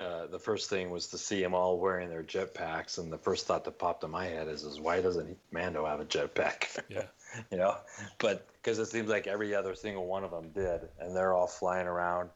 uh, 0.00 0.26
the 0.26 0.38
first 0.38 0.70
thing 0.70 0.90
was 0.90 1.08
to 1.08 1.18
see 1.18 1.40
them 1.40 1.54
all 1.54 1.78
wearing 1.78 2.08
their 2.08 2.22
jetpacks, 2.22 2.98
and 2.98 3.12
the 3.12 3.18
first 3.18 3.46
thought 3.46 3.64
that 3.64 3.78
popped 3.78 4.02
in 4.02 4.10
my 4.10 4.26
head 4.26 4.48
is, 4.48 4.64
is 4.64 4.80
why 4.80 5.00
doesn't 5.00 5.38
Mando 5.52 5.86
have 5.86 6.00
a 6.00 6.04
jetpack? 6.04 6.80
Yeah. 6.88 7.04
you 7.50 7.58
know, 7.58 7.76
but 8.18 8.46
because 8.54 8.78
it 8.78 8.86
seems 8.86 9.08
like 9.08 9.26
every 9.26 9.54
other 9.54 9.74
single 9.74 10.06
one 10.06 10.24
of 10.24 10.30
them 10.30 10.50
did, 10.50 10.88
and 10.98 11.14
they're 11.14 11.32
all 11.32 11.46
flying 11.46 11.86
around. 11.86 12.30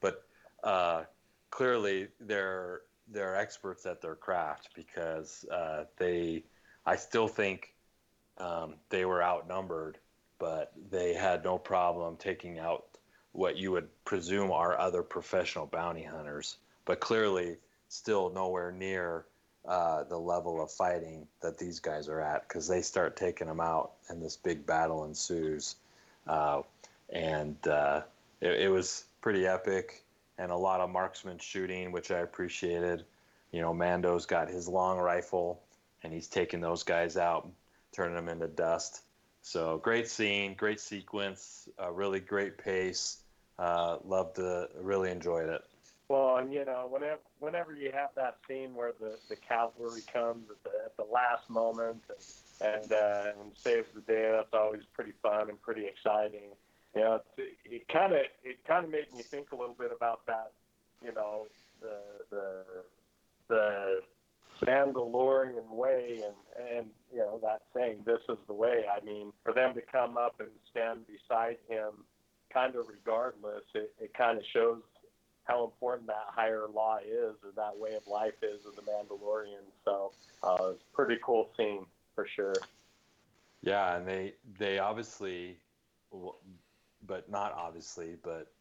But 0.00 0.22
uh, 0.64 1.04
clearly, 1.50 2.08
they're 2.20 2.80
they're 3.08 3.36
experts 3.36 3.84
at 3.84 4.00
their 4.00 4.14
craft 4.14 4.70
because 4.74 5.44
uh, 5.52 5.84
they, 5.98 6.44
I 6.86 6.96
still 6.96 7.28
think, 7.28 7.74
um, 8.38 8.76
they 8.88 9.04
were 9.04 9.22
outnumbered, 9.22 9.98
but 10.38 10.72
they 10.90 11.12
had 11.12 11.44
no 11.44 11.58
problem 11.58 12.16
taking 12.16 12.58
out 12.58 12.91
what 13.32 13.56
you 13.56 13.72
would 13.72 13.88
presume 14.04 14.52
are 14.52 14.78
other 14.78 15.02
professional 15.02 15.66
bounty 15.66 16.02
hunters, 16.02 16.58
but 16.84 17.00
clearly 17.00 17.56
still 17.88 18.30
nowhere 18.30 18.72
near 18.72 19.24
uh, 19.66 20.04
the 20.04 20.18
level 20.18 20.60
of 20.60 20.70
fighting 20.70 21.26
that 21.40 21.58
these 21.58 21.78
guys 21.78 22.08
are 22.08 22.20
at 22.20 22.46
because 22.48 22.66
they 22.66 22.82
start 22.82 23.16
taking 23.16 23.46
them 23.46 23.60
out 23.60 23.92
and 24.08 24.20
this 24.20 24.36
big 24.36 24.66
battle 24.66 25.04
ensues. 25.04 25.76
Uh, 26.26 26.62
and 27.10 27.56
uh, 27.68 28.02
it, 28.40 28.62
it, 28.62 28.68
was 28.68 29.04
pretty 29.20 29.46
epic 29.46 30.02
and 30.38 30.50
a 30.50 30.56
lot 30.56 30.80
of 30.80 30.90
marksman 30.90 31.38
shooting, 31.38 31.92
which 31.92 32.10
I 32.10 32.18
appreciated. 32.18 33.04
You 33.52 33.60
know, 33.60 33.72
Mando's 33.72 34.26
got 34.26 34.48
his 34.48 34.66
long 34.66 34.98
rifle 34.98 35.60
and 36.02 36.12
he's 36.12 36.26
taking 36.26 36.60
those 36.60 36.82
guys 36.82 37.16
out, 37.16 37.48
turning 37.92 38.16
them 38.16 38.28
into 38.28 38.48
dust. 38.48 39.02
So 39.42 39.78
great 39.78 40.08
scene, 40.08 40.54
great 40.54 40.80
sequence, 40.80 41.68
really 41.92 42.20
great 42.20 42.58
pace. 42.58 43.21
Uh, 43.62 43.98
loved 44.04 44.40
it, 44.40 44.70
really 44.80 45.08
enjoyed 45.08 45.48
it. 45.48 45.62
Well, 46.08 46.38
and 46.38 46.52
you 46.52 46.64
know, 46.64 46.88
whenever 46.90 47.20
whenever 47.38 47.72
you 47.72 47.92
have 47.94 48.10
that 48.16 48.38
scene 48.48 48.74
where 48.74 48.90
the, 48.98 49.14
the 49.28 49.36
cavalry 49.36 50.02
comes 50.12 50.50
at 50.50 50.60
the, 50.64 50.70
at 50.84 50.96
the 50.96 51.04
last 51.04 51.48
moment 51.48 52.02
and 52.60 52.82
and, 52.82 52.92
uh, 52.92 53.40
and 53.40 53.52
saves 53.62 53.86
the 53.94 54.00
day, 54.00 54.32
that's 54.34 54.52
always 54.52 54.82
pretty 54.92 55.12
fun 55.22 55.48
and 55.48 55.62
pretty 55.62 55.86
exciting. 55.86 56.50
You 56.96 57.02
know, 57.02 57.20
it 57.38 57.86
kind 57.86 58.12
of 58.12 58.22
it 58.42 58.64
kind 58.66 58.84
of 58.84 58.90
made 58.90 59.14
me 59.16 59.22
think 59.30 59.52
a 59.52 59.56
little 59.56 59.76
bit 59.78 59.92
about 59.94 60.26
that. 60.26 60.50
You 61.00 61.14
know, 61.14 61.46
the 61.80 61.98
the 62.30 62.64
the 63.46 64.00
Mandalorian 64.66 65.70
way, 65.70 66.20
and 66.24 66.68
and 66.76 66.86
you 67.12 67.20
know 67.20 67.38
that 67.44 67.62
saying, 67.76 68.02
"This 68.04 68.22
is 68.28 68.38
the 68.48 68.54
way." 68.54 68.86
I 68.90 69.04
mean, 69.04 69.32
for 69.44 69.52
them 69.52 69.72
to 69.74 69.82
come 69.82 70.18
up 70.18 70.40
and 70.40 70.48
stand 70.68 71.06
beside 71.06 71.58
him, 71.68 72.04
kind 72.52 72.74
of 72.76 72.86
regardless, 72.88 73.64
it, 73.74 73.92
it 74.00 74.14
kind 74.14 74.38
of 74.38 74.44
shows 74.52 74.82
how 75.44 75.64
important 75.64 76.06
that 76.06 76.26
higher 76.28 76.66
law 76.72 76.98
is 76.98 77.34
or 77.42 77.50
that 77.56 77.76
way 77.76 77.94
of 77.94 78.06
life 78.06 78.34
is 78.42 78.64
of 78.66 78.76
the 78.76 78.82
Mandalorian. 78.82 79.64
So 79.84 80.12
uh, 80.42 80.70
it's 80.70 80.82
a 80.82 80.96
pretty 80.96 81.18
cool 81.24 81.48
scene 81.56 81.84
for 82.14 82.26
sure. 82.36 82.54
Yeah, 83.62 83.96
and 83.96 84.06
they 84.06 84.34
they 84.58 84.78
obviously, 84.78 85.56
but 87.06 87.30
not 87.30 87.52
obviously, 87.54 88.16
but 88.22 88.52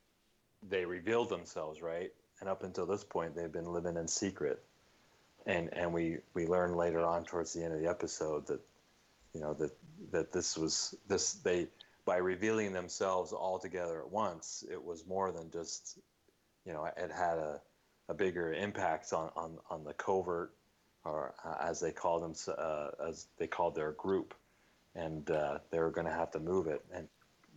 they 0.69 0.85
revealed 0.85 1.29
themselves, 1.29 1.81
right? 1.81 2.11
And 2.39 2.49
up 2.49 2.63
until 2.63 2.85
this 2.85 3.03
point, 3.03 3.35
they've 3.35 3.51
been 3.51 3.71
living 3.71 3.97
in 3.97 4.07
secret. 4.07 4.63
And 5.47 5.73
and 5.73 5.91
we 5.91 6.17
we 6.33 6.45
learn 6.45 6.75
later 6.75 7.03
on 7.03 7.23
towards 7.23 7.53
the 7.53 7.63
end 7.63 7.73
of 7.73 7.79
the 7.79 7.89
episode 7.89 8.45
that, 8.47 8.59
you 9.33 9.41
know 9.41 9.53
that 9.55 9.71
that 10.11 10.31
this 10.31 10.57
was 10.57 10.95
this 11.07 11.33
they 11.33 11.67
by 12.05 12.17
revealing 12.17 12.73
themselves 12.73 13.31
all 13.31 13.59
together 13.59 13.99
at 13.99 14.09
once, 14.09 14.63
it 14.69 14.83
was 14.83 15.05
more 15.05 15.31
than 15.31 15.51
just 15.51 15.99
you 16.65 16.73
know, 16.73 16.85
it 16.85 17.11
had 17.11 17.37
a, 17.37 17.59
a 18.09 18.13
bigger 18.13 18.53
impact 18.53 19.13
on, 19.13 19.29
on, 19.35 19.57
on 19.69 19.83
the 19.83 19.93
covert, 19.93 20.53
or 21.03 21.33
uh, 21.43 21.55
as 21.61 21.79
they 21.79 21.91
called 21.91 22.23
them, 22.23 22.55
uh, 22.57 22.89
as 23.07 23.27
they 23.37 23.47
called 23.47 23.75
their 23.75 23.91
group, 23.93 24.33
and 24.95 25.29
uh, 25.31 25.59
they 25.71 25.79
were 25.79 25.89
going 25.89 26.05
to 26.05 26.13
have 26.13 26.31
to 26.31 26.39
move 26.39 26.67
it, 26.67 26.83
and 26.93 27.07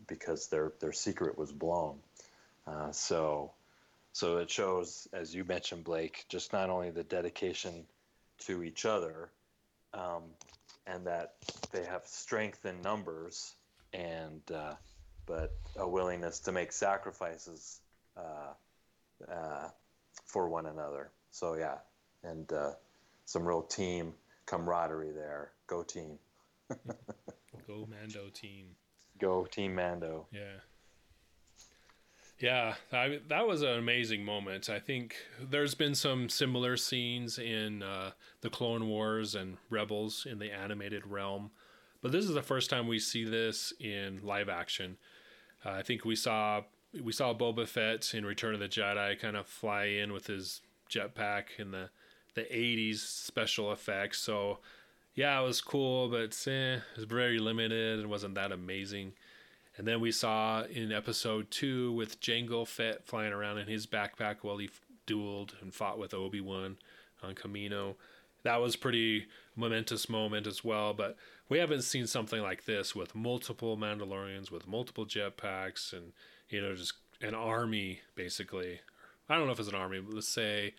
because 0.06 0.48
their 0.48 0.72
their 0.80 0.92
secret 0.92 1.36
was 1.36 1.52
blown. 1.52 1.98
Uh, 2.66 2.90
so, 2.92 3.52
so 4.12 4.38
it 4.38 4.50
shows, 4.50 5.06
as 5.12 5.34
you 5.34 5.44
mentioned, 5.44 5.84
Blake, 5.84 6.24
just 6.28 6.52
not 6.52 6.70
only 6.70 6.90
the 6.90 7.04
dedication 7.04 7.84
to 8.38 8.62
each 8.62 8.86
other, 8.86 9.28
um, 9.92 10.22
and 10.86 11.06
that 11.06 11.34
they 11.72 11.84
have 11.84 12.06
strength 12.06 12.64
in 12.64 12.80
numbers, 12.80 13.54
and 13.94 14.42
uh, 14.52 14.74
but 15.26 15.54
a 15.76 15.88
willingness 15.88 16.40
to 16.40 16.52
make 16.52 16.72
sacrifices 16.72 17.80
uh, 18.16 18.52
uh, 19.30 19.68
for 20.26 20.48
one 20.48 20.66
another. 20.66 21.10
So 21.30 21.54
yeah, 21.54 21.78
and 22.22 22.52
uh, 22.52 22.72
some 23.24 23.46
real 23.46 23.62
team 23.62 24.14
camaraderie 24.46 25.12
there. 25.12 25.52
Go 25.66 25.82
team. 25.82 26.18
Go 27.66 27.88
Mando 27.88 28.28
team. 28.32 28.66
Go 29.18 29.46
team 29.46 29.74
Mando. 29.74 30.26
Yeah. 30.32 30.60
Yeah, 32.40 32.74
I, 32.92 33.20
that 33.28 33.46
was 33.46 33.62
an 33.62 33.78
amazing 33.78 34.24
moment. 34.24 34.68
I 34.68 34.80
think 34.80 35.14
there's 35.40 35.74
been 35.74 35.94
some 35.94 36.28
similar 36.28 36.76
scenes 36.76 37.38
in 37.38 37.82
uh, 37.82 38.10
the 38.40 38.50
Clone 38.50 38.88
Wars 38.88 39.36
and 39.36 39.56
Rebels 39.70 40.26
in 40.28 40.40
the 40.40 40.50
animated 40.50 41.06
realm, 41.06 41.52
but 42.04 42.12
this 42.12 42.26
is 42.26 42.34
the 42.34 42.42
first 42.42 42.68
time 42.68 42.86
we 42.86 42.98
see 42.98 43.24
this 43.24 43.72
in 43.80 44.20
live 44.22 44.50
action. 44.50 44.98
Uh, 45.64 45.70
I 45.70 45.82
think 45.82 46.04
we 46.04 46.14
saw 46.14 46.60
we 47.02 47.12
saw 47.12 47.32
Boba 47.32 47.66
Fett 47.66 48.12
in 48.12 48.26
Return 48.26 48.52
of 48.52 48.60
the 48.60 48.68
Jedi 48.68 49.18
kind 49.18 49.38
of 49.38 49.46
fly 49.46 49.84
in 49.86 50.12
with 50.12 50.26
his 50.26 50.60
jetpack 50.90 51.44
in 51.56 51.70
the 51.70 51.88
the 52.34 52.42
80s 52.42 52.98
special 52.98 53.72
effects. 53.72 54.18
So 54.18 54.58
yeah, 55.14 55.40
it 55.40 55.44
was 55.44 55.62
cool, 55.62 56.10
but 56.10 56.36
eh, 56.46 56.74
it 56.74 56.82
was 56.94 57.06
very 57.06 57.38
limited 57.38 58.00
and 58.00 58.10
wasn't 58.10 58.34
that 58.34 58.52
amazing. 58.52 59.14
And 59.78 59.88
then 59.88 59.98
we 59.98 60.12
saw 60.12 60.64
in 60.64 60.92
episode 60.92 61.50
two 61.50 61.90
with 61.92 62.20
Jango 62.20 62.68
Fett 62.68 63.06
flying 63.06 63.32
around 63.32 63.56
in 63.56 63.66
his 63.66 63.86
backpack 63.86 64.36
while 64.42 64.58
he 64.58 64.68
dueled 65.06 65.52
and 65.62 65.72
fought 65.72 65.98
with 65.98 66.12
Obi 66.12 66.42
Wan 66.42 66.76
on 67.22 67.34
Kamino. 67.34 67.94
That 68.44 68.60
was 68.60 68.76
pretty 68.76 69.26
momentous 69.56 70.08
moment 70.08 70.46
as 70.46 70.62
well. 70.62 70.94
But 70.94 71.16
we 71.48 71.58
haven't 71.58 71.82
seen 71.82 72.06
something 72.06 72.40
like 72.40 72.64
this 72.64 72.94
with 72.94 73.14
multiple 73.14 73.76
Mandalorians 73.76 74.50
with 74.50 74.68
multiple 74.68 75.06
jetpacks 75.06 75.92
and 75.92 76.12
you 76.48 76.60
know, 76.60 76.74
just 76.74 76.94
an 77.20 77.34
army 77.34 78.00
basically. 78.14 78.80
I 79.28 79.36
don't 79.36 79.46
know 79.46 79.52
if 79.52 79.58
it's 79.58 79.68
an 79.68 79.74
army, 79.74 80.00
but 80.00 80.14
let's 80.14 80.28
say 80.28 80.74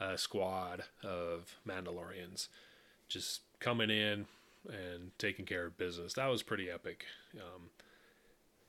a 0.00 0.16
squad 0.16 0.84
of 1.02 1.56
Mandalorians 1.66 2.48
just 3.08 3.40
coming 3.60 3.90
in 3.90 4.26
and 4.68 5.10
taking 5.18 5.44
care 5.44 5.66
of 5.66 5.76
business. 5.76 6.14
That 6.14 6.26
was 6.26 6.42
pretty 6.42 6.70
epic. 6.70 7.04
Um, 7.34 7.70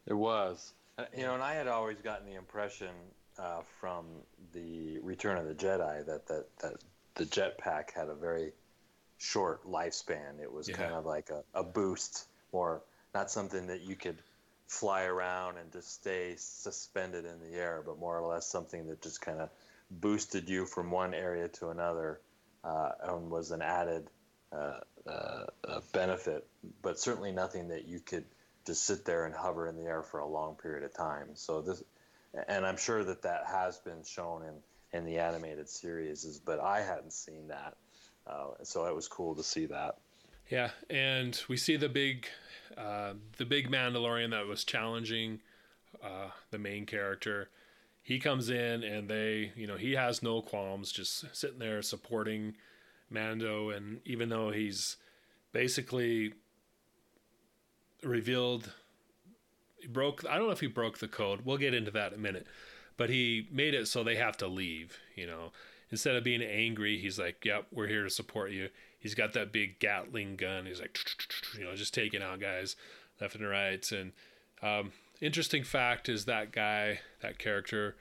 it 0.08 0.14
was, 0.14 0.74
uh, 0.98 1.06
you 1.16 1.24
know, 1.24 1.36
and 1.36 1.44
I 1.44 1.54
had 1.54 1.68
always 1.68 1.98
gotten 2.02 2.26
the 2.26 2.36
impression 2.36 2.90
uh, 3.38 3.62
from 3.80 4.06
the 4.54 5.00
Return 5.00 5.38
of 5.38 5.48
the 5.48 5.54
Jedi 5.54 6.06
that 6.06 6.28
that 6.28 6.46
that 6.62 6.74
the 7.20 7.26
jetpack 7.26 7.92
had 7.94 8.08
a 8.08 8.16
very 8.16 8.54
short 9.18 9.70
lifespan. 9.70 10.40
It 10.42 10.52
was 10.52 10.70
yeah. 10.70 10.78
kind 10.78 10.94
of 10.94 11.06
like 11.06 11.30
a, 11.30 11.44
a 11.54 11.64
boost, 11.64 12.26
or 12.52 12.82
not 13.14 13.30
something 13.30 13.68
that 13.68 13.82
you 13.82 13.96
could 13.96 14.18
fly 14.68 15.04
around 15.04 15.58
and 15.58 15.72
just 15.72 15.94
stay 15.94 16.36
suspended 16.38 17.26
in 17.26 17.40
the 17.40 17.58
air, 17.58 17.84
but 17.86 18.00
more 18.00 18.18
or 18.18 18.26
less 18.26 18.48
something 18.48 18.88
that 18.88 19.02
just 19.02 19.20
kind 19.22 19.40
of 19.40 19.50
boosted 19.92 20.48
you 20.48 20.66
from 20.66 20.92
one 20.92 21.14
area 21.14 21.48
to 21.50 21.70
another 21.70 22.22
uh, 22.64 22.92
and 23.04 23.30
was 23.30 23.52
an 23.52 23.62
added 23.62 24.08
uh, 24.54 24.80
uh, 25.08 25.46
benefit, 25.92 26.48
but 26.82 27.00
certainly 27.00 27.32
nothing 27.32 27.68
that 27.70 27.88
you 27.88 28.00
could 28.00 28.26
just 28.66 28.84
sit 28.84 29.06
there 29.06 29.26
and 29.26 29.36
hover 29.36 29.68
in 29.68 29.76
the 29.76 29.84
air 29.84 30.04
for 30.04 30.20
a 30.20 30.28
long 30.28 30.56
period 30.56 30.84
of 30.84 30.94
time. 30.94 31.28
So 31.34 31.62
this, 31.62 31.84
and 32.48 32.66
I'm 32.66 32.78
sure 32.78 33.04
that 33.04 33.24
that 33.24 33.46
has 33.48 33.78
been 33.80 34.04
shown 34.04 34.44
in 34.44 34.54
in 34.94 35.06
the 35.06 35.18
animated 35.18 35.70
series, 35.70 36.42
but 36.46 36.60
I 36.60 36.82
hadn't 36.82 37.14
seen 37.14 37.48
that, 37.48 37.76
uh, 38.28 38.48
so 38.64 38.86
it 38.86 38.96
was 38.96 39.08
cool 39.08 39.36
to 39.36 39.44
see 39.44 39.66
that. 39.68 39.98
Yeah, 40.50 40.72
and 40.90 41.40
we 41.48 41.58
see 41.58 41.76
the 41.76 41.90
big, 41.90 42.28
uh, 42.76 43.14
the 43.38 43.46
big 43.46 43.70
Mandalorian 43.70 44.32
that 44.32 44.48
was 44.48 44.64
challenging 44.64 45.42
uh, 46.04 46.30
the 46.50 46.58
main 46.58 46.86
character. 46.86 47.50
He 48.02 48.20
comes 48.20 48.50
in 48.50 48.84
and 48.84 49.08
they, 49.08 49.52
you 49.56 49.68
know, 49.68 49.78
he 49.78 49.94
has 49.94 50.24
no 50.24 50.42
qualms, 50.42 50.92
just 50.92 51.36
sitting 51.36 51.60
there 51.60 51.84
supporting 51.84 52.56
Mando, 53.12 53.70
and 53.70 54.02
even 54.06 54.30
though 54.30 54.50
he's 54.50 54.98
basically 55.52 56.34
revealed 58.04 58.72
broke 59.90 60.26
I 60.30 60.38
don't 60.38 60.48
know 60.48 60.52
if 60.52 60.60
he 60.60 60.68
broke 60.68 61.00
the 61.00 61.08
code. 61.08 61.42
We'll 61.44 61.58
get 61.58 61.74
into 61.74 61.92
that 61.92 62.14
in 62.14 62.20
a 62.20 62.22
minute. 62.22 62.48
But 63.00 63.10
he 63.10 63.48
made 63.50 63.74
it 63.74 63.88
so 63.88 64.04
they 64.04 64.18
have 64.18 64.36
to 64.38 64.48
leave, 64.48 64.98
you 65.16 65.26
know. 65.26 65.54
Instead 65.90 66.18
of 66.18 66.24
being 66.26 66.42
angry, 66.42 67.00
he's 67.00 67.18
like, 67.18 67.46
"Yep, 67.46 67.68
we're 67.72 67.88
here 67.88 68.04
to 68.04 68.10
support 68.10 68.52
you." 68.52 68.68
He's 69.00 69.16
got 69.16 69.32
that 69.34 69.54
big 69.54 69.80
Gatling 69.80 70.36
gun. 70.36 70.66
He's 70.66 70.82
like, 70.82 71.00
you 71.58 71.64
know, 71.64 71.76
just 71.78 71.94
taking 71.94 72.22
out 72.22 72.42
guys 72.42 72.76
left 73.22 73.36
and 73.36 73.48
right. 73.48 73.90
And 73.94 74.12
um, 74.62 74.92
interesting 75.22 75.64
fact 75.64 76.10
is 76.10 76.26
that 76.26 76.52
guy, 76.52 77.00
that 77.22 77.40
character, 77.40 77.96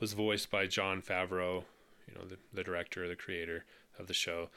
was 0.00 0.14
voiced 0.14 0.50
by 0.50 0.66
Jon 0.66 1.00
Favreau, 1.00 1.62
you 2.08 2.14
know, 2.16 2.24
the, 2.26 2.36
the 2.52 2.64
director, 2.64 3.06
the 3.06 3.14
creator 3.14 3.64
of 4.00 4.08
the 4.08 4.14
show. 4.14 4.48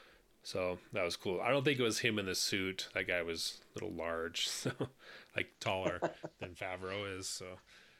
So 0.42 0.78
that 0.92 1.04
was 1.04 1.14
cool. 1.14 1.40
I 1.40 1.50
don't 1.52 1.64
think 1.64 1.78
it 1.78 1.84
was 1.84 2.00
him 2.00 2.18
in 2.18 2.26
the 2.26 2.34
suit. 2.34 2.88
That 2.94 3.06
guy 3.06 3.22
was 3.22 3.60
a 3.70 3.78
little 3.78 3.96
large, 3.96 4.48
so 4.48 4.72
like 5.36 5.52
taller 5.60 6.00
than 6.40 6.50
Favreau 6.50 7.16
is. 7.16 7.28
So, 7.28 7.46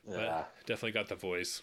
yeah. 0.09 0.17
but 0.17 0.53
definitely 0.67 0.91
got 0.91 1.09
the 1.09 1.15
voice. 1.15 1.63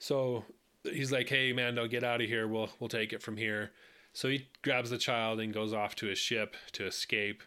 So 0.00 0.44
he's 0.82 1.12
like, 1.12 1.28
"Hey, 1.28 1.52
Mando, 1.52 1.86
get 1.86 2.02
out 2.02 2.20
of 2.20 2.26
here. 2.26 2.48
We'll 2.48 2.70
we'll 2.80 2.88
take 2.88 3.12
it 3.12 3.22
from 3.22 3.36
here." 3.36 3.70
So 4.12 4.28
he 4.28 4.48
grabs 4.62 4.90
the 4.90 4.98
child 4.98 5.38
and 5.38 5.54
goes 5.54 5.72
off 5.72 5.94
to 5.96 6.06
his 6.06 6.18
ship 6.18 6.56
to 6.72 6.84
escape. 6.84 7.44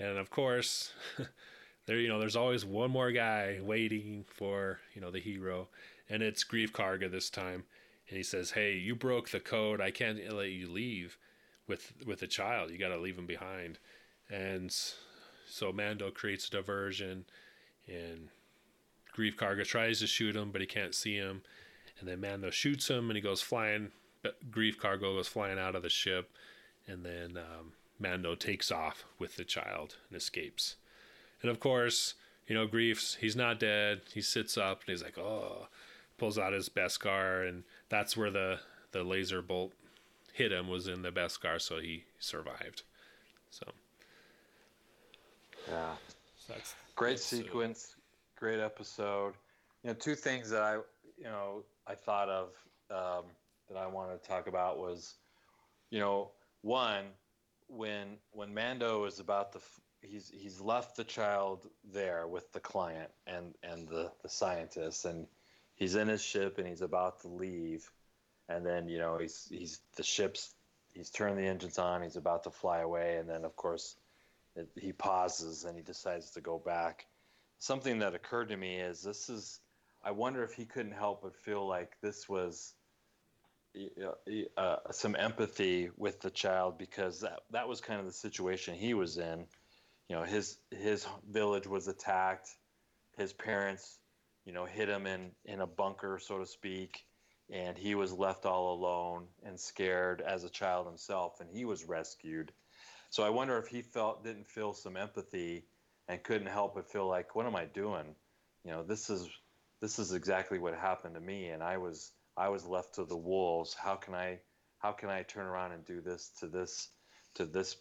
And 0.00 0.18
of 0.18 0.30
course, 0.30 0.92
there 1.86 2.00
you 2.00 2.08
know, 2.08 2.18
there's 2.18 2.34
always 2.34 2.64
one 2.64 2.90
more 2.90 3.12
guy 3.12 3.60
waiting 3.62 4.24
for 4.26 4.80
you 4.92 5.00
know 5.00 5.12
the 5.12 5.20
hero, 5.20 5.68
and 6.08 6.20
it's 6.20 6.42
Greef 6.42 6.72
Karga 6.72 7.08
this 7.08 7.30
time 7.30 7.62
and 8.12 8.16
he 8.18 8.22
says, 8.22 8.50
"Hey, 8.50 8.74
you 8.74 8.94
broke 8.94 9.30
the 9.30 9.40
code. 9.40 9.80
I 9.80 9.90
can't 9.90 10.18
let 10.34 10.50
you 10.50 10.70
leave 10.70 11.16
with 11.66 11.94
with 12.04 12.20
the 12.20 12.26
child. 12.26 12.70
You 12.70 12.76
got 12.76 12.88
to 12.88 12.98
leave 12.98 13.18
him 13.18 13.26
behind." 13.26 13.78
And 14.28 14.70
so 15.48 15.72
Mando 15.72 16.10
creates 16.10 16.48
a 16.48 16.50
diversion, 16.50 17.24
and 17.88 18.28
Greef 19.16 19.36
Karga 19.36 19.66
tries 19.66 20.00
to 20.00 20.06
shoot 20.06 20.36
him, 20.36 20.50
but 20.50 20.60
he 20.60 20.66
can't 20.66 20.94
see 20.94 21.16
him. 21.16 21.42
And 22.02 22.10
then 22.10 22.20
Mando 22.20 22.50
shoots 22.50 22.90
him, 22.90 23.10
and 23.10 23.16
he 23.16 23.22
goes 23.22 23.40
flying. 23.40 23.92
Greef 24.50 24.76
Karga 24.76 25.02
goes 25.02 25.28
flying 25.28 25.58
out 25.58 25.76
of 25.76 25.82
the 25.82 25.88
ship, 25.88 26.32
and 26.88 27.04
then 27.04 27.36
um, 27.36 27.74
Mando 28.00 28.34
takes 28.34 28.72
off 28.72 29.04
with 29.20 29.36
the 29.36 29.44
child 29.44 29.94
and 30.08 30.16
escapes. 30.16 30.74
And 31.42 31.50
of 31.50 31.60
course, 31.60 32.14
you 32.48 32.56
know, 32.56 32.66
Greef's 32.66 33.14
he's 33.14 33.36
not 33.36 33.60
dead. 33.60 34.00
He 34.12 34.20
sits 34.20 34.58
up 34.58 34.80
and 34.80 34.92
he's 34.92 35.02
like, 35.02 35.16
"Oh." 35.16 35.68
Pulls 36.18 36.38
out 36.38 36.52
his 36.52 36.68
Beskar 36.68 37.48
and 37.48 37.64
that's 37.88 38.16
where 38.16 38.30
the 38.30 38.58
the 38.92 39.02
laser 39.02 39.42
bolt 39.42 39.72
hit 40.32 40.52
him 40.52 40.68
was 40.68 40.88
in 40.88 41.02
the 41.02 41.10
Beskar, 41.10 41.60
so 41.60 41.78
he 41.78 42.04
survived. 42.18 42.82
So 43.50 43.66
yeah, 45.68 45.94
so 46.36 46.54
that's 46.54 46.74
great 46.96 47.18
sequence, 47.18 47.96
great 48.36 48.60
episode. 48.60 49.34
You 49.82 49.90
know, 49.90 49.94
two 49.94 50.14
things 50.14 50.50
that 50.50 50.62
I 50.62 50.74
you 51.18 51.24
know 51.24 51.62
I 51.86 51.94
thought 51.94 52.28
of 52.28 52.48
um, 52.90 53.24
that 53.68 53.78
I 53.78 53.86
wanted 53.86 54.22
to 54.22 54.28
talk 54.28 54.46
about 54.46 54.78
was, 54.78 55.14
you 55.90 55.98
know, 55.98 56.30
one 56.62 57.06
when 57.68 58.18
when 58.32 58.54
Mando 58.54 59.04
is 59.04 59.18
about 59.18 59.52
to 59.52 59.60
he's 60.02 60.30
he's 60.34 60.60
left 60.60 60.96
the 60.96 61.04
child 61.04 61.68
there 61.92 62.26
with 62.26 62.52
the 62.52 62.60
client 62.60 63.10
and 63.26 63.54
and 63.62 63.88
the 63.88 64.10
the 64.22 64.28
scientist 64.28 65.04
and 65.04 65.26
he's 65.74 65.94
in 65.94 66.08
his 66.08 66.22
ship 66.22 66.58
and 66.58 66.66
he's 66.66 66.82
about 66.82 67.20
to 67.20 67.28
leave, 67.28 67.90
and 68.48 68.64
then 68.64 68.88
you 68.88 68.98
know 68.98 69.18
he's 69.18 69.48
he's 69.50 69.80
the 69.96 70.02
ship's 70.02 70.54
he's 70.92 71.10
turned 71.10 71.38
the 71.38 71.46
engines 71.46 71.78
on, 71.78 72.02
he's 72.02 72.16
about 72.16 72.44
to 72.44 72.50
fly 72.50 72.80
away, 72.80 73.16
and 73.16 73.28
then 73.28 73.44
of 73.44 73.56
course 73.56 73.96
it, 74.54 74.68
he 74.76 74.92
pauses 74.92 75.64
and 75.64 75.76
he 75.76 75.82
decides 75.82 76.30
to 76.30 76.40
go 76.40 76.58
back. 76.58 77.06
Something 77.58 78.00
that 78.00 78.14
occurred 78.14 78.48
to 78.50 78.56
me 78.56 78.76
is 78.76 79.02
this 79.02 79.28
is 79.28 79.60
I 80.04 80.10
wonder 80.10 80.42
if 80.42 80.52
he 80.52 80.64
couldn't 80.64 80.92
help 80.92 81.22
but 81.22 81.36
feel 81.36 81.66
like 81.66 81.96
this 82.00 82.28
was 82.28 82.74
uh, 84.56 84.76
some 84.90 85.16
empathy 85.16 85.90
with 85.96 86.20
the 86.20 86.30
child 86.30 86.76
because 86.76 87.20
that 87.20 87.40
that 87.50 87.68
was 87.68 87.80
kind 87.80 88.00
of 88.00 88.06
the 88.06 88.12
situation 88.12 88.74
he 88.74 88.94
was 88.94 89.18
in. 89.18 89.46
You 90.08 90.16
know, 90.16 90.22
his 90.22 90.58
his 90.70 91.06
village 91.30 91.66
was 91.66 91.88
attacked. 91.88 92.50
His 93.16 93.32
parents 93.32 93.98
you 94.44 94.52
know, 94.52 94.64
hit 94.64 94.88
him 94.88 95.06
in, 95.06 95.30
in 95.44 95.60
a 95.60 95.66
bunker, 95.66 96.18
so 96.20 96.38
to 96.38 96.46
speak, 96.46 97.04
and 97.50 97.76
he 97.76 97.94
was 97.94 98.12
left 98.12 98.44
all 98.44 98.74
alone 98.74 99.26
and 99.44 99.58
scared 99.58 100.20
as 100.20 100.44
a 100.44 100.50
child 100.50 100.86
himself, 100.86 101.40
and 101.40 101.48
he 101.50 101.64
was 101.64 101.84
rescued. 101.84 102.52
So 103.10 103.22
I 103.22 103.30
wonder 103.30 103.58
if 103.58 103.68
he 103.68 103.82
felt 103.82 104.24
didn't 104.24 104.48
feel 104.48 104.72
some 104.72 104.96
empathy 104.96 105.64
and 106.08 106.22
couldn't 106.22 106.48
help 106.48 106.74
but 106.74 106.90
feel 106.90 107.06
like, 107.06 107.34
what 107.36 107.46
am 107.46 107.54
I 107.54 107.66
doing? 107.66 108.14
You 108.64 108.72
know, 108.72 108.82
this 108.82 109.10
is 109.10 109.28
this 109.82 109.98
is 109.98 110.14
exactly 110.14 110.58
what 110.58 110.74
happened 110.74 111.14
to 111.16 111.20
me, 111.20 111.48
and 111.48 111.62
I 111.62 111.76
was 111.76 112.12
I 112.38 112.48
was 112.48 112.64
left 112.64 112.94
to 112.94 113.04
the 113.04 113.16
wolves. 113.16 113.74
How 113.74 113.96
can 113.96 114.14
I 114.14 114.38
how 114.78 114.92
can 114.92 115.10
I 115.10 115.22
turn 115.22 115.44
around 115.44 115.72
and 115.72 115.84
do 115.84 116.00
this 116.00 116.30
to 116.40 116.46
this 116.46 116.88
to 117.34 117.44
this 117.44 117.76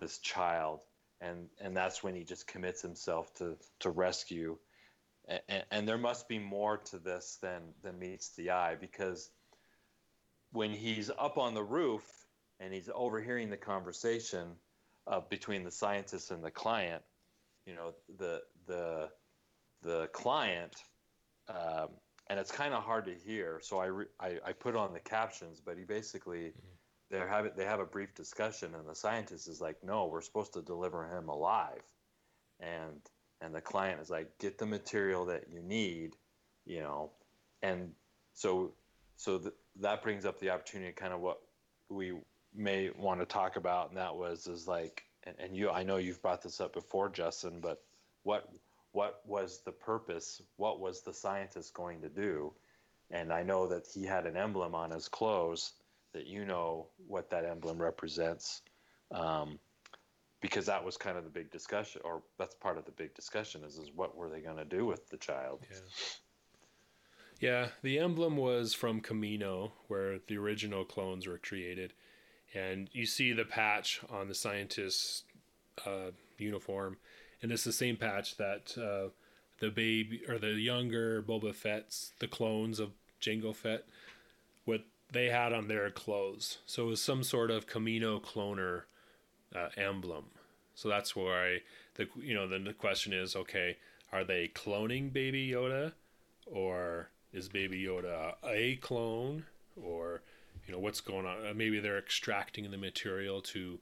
this 0.00 0.18
child? 0.18 0.80
And 1.20 1.48
and 1.60 1.76
that's 1.76 2.02
when 2.02 2.14
he 2.14 2.24
just 2.24 2.46
commits 2.46 2.80
himself 2.80 3.34
to 3.34 3.58
to 3.80 3.90
rescue 3.90 4.56
and, 5.28 5.64
and 5.70 5.88
there 5.88 5.98
must 5.98 6.28
be 6.28 6.38
more 6.38 6.78
to 6.78 6.98
this 6.98 7.38
than 7.40 7.62
than 7.82 7.98
meets 7.98 8.30
the 8.30 8.50
eye 8.50 8.76
because 8.80 9.30
when 10.52 10.70
he's 10.70 11.10
up 11.10 11.38
on 11.38 11.54
the 11.54 11.62
roof 11.62 12.02
and 12.60 12.72
he's 12.74 12.90
overhearing 12.94 13.50
the 13.50 13.56
conversation 13.56 14.48
uh, 15.06 15.20
between 15.30 15.64
the 15.64 15.70
scientist 15.70 16.30
and 16.30 16.44
the 16.44 16.50
client, 16.50 17.02
you 17.66 17.74
know, 17.74 17.92
the 18.18 18.42
the 18.66 19.08
the 19.82 20.08
client, 20.12 20.74
um, 21.52 21.88
and 22.28 22.38
it's 22.38 22.50
kind 22.50 22.74
of 22.74 22.82
hard 22.82 23.06
to 23.06 23.14
hear. 23.14 23.60
So 23.62 23.78
I, 23.78 23.86
re- 23.86 24.06
I, 24.20 24.38
I 24.46 24.52
put 24.52 24.74
on 24.76 24.92
the 24.92 25.00
captions, 25.00 25.60
but 25.64 25.76
he 25.76 25.84
basically 25.84 26.52
mm-hmm. 26.52 27.10
they 27.10 27.18
have 27.18 27.56
they 27.56 27.64
have 27.64 27.80
a 27.80 27.86
brief 27.86 28.14
discussion, 28.14 28.74
and 28.74 28.88
the 28.88 28.94
scientist 28.94 29.48
is 29.48 29.60
like, 29.60 29.76
"No, 29.84 30.06
we're 30.06 30.22
supposed 30.22 30.54
to 30.54 30.62
deliver 30.62 31.06
him 31.06 31.28
alive," 31.28 31.82
and 32.60 33.00
and 33.42 33.54
the 33.54 33.60
client 33.60 34.00
is 34.00 34.08
like 34.08 34.38
get 34.38 34.56
the 34.56 34.66
material 34.66 35.26
that 35.26 35.44
you 35.52 35.60
need 35.60 36.16
you 36.64 36.80
know 36.80 37.10
and 37.62 37.90
so 38.34 38.72
so 39.16 39.38
th- 39.38 39.54
that 39.80 40.02
brings 40.02 40.24
up 40.24 40.38
the 40.40 40.48
opportunity 40.48 40.92
kind 40.92 41.12
of 41.12 41.20
what 41.20 41.40
we 41.88 42.12
may 42.54 42.90
want 42.96 43.20
to 43.20 43.26
talk 43.26 43.56
about 43.56 43.88
and 43.88 43.98
that 43.98 44.14
was 44.14 44.46
is 44.46 44.68
like 44.68 45.02
and, 45.24 45.34
and 45.38 45.56
you 45.56 45.68
i 45.70 45.82
know 45.82 45.96
you've 45.96 46.22
brought 46.22 46.42
this 46.42 46.60
up 46.60 46.72
before 46.72 47.08
justin 47.08 47.58
but 47.60 47.82
what 48.22 48.48
what 48.92 49.20
was 49.26 49.60
the 49.64 49.72
purpose 49.72 50.40
what 50.56 50.80
was 50.80 51.02
the 51.02 51.12
scientist 51.12 51.74
going 51.74 52.00
to 52.00 52.08
do 52.08 52.52
and 53.10 53.32
i 53.32 53.42
know 53.42 53.66
that 53.66 53.86
he 53.92 54.04
had 54.04 54.26
an 54.26 54.36
emblem 54.36 54.74
on 54.74 54.90
his 54.90 55.08
clothes 55.08 55.72
that 56.12 56.26
you 56.26 56.44
know 56.44 56.86
what 57.06 57.30
that 57.30 57.44
emblem 57.44 57.80
represents 57.80 58.62
um, 59.12 59.58
because 60.42 60.66
that 60.66 60.84
was 60.84 60.96
kind 60.96 61.16
of 61.16 61.24
the 61.24 61.30
big 61.30 61.50
discussion, 61.50 62.02
or 62.04 62.22
that's 62.38 62.54
part 62.54 62.76
of 62.76 62.84
the 62.84 62.90
big 62.90 63.14
discussion 63.14 63.62
is 63.64 63.78
is 63.78 63.90
what 63.94 64.16
were 64.16 64.28
they 64.28 64.40
going 64.40 64.56
to 64.56 64.64
do 64.64 64.84
with 64.84 65.08
the 65.08 65.16
child? 65.16 65.60
Yeah. 65.70 65.78
Yeah, 67.40 67.68
the 67.82 67.98
emblem 67.98 68.36
was 68.36 68.72
from 68.72 69.00
Kamino, 69.00 69.72
where 69.88 70.20
the 70.28 70.36
original 70.36 70.84
clones 70.84 71.26
were 71.26 71.38
created, 71.38 71.92
and 72.54 72.88
you 72.92 73.04
see 73.04 73.32
the 73.32 73.44
patch 73.44 74.00
on 74.08 74.28
the 74.28 74.34
scientist's 74.34 75.24
uh, 75.84 76.12
uniform, 76.38 76.98
and 77.42 77.50
it's 77.50 77.64
the 77.64 77.72
same 77.72 77.96
patch 77.96 78.36
that 78.36 78.76
uh, 78.78 79.10
the 79.58 79.70
baby 79.70 80.22
or 80.28 80.38
the 80.38 80.52
younger 80.52 81.22
Boba 81.22 81.54
Fett's, 81.54 82.12
the 82.20 82.28
clones 82.28 82.78
of 82.78 82.92
Jango 83.20 83.54
Fett, 83.54 83.84
what 84.64 84.84
they 85.10 85.26
had 85.26 85.52
on 85.52 85.68
their 85.68 85.90
clothes. 85.90 86.58
So 86.66 86.84
it 86.84 86.90
was 86.90 87.02
some 87.02 87.22
sort 87.22 87.50
of 87.50 87.66
Kamino 87.66 88.22
cloner 88.22 88.82
uh, 89.54 89.68
emblem. 89.76 90.26
So 90.74 90.88
that's 90.88 91.14
why 91.14 91.58
the 91.94 92.08
you 92.20 92.34
know 92.34 92.48
then 92.48 92.64
the 92.64 92.72
question 92.72 93.12
is 93.12 93.36
okay, 93.36 93.76
are 94.12 94.24
they 94.24 94.48
cloning 94.48 95.12
Baby 95.12 95.50
Yoda, 95.50 95.92
or 96.46 97.10
is 97.32 97.48
Baby 97.48 97.82
Yoda 97.82 98.34
a 98.44 98.76
clone, 98.76 99.44
or 99.76 100.22
you 100.66 100.72
know 100.72 100.80
what's 100.80 101.00
going 101.00 101.26
on? 101.26 101.46
Uh, 101.46 101.52
maybe 101.54 101.80
they're 101.80 101.98
extracting 101.98 102.70
the 102.70 102.78
material 102.78 103.40
to 103.42 103.78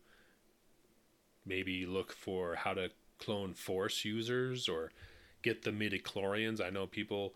maybe 1.46 1.86
look 1.86 2.12
for 2.12 2.54
how 2.54 2.74
to 2.74 2.90
clone 3.20 3.54
force 3.54 4.04
users 4.04 4.68
or 4.68 4.90
get 5.42 5.62
the 5.62 5.72
midi-chlorians. 5.72 6.60
I 6.60 6.70
know 6.70 6.86
people 6.86 7.34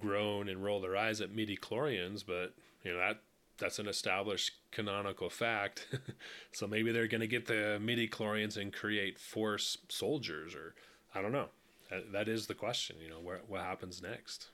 groan 0.00 0.48
and 0.48 0.62
roll 0.64 0.80
their 0.80 0.96
eyes 0.96 1.20
at 1.20 1.34
midi-chlorians, 1.34 2.24
but 2.26 2.54
you 2.84 2.92
know 2.92 2.98
that 2.98 3.20
that's 3.58 3.78
an 3.78 3.86
established 3.88 4.52
canonical 4.72 5.30
fact. 5.30 5.86
so 6.52 6.66
maybe 6.66 6.90
they're 6.92 7.06
going 7.06 7.20
to 7.20 7.26
get 7.26 7.46
the 7.46 7.78
midi-chlorians 7.80 8.56
and 8.56 8.72
create 8.72 9.18
force 9.18 9.78
soldiers, 9.88 10.54
or 10.54 10.74
I 11.14 11.22
don't 11.22 11.32
know. 11.32 11.48
That, 11.90 12.12
that 12.12 12.28
is 12.28 12.46
the 12.46 12.54
question. 12.54 12.96
You 13.02 13.10
know, 13.10 13.20
where, 13.20 13.40
what 13.46 13.60
happens 13.60 14.02
next? 14.02 14.48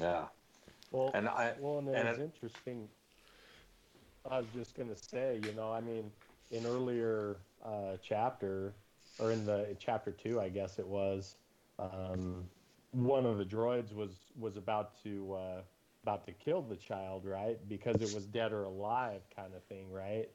Yeah. 0.00 0.24
Well, 0.90 1.10
And 1.14 1.28
I- 1.28 1.54
well, 1.60 1.78
and, 1.78 1.88
and 1.88 2.08
it's 2.08 2.18
it- 2.18 2.22
interesting. 2.22 2.88
I 4.30 4.38
was 4.38 4.46
just 4.54 4.74
gonna 4.76 4.96
say, 4.96 5.40
you 5.44 5.52
know, 5.52 5.72
I 5.72 5.80
mean, 5.80 6.10
in 6.50 6.64
earlier 6.66 7.36
uh, 7.64 7.96
chapter, 8.02 8.72
or 9.22 9.30
in 9.30 9.46
the 9.46 9.76
chapter 9.78 10.10
two, 10.10 10.40
I 10.40 10.48
guess 10.48 10.78
it 10.78 10.86
was, 10.86 11.36
um, 11.78 12.44
one 12.90 13.24
of 13.24 13.38
the 13.38 13.44
droids 13.44 13.94
was 13.94 14.10
was 14.38 14.56
about 14.56 15.02
to 15.04 15.34
uh, 15.34 15.60
about 16.02 16.26
to 16.26 16.32
kill 16.32 16.62
the 16.62 16.76
child, 16.76 17.24
right? 17.24 17.58
Because 17.68 18.02
it 18.02 18.12
was 18.14 18.26
dead 18.26 18.52
or 18.52 18.64
alive, 18.64 19.22
kind 19.34 19.54
of 19.54 19.62
thing, 19.64 19.90
right? 19.90 20.28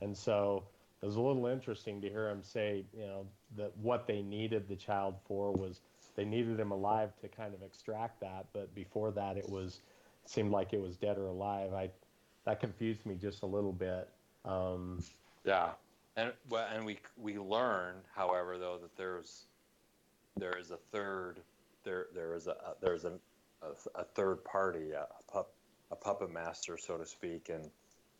And 0.00 0.16
so 0.16 0.64
it 1.02 1.06
was 1.06 1.16
a 1.16 1.20
little 1.20 1.46
interesting 1.46 2.00
to 2.02 2.08
hear 2.08 2.28
him 2.28 2.42
say, 2.42 2.84
you 2.96 3.06
know, 3.06 3.26
that 3.56 3.76
what 3.78 4.06
they 4.06 4.22
needed 4.22 4.68
the 4.68 4.76
child 4.76 5.14
for 5.26 5.52
was 5.52 5.80
they 6.14 6.24
needed 6.24 6.58
him 6.60 6.70
alive 6.70 7.10
to 7.20 7.28
kind 7.28 7.54
of 7.54 7.62
extract 7.62 8.20
that, 8.20 8.46
but 8.52 8.74
before 8.74 9.10
that, 9.12 9.36
it 9.36 9.48
was 9.48 9.80
seemed 10.26 10.50
like 10.50 10.72
it 10.72 10.80
was 10.80 10.96
dead 10.96 11.16
or 11.16 11.26
alive. 11.28 11.72
I 11.72 11.90
that 12.44 12.60
confused 12.60 13.06
me 13.06 13.14
just 13.16 13.42
a 13.42 13.46
little 13.46 13.72
bit. 13.72 14.08
Um, 14.44 15.02
Yeah, 15.44 15.70
and 16.18 16.32
well, 16.48 16.66
and 16.74 16.84
we 16.84 16.98
we 17.16 17.38
learn, 17.38 17.94
however, 18.14 18.58
though, 18.58 18.78
that 18.82 18.96
there's 18.96 19.44
there 20.36 20.58
is 20.58 20.72
a 20.72 20.76
third 20.92 21.40
there 21.84 22.06
there 22.14 22.34
is 22.34 22.48
a 22.48 22.56
there's 22.82 23.04
an, 23.04 23.20
a, 23.62 24.00
a 24.00 24.04
third 24.04 24.44
party, 24.44 24.90
a, 24.90 25.06
pup 25.32 25.52
a 25.92 25.96
puppet 25.96 26.32
master, 26.32 26.76
so 26.76 26.98
to 26.98 27.06
speak, 27.06 27.50
and 27.50 27.70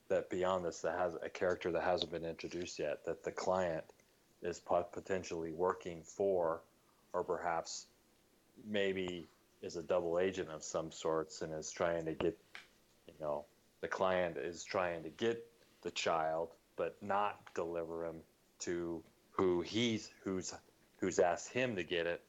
that 0.09 0.31
beyond 0.31 0.65
this, 0.65 0.81
that 0.81 0.97
has 0.97 1.15
a 1.23 1.29
character 1.29 1.73
that 1.73 1.83
hasn't 1.83 2.13
been 2.13 2.25
introduced 2.25 2.79
yet, 2.79 3.05
that 3.05 3.25
the 3.25 3.33
client 3.33 3.85
is 4.43 4.63
potentially 4.93 5.53
working 5.53 6.01
for, 6.03 6.63
or 7.13 7.25
perhaps 7.25 7.87
maybe 8.67 9.29
is 9.61 9.77
a 9.77 9.83
double 9.83 10.19
agent 10.19 10.49
of 10.51 10.63
some 10.63 10.91
sorts 10.91 11.43
and 11.43 11.53
is 11.53 11.71
trying 11.71 12.05
to 12.07 12.13
get, 12.13 12.39
you 13.09 13.15
know, 13.21 13.45
the 13.81 13.89
client 13.89 14.37
is 14.39 14.63
trying 14.63 15.03
to 15.03 15.11
get 15.11 15.45
the 15.83 15.91
child 15.91 16.51
but 16.79 16.97
not 17.03 17.41
deliver 17.55 18.07
him 18.07 18.17
to 18.61 19.03
who 19.33 19.61
he's 19.61 20.11
who's 20.25 20.55
who's 21.01 21.19
asked 21.19 21.53
him 21.53 21.77
to 21.77 21.83
get 21.83 22.07
it 22.07 22.23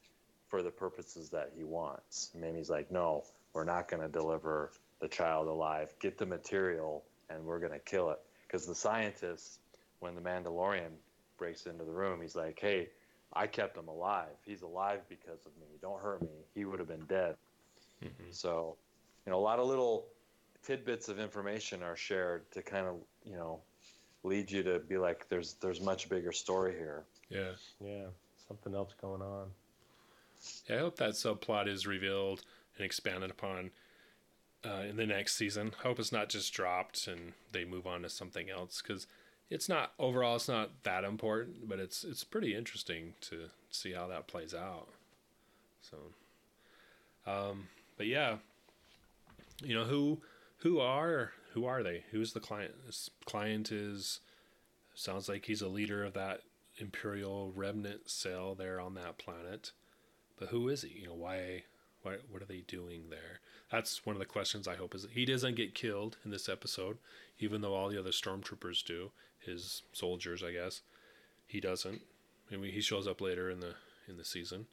for 0.50 0.62
the 0.62 0.72
purposes 0.72 1.30
that 1.30 1.52
he 1.56 1.64
wants. 1.64 2.32
He's 2.56 2.70
like, 2.70 2.92
no, 2.92 3.24
we're 3.54 3.64
not 3.64 3.88
going 3.88 4.02
to 4.02 4.10
deliver 4.10 4.72
the 5.00 5.08
child 5.08 5.48
alive. 5.48 5.94
Get 6.00 6.18
the 6.18 6.26
material, 6.26 7.04
and 7.30 7.46
we're 7.46 7.60
going 7.60 7.72
to 7.72 7.80
kill 7.80 8.10
it. 8.10 8.20
Because 8.46 8.66
the 8.66 8.76
scientist, 8.76 9.60
when 10.00 10.16
the 10.16 10.22
Mandalorian 10.22 10.90
breaks 11.38 11.68
into 11.68 11.84
the 11.84 11.92
room, 11.92 12.20
he's 12.22 12.36
like, 12.36 12.60
hey, 12.60 12.90
I 13.32 13.46
kept 13.46 13.78
him 13.78 13.88
alive. 13.88 14.36
He's 14.44 14.64
alive 14.64 15.02
because 15.08 15.46
of 15.46 15.52
me. 15.62 15.68
Don't 15.82 16.02
hurt 16.02 16.22
me. 16.24 16.28
He 16.56 16.66
would 16.66 16.80
have 16.80 16.88
been 16.88 17.06
dead. 17.08 17.36
Mm-hmm. 18.04 18.32
So, 18.32 18.76
you 19.26 19.32
know, 19.32 19.38
a 19.38 19.42
lot 19.42 19.60
of 19.60 19.68
little 19.68 20.08
tidbits 20.64 21.10
of 21.10 21.20
information 21.20 21.84
are 21.84 21.96
shared 21.96 22.50
to 22.52 22.64
kind 22.64 22.88
of, 22.88 22.96
you 23.24 23.36
know, 23.36 23.60
lead 24.24 24.52
you 24.52 24.64
to 24.64 24.80
be 24.80 24.98
like, 24.98 25.28
there's 25.30 25.54
there's 25.62 25.82
much 25.82 26.10
bigger 26.10 26.32
story 26.32 26.74
here. 26.74 27.04
Yeah. 27.30 27.52
yeah, 27.80 28.08
something 28.48 28.74
else 28.74 28.94
going 29.02 29.22
on. 29.22 29.48
Yeah, 30.70 30.78
I 30.78 30.80
hope 30.80 30.98
that 30.98 31.12
subplot 31.12 31.68
is 31.68 31.86
revealed 31.86 32.44
and 32.76 32.86
expanded 32.86 33.30
upon 33.30 33.72
uh, 34.66 34.84
in 34.90 34.96
the 34.96 35.06
next 35.06 35.36
season. 35.36 35.74
I 35.80 35.88
hope 35.88 36.00
it's 36.00 36.12
not 36.12 36.30
just 36.30 36.54
dropped 36.54 37.08
and 37.08 37.34
they 37.52 37.66
move 37.66 37.88
on 37.88 38.02
to 38.02 38.10
something 38.10 38.50
else 38.50 38.82
because 38.82 39.08
it's 39.50 39.70
not 39.70 39.94
overall 40.00 40.36
it's 40.36 40.48
not 40.48 40.84
that 40.84 41.04
important, 41.04 41.68
but 41.68 41.80
it's 41.80 42.04
it's 42.04 42.24
pretty 42.24 42.56
interesting 42.56 43.14
to 43.22 43.50
see 43.70 43.94
how 43.94 44.08
that 44.08 44.28
plays 44.28 44.54
out. 44.54 44.88
So, 45.82 45.98
um, 47.26 47.68
but 47.98 48.08
yeah, 48.08 48.38
you 49.64 49.74
know 49.74 49.86
who 49.86 50.20
who 50.58 50.80
are 50.80 51.32
who 51.54 51.66
are 51.66 51.84
they? 51.84 52.04
Who's 52.12 52.34
the 52.34 52.40
client? 52.40 52.74
This 52.86 53.10
client 53.26 53.72
is 53.72 54.20
sounds 54.94 55.30
like 55.30 55.46
he's 55.46 55.62
a 55.62 55.68
leader 55.68 56.04
of 56.04 56.14
that 56.14 56.42
imperial 56.78 57.52
remnant 57.56 58.10
cell 58.10 58.56
there 58.56 58.80
on 58.80 58.96
that 58.96 59.18
planet 59.18 59.72
but 60.40 60.50
who 60.50 60.70
is 60.70 60.84
he? 60.84 61.02
You 61.02 61.08
know, 61.08 61.14
why, 61.14 61.64
why, 62.02 62.16
what 62.32 62.42
are 62.42 62.46
they 62.46 62.64
doing 62.66 63.10
there? 63.10 63.42
That's 63.70 64.06
one 64.06 64.16
of 64.16 64.20
the 64.20 64.26
questions 64.26 64.68
I 64.68 64.76
hope 64.76 64.96
is 64.96 65.06
he 65.12 65.26
doesn't 65.26 65.56
get 65.56 65.76
killed 65.76 66.18
in 66.24 66.32
this 66.32 66.50
episode, 66.50 66.98
even 67.40 67.62
though 67.62 67.76
all 67.76 67.90
the 67.90 68.00
other 68.00 68.12
stormtroopers 68.12 68.84
do, 68.84 69.12
his 69.40 69.84
soldiers, 69.92 70.42
I 70.42 70.54
guess. 70.54 70.82
He 71.46 71.60
doesn't. 71.60 72.02
I 72.52 72.56
mean, 72.56 72.72
he 72.72 72.82
shows 72.82 73.06
up 73.08 73.22
later 73.22 73.52
in 73.52 73.60
the 73.60 73.76
in 74.08 74.18
the 74.18 74.26
season. 74.26 74.66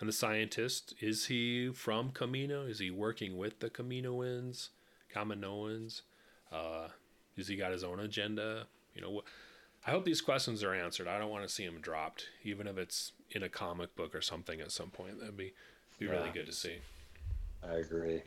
And 0.00 0.08
the 0.08 0.12
scientist 0.12 0.94
is 1.00 1.26
he 1.26 1.68
from 1.72 2.10
Kamino? 2.10 2.68
Is 2.68 2.80
he 2.80 2.90
working 2.90 3.36
with 3.36 3.60
the 3.60 3.70
Kaminoans, 3.70 4.70
Kaminoans? 5.14 6.02
Uh, 6.50 6.88
has 7.36 7.48
he 7.48 7.56
got 7.56 7.72
his 7.72 7.84
own 7.84 8.00
agenda? 8.00 8.66
You 8.94 9.02
know, 9.02 9.20
wh- 9.20 9.88
I 9.88 9.90
hope 9.90 10.04
these 10.04 10.20
questions 10.20 10.62
are 10.62 10.74
answered. 10.74 11.08
I 11.08 11.18
don't 11.18 11.30
want 11.30 11.46
to 11.46 11.52
see 11.52 11.66
them 11.66 11.80
dropped, 11.80 12.28
even 12.44 12.66
if 12.66 12.78
it's 12.78 13.12
in 13.30 13.42
a 13.42 13.48
comic 13.48 13.94
book 13.96 14.14
or 14.14 14.20
something 14.20 14.60
at 14.60 14.70
some 14.70 14.90
point. 14.90 15.18
That'd 15.18 15.36
be 15.36 15.52
be 15.98 16.06
really 16.06 16.30
good 16.30 16.46
to 16.46 16.52
see. 16.52 16.76
I 17.62 17.74
agree. 17.74 18.22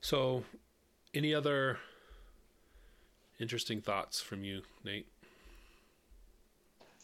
So, 0.00 0.44
any 1.12 1.34
other 1.34 1.78
interesting 3.38 3.80
thoughts 3.80 4.20
from 4.20 4.44
you, 4.44 4.62
Nate? 4.84 5.06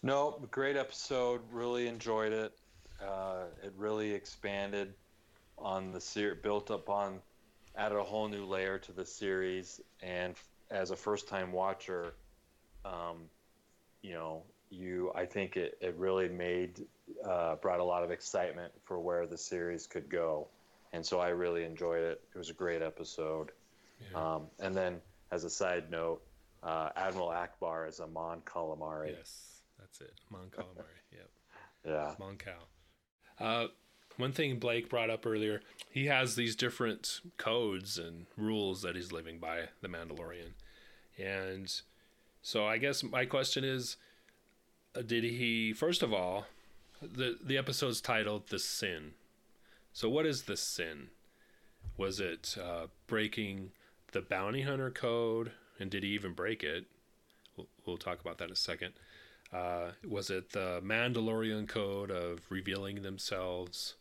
No, 0.03 0.39
great 0.51 0.77
episode. 0.77 1.41
Really 1.51 1.87
enjoyed 1.87 2.33
it. 2.33 2.53
Uh, 3.01 3.45
it 3.63 3.73
really 3.77 4.13
expanded 4.13 4.95
on 5.59 5.93
the 5.93 6.01
series, 6.01 6.41
built 6.43 6.71
up 6.71 6.89
on, 6.89 7.21
added 7.77 7.99
a 7.99 8.05
whole 8.05 8.29
new 8.29 8.45
layer 8.45 8.79
to 8.79 8.93
the 8.93 9.05
series. 9.05 9.81
And 10.03 10.35
as 10.71 10.91
a 10.91 10.97
first-time 10.97 11.53
watcher, 11.53 12.15
um, 12.85 13.29
you 14.03 14.13
know, 14.13 14.43
you 14.71 15.13
I 15.15 15.27
think 15.27 15.57
it, 15.57 15.77
it 15.81 15.95
really 15.97 16.29
made 16.29 16.85
uh, 17.29 17.57
brought 17.57 17.81
a 17.81 17.85
lot 17.85 18.03
of 18.03 18.11
excitement 18.11 18.73
for 18.85 18.99
where 18.99 19.27
the 19.27 19.37
series 19.37 19.87
could 19.87 20.09
go, 20.09 20.49
and 20.93 21.05
so 21.05 21.21
I 21.21 21.29
really 21.29 21.65
enjoyed 21.65 22.03
it. 22.03 22.21
It 22.35 22.39
was 22.39 22.51
a 22.51 22.55
great 22.55 22.81
episode. 22.83 23.51
Yeah. 24.01 24.35
Um, 24.35 24.47
and 24.59 24.75
then, 24.75 25.01
as 25.31 25.45
a 25.45 25.51
side 25.51 25.91
note, 25.91 26.23
uh, 26.63 26.89
Admiral 26.97 27.29
Ackbar 27.29 27.89
is 27.89 28.01
a 28.01 28.07
Mon 28.07 28.41
Calamari. 28.41 29.15
yes, 29.17 29.61
that's 29.79 30.01
it. 30.01 30.13
Mon 30.31 30.49
Calamari. 30.51 30.99
yep. 31.13 31.29
Yeah. 31.85 32.15
Mon 32.21 32.37
Cal. 32.37 32.69
Uh, 33.41 33.67
one 34.17 34.33
thing 34.33 34.59
Blake 34.59 34.89
brought 34.89 35.11
up 35.11 35.27
earlier, 35.27 35.61
he 35.91 36.07
has 36.07 36.35
these 36.35 36.57
different 36.57 37.21
codes 37.37 37.99
and 37.99 38.27
rules 38.37 38.83
that 38.83 38.97
he's 38.97 39.13
living 39.13 39.39
by, 39.39 39.69
the 39.81 39.89
Mandalorian. 39.89 40.53
And 41.19 41.73
so 42.43 42.67
I 42.67 42.79
guess 42.79 43.03
my 43.03 43.25
question 43.25 43.65
is 43.65 43.97
uh, 44.97 45.03
did 45.03 45.25
he, 45.25 45.73
first 45.73 46.03
of 46.03 46.13
all, 46.13 46.47
the, 47.01 47.39
the 47.43 47.59
episode's 47.59 48.01
titled 48.01 48.49
The 48.49 48.59
Sin. 48.59 49.13
So 49.93 50.09
what 50.09 50.27
is 50.27 50.43
the 50.43 50.57
sin? 50.57 51.09
Was 51.97 52.21
it 52.21 52.57
uh, 52.63 52.87
breaking 53.07 53.73
the 54.13 54.23
bounty 54.23 54.63
hunter 54.63 54.91
code? 54.91 55.53
And 55.79 55.91
did 55.91 56.03
he 56.03 56.11
even 56.11 56.33
break 56.33 56.63
it? 56.63 56.87
We'll, 57.57 57.67
we'll 57.85 57.97
talk 57.99 58.21
about 58.21 58.39
that 58.39 58.47
in 58.47 58.53
a 58.53 58.57
second. 58.57 58.95
Uh, 59.53 59.91
was 60.09 60.31
it 60.31 60.51
the 60.51 60.81
Mandalorian 60.83 61.69
code 61.69 62.11
of 62.11 62.41
revealing 62.49 63.03
themselves, 63.03 63.95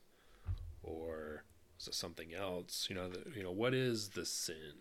or 0.83 1.43
was 1.77 1.87
it 1.87 1.95
something 1.95 2.33
else? 2.33 2.87
You 2.89 2.95
know, 2.95 3.09
the, 3.09 3.23
you 3.35 3.43
know, 3.43 3.51
what 3.51 3.73
is 3.73 4.09
the 4.09 4.25
sin? 4.25 4.73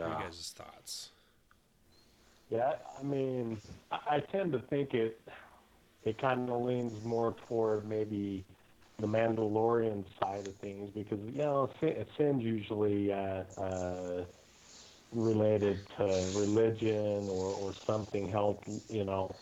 What 0.00 0.10
are 0.10 0.10
Yeah. 0.10 0.18
you 0.18 0.24
guys' 0.24 0.52
thoughts? 0.56 1.10
Yeah, 2.50 2.74
I 2.98 3.02
mean, 3.02 3.60
I 3.90 4.20
tend 4.20 4.52
to 4.52 4.60
think 4.70 4.94
it 4.94 5.20
it 6.04 6.20
kind 6.20 6.50
of 6.50 6.62
leans 6.62 6.92
more 7.04 7.34
toward 7.48 7.88
maybe 7.88 8.44
the 8.98 9.06
Mandalorian 9.06 10.04
side 10.20 10.46
of 10.46 10.54
things 10.56 10.90
because 10.94 11.18
you 11.32 11.38
know 11.38 11.70
sin- 11.80 12.04
sin's 12.16 12.42
usually 12.42 13.12
uh, 13.12 13.44
uh, 13.58 14.24
related 15.12 15.86
to 15.96 16.04
religion 16.34 17.28
or, 17.28 17.46
or 17.54 17.74
something 17.86 18.28
held 18.28 18.58
you 18.88 19.04
know 19.04 19.34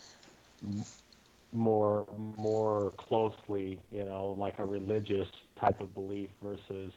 more 1.53 2.05
more 2.37 2.91
closely 2.97 3.79
you 3.91 4.03
know 4.03 4.35
like 4.37 4.59
a 4.59 4.65
religious 4.65 5.27
type 5.59 5.79
of 5.81 5.93
belief 5.93 6.29
versus 6.41 6.91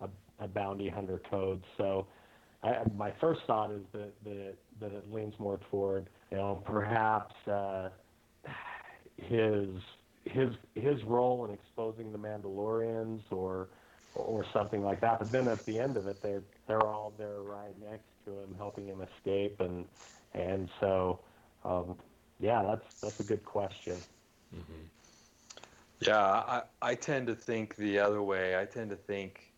a, 0.00 0.08
a 0.40 0.48
bounty 0.48 0.88
hunter 0.88 1.20
code 1.30 1.62
so 1.76 2.06
I, 2.62 2.82
my 2.94 3.12
first 3.20 3.40
thought 3.46 3.70
is 3.70 3.82
that, 3.92 4.12
that 4.24 4.36
it, 4.36 4.58
that 4.80 4.92
it 4.92 5.12
leans 5.12 5.34
more 5.38 5.58
toward 5.70 6.08
you 6.30 6.36
know 6.36 6.62
perhaps 6.64 7.34
uh, 7.48 7.90
his 9.16 9.68
his 10.24 10.50
his 10.74 11.02
role 11.04 11.44
in 11.46 11.52
exposing 11.52 12.12
the 12.12 12.18
Mandalorians 12.18 13.20
or 13.30 13.68
or 14.14 14.44
something 14.52 14.82
like 14.82 15.00
that. 15.00 15.18
But 15.18 15.32
then 15.32 15.48
at 15.48 15.64
the 15.66 15.78
end 15.78 15.96
of 15.96 16.06
it, 16.06 16.22
they're 16.22 16.42
they're 16.66 16.86
all 16.86 17.12
there 17.18 17.40
right 17.40 17.74
next 17.80 18.04
to 18.26 18.32
him, 18.32 18.54
helping 18.56 18.86
him 18.86 19.00
escape, 19.00 19.60
and 19.60 19.86
and 20.34 20.68
so 20.80 21.20
um, 21.64 21.96
yeah, 22.40 22.62
that's 22.62 23.00
that's 23.00 23.20
a 23.20 23.24
good 23.24 23.44
question. 23.44 23.96
Mm-hmm. 24.54 24.82
Yeah, 26.00 26.18
I, 26.18 26.62
I 26.80 26.94
tend 26.94 27.26
to 27.26 27.34
think 27.34 27.76
the 27.76 27.98
other 27.98 28.22
way. 28.22 28.58
I 28.58 28.64
tend 28.64 28.90
to 28.90 28.96
think 28.96 29.52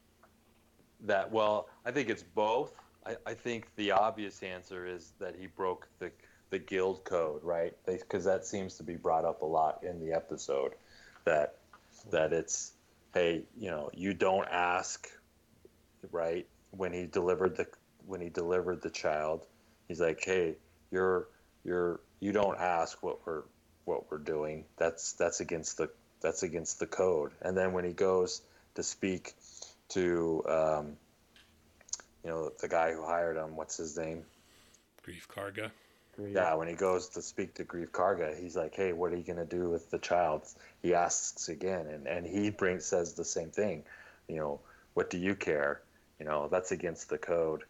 that 1.02 1.30
well, 1.30 1.68
I 1.84 1.92
think 1.92 2.08
it's 2.08 2.22
both. 2.22 2.72
I, 3.06 3.16
I 3.26 3.34
think 3.34 3.66
the 3.76 3.92
obvious 3.92 4.42
answer 4.42 4.86
is 4.86 5.12
that 5.18 5.36
he 5.38 5.46
broke 5.46 5.88
the 5.98 6.10
the 6.50 6.58
guild 6.58 7.04
code, 7.04 7.42
right? 7.42 7.74
Because 7.86 8.24
that 8.24 8.44
seems 8.44 8.76
to 8.76 8.82
be 8.82 8.96
brought 8.96 9.24
up 9.24 9.42
a 9.42 9.46
lot 9.46 9.82
in 9.82 10.00
the 10.04 10.12
episode. 10.12 10.72
That 11.24 11.54
that 12.10 12.32
it's 12.32 12.72
hey, 13.14 13.42
you 13.56 13.70
know, 13.70 13.90
you 13.94 14.14
don't 14.14 14.48
ask, 14.50 15.08
right? 16.10 16.46
When 16.72 16.92
he 16.92 17.06
delivered 17.06 17.56
the 17.56 17.66
when 18.06 18.20
he 18.20 18.28
delivered 18.28 18.82
the 18.82 18.90
child, 18.90 19.46
he's 19.86 20.00
like, 20.00 20.22
hey, 20.24 20.56
you're 20.90 21.28
you're 21.64 22.00
you 22.22 22.30
don't 22.30 22.58
ask 22.58 23.02
what 23.02 23.18
we're 23.26 23.42
what 23.84 24.08
we're 24.08 24.18
doing. 24.18 24.64
That's 24.76 25.12
that's 25.14 25.40
against 25.40 25.76
the 25.76 25.90
that's 26.20 26.44
against 26.44 26.78
the 26.78 26.86
code. 26.86 27.32
And 27.42 27.56
then 27.56 27.72
when 27.72 27.84
he 27.84 27.92
goes 27.92 28.42
to 28.76 28.82
speak 28.84 29.34
to 29.88 30.42
um, 30.48 30.96
you 32.22 32.30
know 32.30 32.52
the 32.60 32.68
guy 32.68 32.92
who 32.92 33.04
hired 33.04 33.36
him, 33.36 33.56
what's 33.56 33.76
his 33.76 33.98
name? 33.98 34.22
Greef 35.04 35.26
Karga. 35.26 35.72
Yeah, 36.18 36.54
when 36.54 36.68
he 36.68 36.74
goes 36.74 37.08
to 37.08 37.22
speak 37.22 37.54
to 37.54 37.64
Greef 37.64 37.88
Karga, 37.88 38.38
he's 38.38 38.54
like, 38.54 38.74
"Hey, 38.74 38.92
what 38.92 39.12
are 39.12 39.16
you 39.16 39.24
gonna 39.24 39.44
do 39.44 39.68
with 39.68 39.90
the 39.90 39.98
child?" 39.98 40.46
He 40.80 40.94
asks 40.94 41.48
again, 41.48 41.88
and 41.88 42.06
and 42.06 42.24
he 42.24 42.50
brings 42.50 42.84
says 42.84 43.14
the 43.14 43.24
same 43.24 43.50
thing. 43.50 43.82
You 44.28 44.36
know, 44.36 44.60
what 44.94 45.10
do 45.10 45.18
you 45.18 45.34
care? 45.34 45.82
You 46.20 46.26
know, 46.26 46.48
that's 46.48 46.70
against 46.70 47.08
the 47.08 47.18
code. 47.18 47.64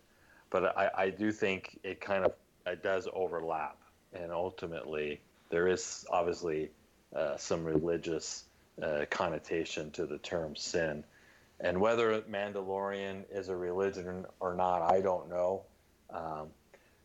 But 0.51 0.77
I 0.77 0.91
I 0.95 1.11
do 1.11 1.33
think 1.33 1.79
it 1.83 2.03
kind 2.03 2.27
of 2.27 2.35
it 2.67 2.83
does 2.83 3.09
overlap, 3.15 3.79
and 4.13 4.33
ultimately 4.33 5.21
there 5.51 5.69
is 5.69 6.07
obviously 6.11 6.71
uh, 7.15 7.37
some 7.37 7.65
religious 7.65 8.45
uh, 8.83 9.05
connotation 9.11 9.91
to 9.93 10.07
the 10.07 10.19
term 10.19 10.57
sin, 10.57 11.05
and 11.61 11.81
whether 11.81 12.21
Mandalorian 12.23 13.25
is 13.31 13.49
a 13.49 13.57
religion 13.57 14.25
or 14.41 14.55
not, 14.55 14.83
I 14.83 15.01
don't 15.01 15.29
know. 15.29 15.63
Um, 16.11 16.49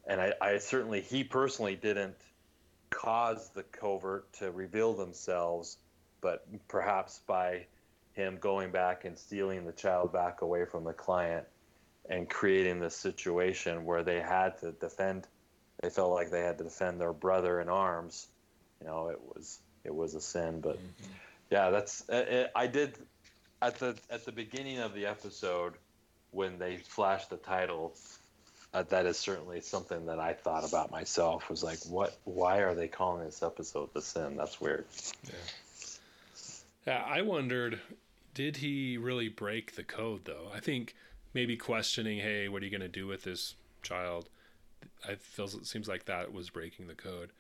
and 0.07 0.21
I, 0.21 0.33
I 0.41 0.57
certainly 0.57 1.01
he 1.01 1.23
personally 1.23 1.75
didn't 1.75 2.15
cause 2.89 3.49
the 3.49 3.63
covert 3.63 4.31
to 4.33 4.51
reveal 4.51 4.93
themselves, 4.93 5.77
but 6.21 6.47
perhaps 6.67 7.19
by 7.27 7.65
him 8.13 8.37
going 8.39 8.71
back 8.71 9.05
and 9.05 9.17
stealing 9.17 9.65
the 9.65 9.71
child 9.71 10.11
back 10.11 10.41
away 10.41 10.65
from 10.65 10.83
the 10.83 10.93
client 10.93 11.45
and 12.09 12.29
creating 12.29 12.79
this 12.79 12.95
situation 12.95 13.85
where 13.85 14.03
they 14.03 14.19
had 14.19 14.57
to 14.59 14.71
defend 14.73 15.27
they 15.81 15.89
felt 15.89 16.11
like 16.11 16.31
they 16.31 16.41
had 16.41 16.57
to 16.57 16.63
defend 16.63 16.99
their 16.99 17.13
brother 17.13 17.59
in 17.59 17.69
arms 17.69 18.27
you 18.81 18.87
know 18.87 19.09
it 19.09 19.19
was 19.21 19.59
it 19.83 19.93
was 19.93 20.15
a 20.15 20.21
sin 20.21 20.59
but 20.61 20.77
mm-hmm. 20.77 21.11
yeah 21.49 21.69
that's 21.69 22.03
it, 22.09 22.29
uh, 22.29 22.35
uh, 22.35 22.47
i 22.55 22.67
did 22.67 22.97
at 23.61 23.77
the 23.79 23.95
at 24.09 24.25
the 24.25 24.31
beginning 24.31 24.79
of 24.79 24.93
the 24.93 25.05
episode 25.05 25.73
when 26.31 26.59
they 26.59 26.77
flashed 26.77 27.29
the 27.29 27.37
title 27.37 27.93
uh, 28.73 28.83
that 28.83 29.05
is 29.05 29.17
certainly 29.17 29.61
something 29.61 30.05
that 30.07 30.19
I 30.19 30.33
thought 30.33 30.67
about 30.67 30.91
myself. 30.91 31.49
Was 31.49 31.63
like, 31.63 31.79
what? 31.87 32.17
Why 32.25 32.57
are 32.57 32.75
they 32.75 32.89
calling 32.89 33.23
this 33.23 33.41
episode 33.41 33.93
the 33.93 34.01
sin? 34.01 34.35
That's 34.35 34.59
weird. 34.59 34.85
Yeah. 35.23 35.31
Yeah, 36.85 37.03
I 37.05 37.21
wondered, 37.21 37.81
did 38.33 38.57
he 38.57 38.97
really 38.97 39.27
break 39.27 39.75
the 39.75 39.83
code 39.83 40.21
though? 40.23 40.49
I 40.55 40.61
think 40.61 40.95
maybe 41.33 41.57
questioning, 41.57 42.19
hey, 42.19 42.47
what 42.47 42.61
are 42.61 42.65
you 42.65 42.71
going 42.71 42.81
to 42.81 42.87
do 42.87 43.07
with 43.07 43.23
this 43.23 43.55
child? 43.83 44.29
I 45.07 45.15
feels 45.15 45.55
it 45.55 45.65
seems 45.65 45.87
like 45.87 46.05
that 46.05 46.33
was 46.33 46.49
breaking 46.49 46.87
the 46.87 46.95
code. 46.95 47.31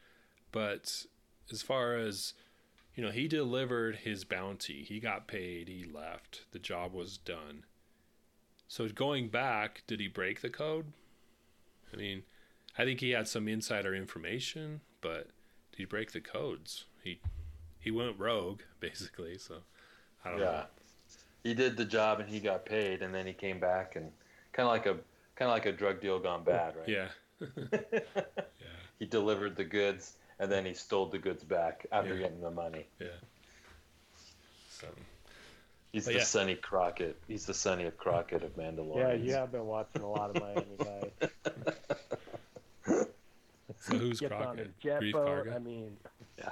But 0.51 1.05
as 1.51 1.61
far 1.61 1.95
as 1.95 2.33
you 2.95 3.03
know, 3.03 3.11
he 3.11 3.27
delivered 3.27 3.97
his 3.97 4.23
bounty. 4.23 4.83
He 4.83 4.99
got 4.99 5.27
paid. 5.27 5.67
He 5.67 5.85
left. 5.85 6.45
The 6.51 6.59
job 6.59 6.93
was 6.93 7.17
done. 7.17 7.63
So 8.67 8.87
going 8.89 9.29
back, 9.29 9.83
did 9.87 9.99
he 9.99 10.07
break 10.07 10.41
the 10.41 10.49
code? 10.49 10.87
I 11.93 11.95
mean, 11.95 12.23
I 12.77 12.83
think 12.83 12.99
he 12.99 13.11
had 13.11 13.27
some 13.27 13.47
insider 13.47 13.95
information, 13.95 14.81
but 14.99 15.29
did 15.71 15.77
he 15.77 15.85
break 15.85 16.11
the 16.11 16.21
codes? 16.21 16.85
He 17.03 17.19
he 17.79 17.91
went 17.91 18.19
rogue 18.19 18.61
basically. 18.79 19.37
So 19.37 19.57
I 20.25 20.31
don't 20.31 20.39
know. 20.39 20.45
yeah. 20.45 20.51
know. 20.51 20.65
He 21.43 21.53
did 21.53 21.77
the 21.77 21.85
job 21.85 22.19
and 22.19 22.27
he 22.27 22.39
got 22.39 22.65
paid, 22.65 23.01
and 23.01 23.13
then 23.15 23.25
he 23.25 23.31
came 23.31 23.59
back 23.59 23.95
and 23.95 24.11
kind 24.51 24.67
of 24.67 24.73
like 24.73 24.85
a 24.85 24.99
kind 25.35 25.49
of 25.49 25.51
like 25.51 25.65
a 25.65 25.71
drug 25.71 26.01
deal 26.01 26.19
gone 26.19 26.43
bad, 26.43 26.75
right? 26.75 26.89
Yeah. 26.89 27.07
Yeah. 27.39 27.99
He 28.99 29.05
delivered 29.05 29.55
the 29.55 29.63
goods 29.63 30.13
and 30.39 30.51
then 30.51 30.65
he 30.65 30.73
stole 30.73 31.05
the 31.05 31.19
goods 31.19 31.43
back 31.43 31.85
after 31.91 32.15
yeah. 32.15 32.21
getting 32.21 32.41
the 32.41 32.49
money. 32.49 32.87
Yeah. 32.99 33.07
So 34.69 34.87
He's 35.91 36.05
but 36.05 36.13
the 36.13 36.19
yeah. 36.19 36.25
Sonny 36.25 36.55
Crockett. 36.55 37.17
He's 37.27 37.45
the 37.45 37.53
Sonny 37.53 37.85
of 37.85 37.97
Crockett 37.97 38.43
of 38.43 38.55
Mandalorian. 38.57 38.97
Yeah, 38.97 39.13
you 39.13 39.33
have 39.33 39.51
been 39.51 39.65
watching 39.65 40.01
a 40.01 40.09
lot 40.09 40.35
of 40.35 40.41
Miami 40.41 40.65
Vice. 40.79 41.31
so 43.79 43.97
who's 43.97 44.19
Gets 44.19 44.33
Crockett? 44.33 44.47
On 44.47 44.59
a 44.59 44.67
jet 44.81 45.01
boat. 45.11 45.47
I 45.53 45.59
mean, 45.59 45.97
yeah. 46.37 46.51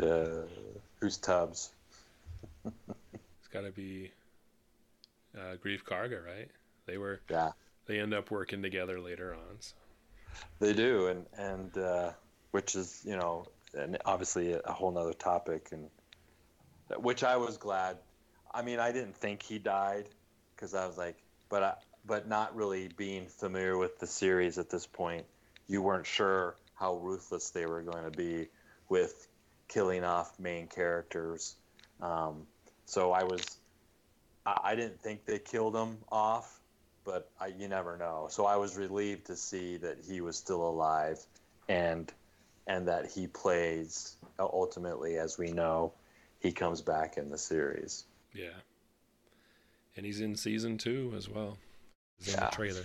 Yeah. 0.00 0.26
Who's 1.00 1.16
Tubbs? 1.16 1.70
it's 2.64 3.48
got 3.52 3.62
to 3.62 3.70
be 3.70 4.12
uh, 5.36 5.56
Greef 5.64 5.82
Karga, 5.82 6.24
right? 6.24 6.48
They 6.86 6.96
were. 6.96 7.20
Yeah. 7.28 7.50
They 7.86 8.00
end 8.00 8.14
up 8.14 8.30
working 8.30 8.62
together 8.62 9.00
later 9.00 9.34
on. 9.34 9.56
So. 9.60 9.74
They 10.58 10.72
do, 10.72 11.08
and 11.08 11.26
and 11.36 11.78
uh, 11.78 12.10
which 12.50 12.74
is 12.74 13.02
you 13.04 13.16
know, 13.16 13.46
and 13.74 13.98
obviously 14.04 14.52
a 14.52 14.72
whole 14.72 14.90
nother 14.90 15.12
topic, 15.12 15.68
and 15.72 15.88
which 16.98 17.24
I 17.24 17.36
was 17.36 17.56
glad. 17.56 17.98
I 18.52 18.62
mean, 18.62 18.78
I 18.78 18.92
didn't 18.92 19.16
think 19.16 19.42
he 19.42 19.58
died 19.58 20.08
because 20.54 20.74
I 20.74 20.86
was 20.86 20.96
like, 20.96 21.16
but 21.48 21.62
I, 21.62 21.74
but 22.06 22.28
not 22.28 22.54
really 22.54 22.88
being 22.88 23.26
familiar 23.26 23.76
with 23.76 23.98
the 23.98 24.06
series 24.06 24.58
at 24.58 24.70
this 24.70 24.86
point, 24.86 25.26
you 25.66 25.82
weren't 25.82 26.06
sure 26.06 26.56
how 26.74 26.96
ruthless 26.96 27.50
they 27.50 27.66
were 27.66 27.82
going 27.82 28.04
to 28.04 28.16
be 28.16 28.48
with 28.88 29.26
killing 29.68 30.04
off 30.04 30.38
main 30.38 30.68
characters. 30.68 31.56
Um, 32.00 32.46
so 32.84 33.12
I 33.12 33.24
was, 33.24 33.58
I, 34.44 34.60
I, 34.62 34.74
didn't 34.76 35.00
think 35.00 35.24
they 35.24 35.38
killed 35.38 35.74
him 35.74 35.98
off, 36.12 36.60
but 37.06 37.30
I, 37.40 37.46
you 37.46 37.68
never 37.68 37.96
know. 37.96 38.26
So 38.28 38.44
I 38.44 38.56
was 38.56 38.76
relieved 38.76 39.26
to 39.26 39.36
see 39.36 39.76
that 39.78 39.98
he 40.06 40.20
was 40.20 40.36
still 40.36 40.68
alive, 40.68 41.24
and 41.68 42.12
and 42.66 42.88
that 42.88 43.06
he 43.06 43.28
plays 43.28 44.16
uh, 44.38 44.44
ultimately, 44.44 45.16
as 45.16 45.38
we 45.38 45.52
know, 45.52 45.92
he 46.40 46.52
comes 46.52 46.82
back 46.82 47.16
in 47.16 47.30
the 47.30 47.38
series. 47.38 48.04
Yeah. 48.34 48.48
And 49.96 50.04
he's 50.04 50.20
in 50.20 50.34
season 50.34 50.76
two 50.76 51.14
as 51.16 51.28
well. 51.28 51.56
He's 52.18 52.34
yeah. 52.34 52.40
in 52.40 52.40
the 52.50 52.56
trailer. 52.56 52.84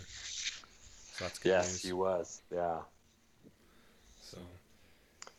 So 1.13 1.25
that's 1.25 1.39
good 1.39 1.49
yes, 1.49 1.71
news. 1.71 1.83
he 1.83 1.93
was. 1.93 2.41
Yeah. 2.53 2.79
So. 4.21 4.37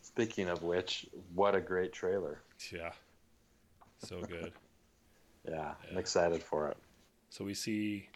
Speaking 0.02 0.48
of 0.48 0.62
which, 0.62 1.06
what 1.34 1.54
a 1.54 1.60
great 1.60 1.92
trailer. 1.92 2.42
Yeah. 2.70 2.90
So 4.00 4.20
good. 4.20 4.52
yeah, 5.48 5.52
yeah, 5.54 5.74
I'm 5.90 5.96
excited 5.96 6.42
for 6.42 6.68
it. 6.68 6.76
So 7.30 7.44
we 7.44 7.54
see 7.54 8.08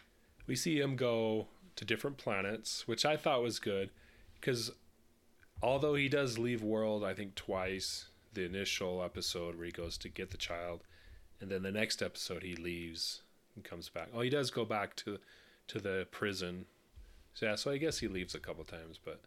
we 0.46 0.56
see 0.56 0.80
him 0.80 0.96
go 0.96 1.48
to 1.76 1.84
different 1.84 2.16
planets, 2.16 2.86
which 2.86 3.04
I 3.04 3.16
thought 3.16 3.42
was 3.42 3.58
good 3.58 3.90
because 4.40 4.70
although 5.62 5.94
he 5.94 6.08
does 6.08 6.38
leave 6.38 6.62
world 6.62 7.04
I 7.04 7.14
think 7.14 7.34
twice 7.34 8.06
the 8.34 8.44
initial 8.44 9.02
episode 9.02 9.56
where 9.56 9.66
he 9.66 9.72
goes 9.72 9.98
to 9.98 10.08
get 10.08 10.30
the 10.30 10.36
child, 10.36 10.82
and 11.40 11.50
then 11.50 11.62
the 11.62 11.72
next 11.72 12.02
episode 12.02 12.42
he 12.42 12.54
leaves 12.54 13.22
and 13.54 13.64
comes 13.64 13.88
back. 13.88 14.08
Oh, 14.14 14.20
he 14.20 14.30
does 14.30 14.50
go 14.50 14.64
back 14.64 14.94
to 14.96 15.18
to 15.68 15.80
the 15.80 16.06
prison. 16.10 16.66
So, 17.34 17.46
yeah, 17.46 17.56
so 17.56 17.70
I 17.70 17.78
guess 17.78 17.98
he 17.98 18.08
leaves 18.08 18.34
a 18.34 18.38
couple 18.38 18.64
times, 18.64 18.98
but 19.02 19.20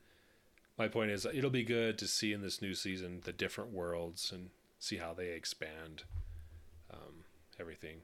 my 0.77 0.87
point 0.87 1.11
is 1.11 1.25
it'll 1.25 1.49
be 1.49 1.63
good 1.63 1.97
to 1.97 2.07
see 2.07 2.31
in 2.31 2.41
this 2.41 2.61
new 2.61 2.73
season 2.73 3.21
the 3.25 3.33
different 3.33 3.71
worlds 3.71 4.31
and 4.31 4.49
see 4.79 4.97
how 4.97 5.13
they 5.13 5.27
expand 5.27 6.03
um, 6.91 7.25
everything. 7.59 7.97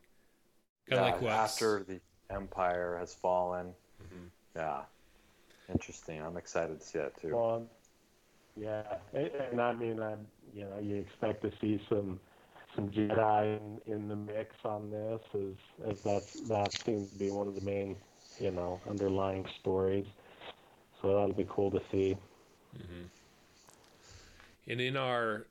Kind 0.90 1.02
of 1.02 1.08
yeah, 1.08 1.28
like 1.28 1.40
after 1.40 1.84
the 1.84 2.02
empire 2.30 2.98
has 3.00 3.14
fallen. 3.14 3.68
Mm-hmm. 4.04 4.26
Yeah, 4.56 4.82
interesting. 5.72 6.22
I'm 6.22 6.38
excited 6.38 6.80
to 6.80 6.86
see 6.86 7.00
that 7.00 7.20
too. 7.22 7.36
Well, 7.36 7.66
yeah, 8.56 8.84
and 9.14 9.62
I 9.62 9.74
mean, 9.74 10.02
I'm 10.02 10.26
you 10.54 10.64
know 10.64 10.80
you 10.82 10.96
expect 10.96 11.42
to 11.44 11.52
see 11.60 11.82
some 11.90 12.20
some 12.76 12.90
Jedi 12.90 13.58
in, 13.58 13.94
in 13.94 14.08
the 14.08 14.16
mix 14.16 14.56
on 14.64 14.90
this, 14.92 15.22
as 15.34 15.90
as 15.92 16.02
that 16.02 16.24
that 16.48 16.74
seems 16.74 17.12
to 17.12 17.18
be 17.18 17.32
one 17.32 17.48
of 17.48 17.56
the 17.56 17.62
main 17.62 17.96
you 18.40 18.52
know 18.52 18.80
underlying 18.90 19.46
stories. 19.60 20.06
So 21.02 21.10
that'll 21.10 21.34
be 21.34 21.48
cool 21.50 21.72
to 21.72 21.82
see. 21.92 22.18
Mm-hmm. 22.78 23.06
And 24.68 24.82
in 24.82 24.98
our 24.98 25.46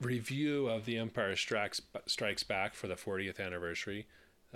review 0.00 0.68
of 0.68 0.84
The 0.84 0.98
Empire 0.98 1.36
Strikes 1.36 1.80
Strikes 2.06 2.42
Back 2.42 2.74
for 2.74 2.86
the 2.86 2.94
40th 2.94 3.40
anniversary, 3.40 4.06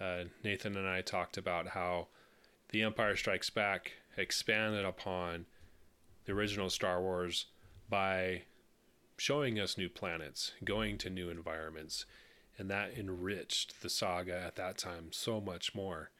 uh, 0.00 0.24
Nathan 0.44 0.76
and 0.76 0.88
I 0.88 1.00
talked 1.00 1.36
about 1.36 1.68
how 1.68 2.08
The 2.70 2.82
Empire 2.82 3.16
Strikes 3.16 3.50
Back 3.50 3.92
expanded 4.16 4.84
upon 4.84 5.46
the 6.24 6.32
original 6.32 6.70
Star 6.70 7.00
Wars 7.00 7.46
by 7.88 8.42
showing 9.16 9.58
us 9.58 9.78
new 9.78 9.88
planets, 9.88 10.52
going 10.64 10.98
to 10.98 11.10
new 11.10 11.28
environments, 11.28 12.06
and 12.56 12.70
that 12.70 12.96
enriched 12.96 13.82
the 13.82 13.88
saga 13.88 14.40
at 14.40 14.56
that 14.56 14.78
time 14.78 15.08
so 15.10 15.40
much 15.40 15.74
more. 15.74 16.10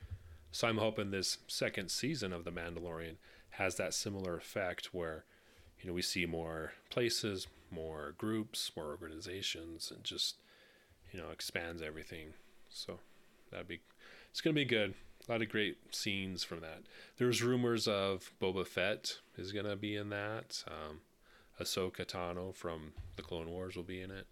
So 0.51 0.67
I'm 0.67 0.79
hoping 0.79 1.11
this 1.11 1.39
second 1.47 1.91
season 1.91 2.33
of 2.33 2.45
The 2.45 2.53
Mandalorian 2.53 3.17
has 3.51 3.77
that 3.77 3.95
similar 3.95 4.37
effect 4.37 4.95
where 4.95 5.25
you 5.81 5.89
know 5.89 5.95
we 5.95 6.03
see 6.03 6.27
more 6.27 6.73
places, 6.91 7.47
more 7.71 8.15
groups, 8.19 8.71
more 8.77 8.87
organizations, 8.87 9.93
and 9.95 10.03
just 10.05 10.37
you 11.13 11.21
know 11.21 11.31
expands 11.31 11.83
everything. 11.83 12.35
So 12.71 13.01
that'd 13.51 13.69
be 13.69 13.81
it's 14.31 14.41
gonna 14.41 14.55
be 14.55 14.65
good. 14.65 14.95
A 15.29 15.33
lot 15.33 15.43
of 15.43 15.49
great 15.49 15.77
scenes 15.91 16.43
from 16.45 16.61
that. 16.61 16.83
There's 17.19 17.43
rumors 17.43 17.87
of 17.87 18.33
Boba 18.41 18.67
Fett 18.67 19.19
is 19.37 19.53
gonna 19.53 19.77
be 19.77 19.97
in 19.97 20.11
that. 20.11 20.65
Um, 20.67 21.01
Ahsoka 21.61 22.07
Tano 22.07 22.55
from 22.55 22.93
the 23.17 23.23
Clone 23.23 23.51
Wars 23.51 23.77
will 23.77 23.83
be 23.83 24.01
in 24.01 24.11
it. 24.11 24.27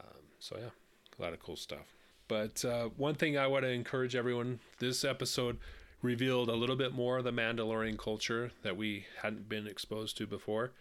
Um, 0.00 0.22
so 0.38 0.56
yeah, 0.58 0.70
a 1.18 1.22
lot 1.22 1.32
of 1.32 1.40
cool 1.40 1.56
stuff. 1.56 1.94
But 2.28 2.64
uh, 2.64 2.90
one 2.96 3.16
thing 3.16 3.36
I 3.36 3.48
want 3.48 3.64
to 3.64 3.70
encourage 3.70 4.14
everyone: 4.14 4.60
this 4.78 5.04
episode 5.04 5.58
revealed 6.02 6.48
a 6.48 6.54
little 6.54 6.76
bit 6.76 6.92
more 6.94 7.18
of 7.18 7.24
the 7.24 7.32
Mandalorian 7.32 7.98
culture 7.98 8.52
that 8.62 8.76
we 8.76 9.06
hadn't 9.22 9.48
been 9.48 9.66
exposed 9.66 10.16
to 10.18 10.26
before. 10.26 10.72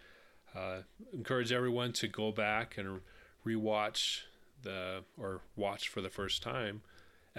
Uh, 0.56 0.82
encourage 1.14 1.52
everyone 1.52 1.94
to 1.94 2.08
go 2.08 2.32
back 2.32 2.78
and 2.78 3.02
rewatch 3.46 4.22
the 4.62 5.04
or 5.18 5.42
watch 5.56 5.88
for 5.90 6.02
the 6.02 6.10
first 6.10 6.42
time 6.42 6.82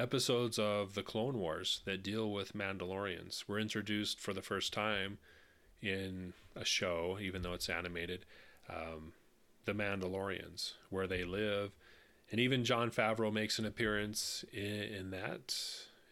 episodes 0.00 0.58
of 0.58 0.94
the 0.94 1.02
Clone 1.02 1.38
Wars 1.38 1.80
that 1.84 2.02
deal 2.02 2.30
with 2.30 2.54
Mandalorians. 2.54 3.44
We're 3.46 3.60
introduced 3.60 4.18
for 4.18 4.32
the 4.32 4.42
first 4.42 4.72
time 4.72 5.18
in 5.82 6.32
a 6.56 6.64
show, 6.64 7.18
even 7.20 7.42
though 7.42 7.54
it's 7.54 7.68
animated, 7.68 8.24
um, 8.68 9.12
the 9.64 9.72
Mandalorians, 9.72 10.72
where 10.88 11.06
they 11.06 11.24
live, 11.24 11.72
and 12.30 12.40
even 12.40 12.64
Jon 12.64 12.90
Favreau 12.90 13.32
makes 13.32 13.58
an 13.58 13.66
appearance 13.66 14.44
in, 14.52 14.62
in 14.62 15.10
that 15.10 15.54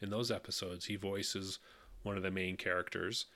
in 0.01 0.11
those 0.11 0.31
episodes. 0.31 0.87
He 0.87 0.97
voices 0.97 1.59
one 2.03 2.17
of 2.17 2.23
the 2.23 2.31
main 2.31 2.57
characters 2.57 3.27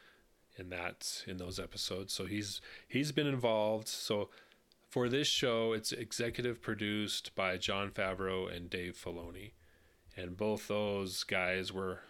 in 0.56 0.68
that 0.70 1.22
in 1.26 1.38
those 1.38 1.58
episodes. 1.58 2.12
So 2.12 2.26
he's 2.26 2.60
he's 2.88 3.12
been 3.12 3.26
involved. 3.26 3.88
So 3.88 4.28
for 4.88 5.08
this 5.08 5.28
show, 5.28 5.72
it's 5.72 5.92
executive 5.92 6.60
produced 6.60 7.34
by 7.34 7.56
Jon 7.56 7.90
Favreau 7.90 8.54
and 8.54 8.68
Dave 8.68 9.00
Filoni, 9.02 9.52
and 10.16 10.36
both 10.36 10.68
those 10.68 11.24
guys 11.24 11.72
were 11.72 12.00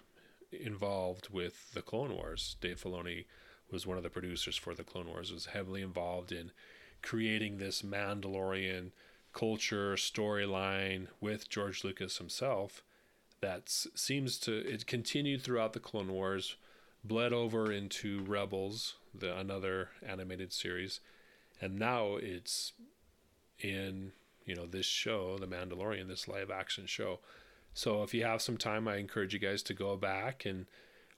involved 0.51 1.29
with 1.31 1.73
the 1.73 1.83
Clone 1.83 2.15
Wars. 2.15 2.57
Dave 2.61 2.83
Filoni 2.83 3.25
was 3.71 3.87
one 3.87 3.97
of 3.97 4.03
the 4.03 4.11
producers 4.11 4.57
for 4.57 4.75
the 4.75 4.85
Clone 4.85 5.09
Wars. 5.09 5.33
Was 5.33 5.47
heavily 5.47 5.83
involved 5.83 6.31
in 6.33 6.53
creating 7.03 7.59
this 7.59 7.83
Mandalorian 7.83 8.91
culture 9.33 9.95
storyline 9.95 11.09
with 11.21 11.49
George 11.49 11.85
Lucas 11.85 12.19
himself. 12.19 12.83
That 13.41 13.69
seems 13.69 14.39
to 14.41 14.53
it 14.53 14.87
continued 14.87 15.43
throughout 15.43 15.73
the 15.73 15.81
Clone 15.81 16.13
Wars 16.13 16.57
bled 17.05 17.33
over 17.33 17.73
into 17.73 18.23
Rebels, 18.23 18.95
the 19.13 19.37
another 19.37 19.89
animated 20.07 20.53
series, 20.53 21.01
and 21.61 21.79
now 21.79 22.17
it's 22.17 22.73
in 23.59 24.13
you 24.45 24.55
know 24.55 24.67
this 24.67 24.87
show, 24.87 25.39
The 25.39 25.47
Mandalorian, 25.47 26.09
this 26.09 26.29
live 26.29 26.51
action 26.51 26.87
show. 26.87 27.21
So 27.75 28.03
if 28.03 28.13
you 28.13 28.25
have 28.25 28.43
some 28.43 28.57
time, 28.57 28.87
I 28.87 28.97
encourage 28.97 29.33
you 29.33 29.39
guys 29.39 29.63
to 29.65 29.75
go 29.75 29.97
back 29.97 30.45
and 30.45 30.67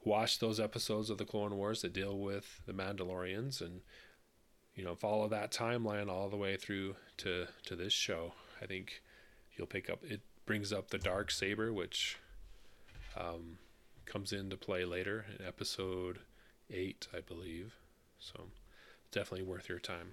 watch 0.05 0.39
those 0.39 0.61
episodes 0.61 1.11
of 1.11 1.19
the 1.19 1.25
Clone 1.25 1.57
Wars 1.57 1.83
that 1.83 1.93
deal 1.93 2.19
with 2.19 2.61
the 2.67 2.73
Mandalorians 2.73 3.61
and 3.61 3.81
you 4.75 4.85
know 4.85 4.95
follow 4.95 5.29
that 5.29 5.51
timeline 5.51 6.11
all 6.11 6.29
the 6.29 6.37
way 6.37 6.57
through 6.57 6.97
to 7.19 7.47
to 7.67 7.77
this 7.77 7.93
show. 7.93 8.35
I 8.63 8.67
think 8.67 9.03
you'll 9.57 9.67
pick 9.67 9.91
up 9.91 10.05
it 10.05 10.21
brings 10.47 10.73
up 10.73 10.91
the 10.91 10.99
dark 10.99 11.31
saber 11.31 11.73
which 11.73 12.19
um, 13.17 13.59
comes 14.05 14.33
into 14.33 14.57
play 14.57 14.85
later 14.85 15.25
in 15.39 15.47
episode 15.47 16.19
eight, 16.71 17.09
I 17.17 17.21
believe. 17.21 17.75
So 18.19 18.49
definitely 19.11 19.47
worth 19.47 19.69
your 19.69 19.79
time. 19.79 20.13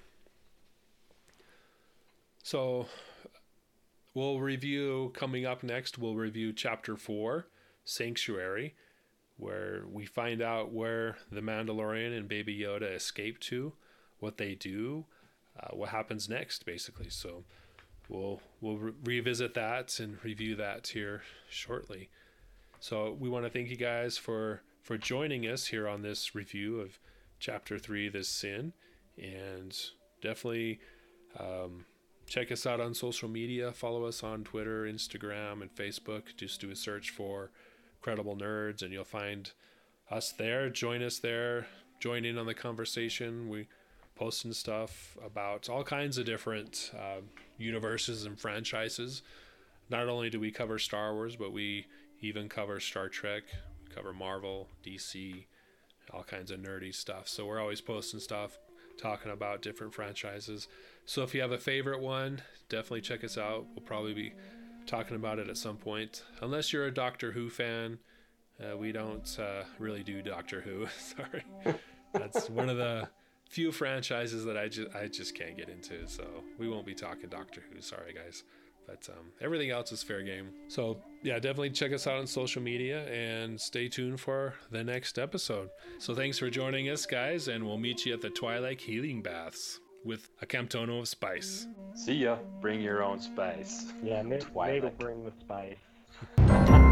So 2.44 2.88
we'll 4.14 4.40
review 4.40 5.12
coming 5.14 5.46
up 5.46 5.64
next. 5.64 5.98
We'll 5.98 6.16
review 6.16 6.54
chapter 6.54 6.96
four, 6.96 7.48
Sanctuary, 7.84 8.76
where 9.38 9.84
we 9.92 10.06
find 10.06 10.42
out 10.42 10.72
where 10.72 11.18
the 11.32 11.42
Mandalorian 11.42 12.16
and 12.16 12.28
Baby 12.28 12.58
Yoda 12.60 12.96
escape 12.96 13.40
to, 13.42 13.74
what 14.20 14.38
they 14.38 14.56
do, 14.56 15.06
uh, 15.60 15.76
what 15.76 15.90
happens 15.90 16.30
next, 16.30 16.66
basically. 16.66 17.10
So 17.10 17.44
we'll 18.10 18.42
we'll 18.60 18.78
re- 18.78 18.94
revisit 19.04 19.54
that 19.56 20.00
and 20.00 20.24
review 20.24 20.56
that 20.56 20.88
here 20.88 21.24
shortly. 21.50 22.10
So 22.80 23.16
we 23.20 23.30
want 23.30 23.46
to 23.46 23.52
thank 23.52 23.70
you 23.70 23.78
guys 23.78 24.18
for 24.18 24.62
for 24.82 24.98
joining 24.98 25.48
us 25.48 25.68
here 25.68 25.88
on 25.88 26.02
this 26.02 26.34
review 26.34 26.80
of 26.80 27.00
chapter 27.40 27.80
three, 27.80 28.10
this 28.10 28.30
sin, 28.30 28.74
and 29.18 29.78
definitely 30.22 30.80
um, 31.40 31.86
check 32.32 32.50
us 32.50 32.66
out 32.66 32.80
on 32.80 32.94
social 32.94 33.28
media. 33.28 33.74
Follow 33.74 34.06
us 34.06 34.24
on 34.24 34.46
Twitter, 34.46 34.86
Instagram, 34.86 35.62
and 35.62 35.76
Facebook. 35.76 36.34
Just 36.38 36.62
do 36.62 36.72
a 36.72 36.76
search 36.78 37.10
for 37.10 37.52
Credible 38.00 38.38
Nerds, 38.38 38.82
and 38.82 38.94
you'll 38.94 39.04
find 39.04 39.52
us 40.10 40.32
there. 40.32 40.70
Join 40.70 41.04
us 41.04 41.20
there. 41.20 41.68
Join 42.00 42.24
in 42.24 42.38
on 42.38 42.46
the 42.46 42.54
conversation. 42.54 43.50
We 43.50 43.68
posting 44.16 44.54
stuff 44.54 45.18
about 45.26 45.68
all 45.68 45.84
kinds 45.84 46.18
of 46.18 46.26
different 46.26 46.94
uh, 46.98 47.20
universes 47.58 48.24
and 48.24 48.40
franchises. 48.40 49.24
Not 49.90 50.08
only 50.08 50.30
do 50.30 50.40
we 50.40 50.52
cover 50.52 50.80
Star 50.80 51.14
Wars, 51.14 51.36
but 51.36 51.52
we 51.52 51.86
even 52.22 52.48
cover 52.48 52.80
Star 52.80 53.10
Trek, 53.10 53.44
cover 53.94 54.14
Marvel, 54.14 54.70
DC, 54.86 55.44
all 56.14 56.24
kinds 56.24 56.50
of 56.50 56.62
nerdy 56.62 56.96
stuff. 56.96 57.28
So 57.28 57.46
we're 57.46 57.60
always 57.60 57.82
posting 57.82 58.22
stuff, 58.22 58.58
talking 58.98 59.34
about 59.34 59.62
different 59.62 59.94
franchises. 59.94 60.70
So 61.12 61.24
if 61.24 61.36
you 61.36 61.42
have 61.42 61.52
a 61.52 61.58
favorite 61.58 62.00
one, 62.00 62.42
definitely 62.70 63.02
check 63.02 63.26
us 63.26 63.38
out. 63.38 63.66
We'll 63.76 63.84
probably 63.84 64.14
be 64.14 64.32
talking 64.86 65.18
about 65.18 65.40
it 65.40 65.50
at 65.50 65.58
some 65.58 65.76
point. 65.76 66.24
Unless 66.42 66.72
you're 66.72 66.86
a 66.86 66.94
Doctor 66.94 67.34
Who 67.34 67.50
fan, 67.50 68.00
uh, 68.64 68.78
we 68.78 68.94
don't 68.94 69.38
uh, 69.38 69.64
really 69.78 70.04
do 70.04 70.22
Doctor 70.22 70.62
Who. 70.62 70.88
Sorry, 70.98 71.44
that's 72.14 72.50
one 72.50 72.70
of 72.70 72.78
the 72.78 73.10
few 73.50 73.74
franchises 73.74 74.46
that 74.46 74.56
I 74.56 74.70
just 74.70 74.96
I 74.96 75.08
just 75.08 75.36
can't 75.36 75.58
get 75.58 75.68
into. 75.68 76.08
So 76.08 76.24
we 76.58 76.70
won't 76.70 76.86
be 76.86 76.96
talking 76.96 77.28
Doctor 77.28 77.62
Who. 77.70 77.82
Sorry, 77.82 78.14
guys. 78.14 78.46
But 78.88 79.10
um, 79.10 79.34
everything 79.42 79.70
else 79.70 79.92
is 79.92 80.02
fair 80.02 80.24
game. 80.24 80.48
So, 80.70 80.98
yeah, 81.24 81.36
definitely 81.36 81.72
check 81.72 81.92
us 81.92 82.08
out 82.08 82.20
on 82.20 82.26
social 82.26 82.62
media 82.62 83.06
and 83.10 83.60
stay 83.60 83.90
tuned 83.90 84.22
for 84.22 84.56
the 84.72 84.84
next 84.84 85.20
episode. 85.20 85.70
So, 86.00 86.16
thanks 86.16 86.40
for 86.40 86.50
joining 86.50 86.90
us, 86.90 87.06
guys, 87.06 87.48
and 87.48 87.64
we'll 87.64 87.78
meet 87.78 88.06
you 88.06 88.14
at 88.14 88.22
the 88.22 88.32
Twilight 88.32 88.82
Healing 88.82 89.22
Baths 89.22 89.81
with 90.04 90.30
a 90.42 90.46
camtono 90.46 91.00
of 91.00 91.08
spice. 91.08 91.68
See 91.94 92.14
ya. 92.14 92.38
Bring 92.60 92.82
your 92.82 93.04
own 93.04 93.20
spice. 93.20 93.92
Yeah, 94.04 94.22
Nate, 94.22 94.54
Nate 94.56 94.84
will 94.84 94.90
bring 94.92 95.24
the 95.24 95.32
spice. 95.40 95.78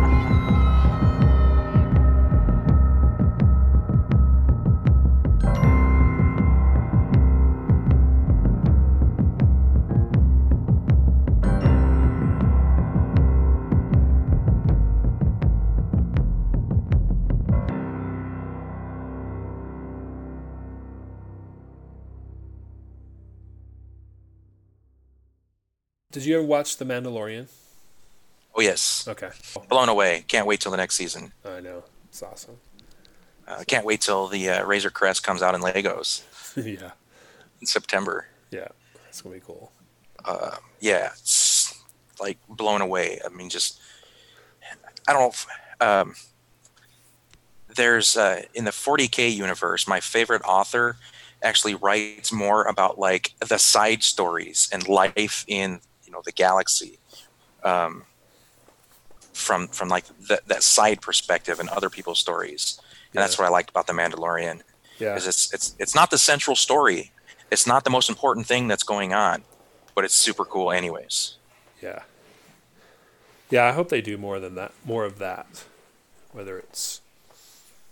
Did 26.20 26.26
you 26.26 26.36
ever 26.36 26.46
watch 26.46 26.76
The 26.76 26.84
Mandalorian? 26.84 27.48
Oh 28.54 28.60
yes. 28.60 29.08
Okay. 29.08 29.30
Blown 29.70 29.88
away. 29.88 30.26
Can't 30.28 30.46
wait 30.46 30.60
till 30.60 30.70
the 30.70 30.76
next 30.76 30.98
season. 30.98 31.32
I 31.46 31.62
know. 31.62 31.86
It's 32.10 32.22
awesome. 32.22 32.58
Uh, 33.48 33.64
can't 33.66 33.86
wait 33.86 34.02
till 34.02 34.28
the 34.28 34.50
uh, 34.50 34.66
Razor 34.66 34.90
Crest 34.90 35.24
comes 35.24 35.42
out 35.42 35.56
in 35.56 35.62
Legos 35.62 36.24
yeah. 36.58 36.92
in 37.62 37.68
September. 37.68 38.28
Yeah. 38.52 38.68
That's 39.06 39.22
gonna 39.22 39.36
be 39.36 39.40
cool. 39.40 39.72
Uh, 40.26 40.58
yeah, 40.82 41.12
it's 41.14 41.82
like 42.20 42.38
blown 42.50 42.82
away. 42.82 43.22
I 43.26 43.30
mean, 43.30 43.50
just 43.50 43.80
I 45.08 45.14
don't. 45.14 45.34
If, 45.34 45.48
um, 45.80 46.16
there's 47.78 48.18
uh, 48.18 48.42
in 48.54 48.66
the 48.66 48.72
40k 48.72 49.34
universe, 49.34 49.88
my 49.88 50.02
favorite 50.02 50.42
author 50.42 50.98
actually 51.42 51.76
writes 51.76 52.34
more 52.34 52.64
about 52.66 53.00
like 53.00 53.36
the 53.40 53.58
side 53.58 54.04
stories 54.04 54.68
and 54.74 54.86
life 54.86 55.46
in 55.48 55.80
you 56.10 56.14
know 56.16 56.22
the 56.26 56.32
galaxy 56.32 56.98
um, 57.64 58.04
from 59.34 59.68
from 59.68 59.90
like 59.90 60.06
that 60.28 60.48
that 60.48 60.64
side 60.64 61.02
perspective 61.02 61.60
and 61.60 61.70
other 61.70 61.90
people's 61.90 62.20
stories 62.20 62.82
and 63.14 63.22
that's 63.22 63.38
what 63.38 63.46
i 63.46 63.50
liked 63.50 63.70
about 63.70 63.86
the 63.86 63.94
mandalorian 63.94 64.62
Yeah. 64.98 65.14
because 65.14 65.28
it's 65.28 65.54
it's 65.54 65.76
it's 65.78 65.94
not 65.94 66.10
the 66.10 66.18
central 66.18 66.56
story 66.56 67.12
it's 67.52 67.68
not 67.68 67.84
the 67.84 67.90
most 67.92 68.10
important 68.10 68.48
thing 68.48 68.68
that's 68.68 68.82
going 68.84 69.14
on 69.14 69.44
but 69.94 70.04
it's 70.04 70.16
super 70.16 70.46
cool 70.46 70.72
anyways 70.72 71.36
Yeah. 71.82 72.02
Yeah, 73.52 73.66
I 73.66 73.72
hope 73.72 73.90
they 73.90 74.02
do 74.02 74.16
more 74.18 74.40
than 74.40 74.54
that, 74.56 74.72
more 74.86 75.06
of 75.06 75.18
that. 75.18 75.66
Whether 76.34 76.60
it's 76.60 77.02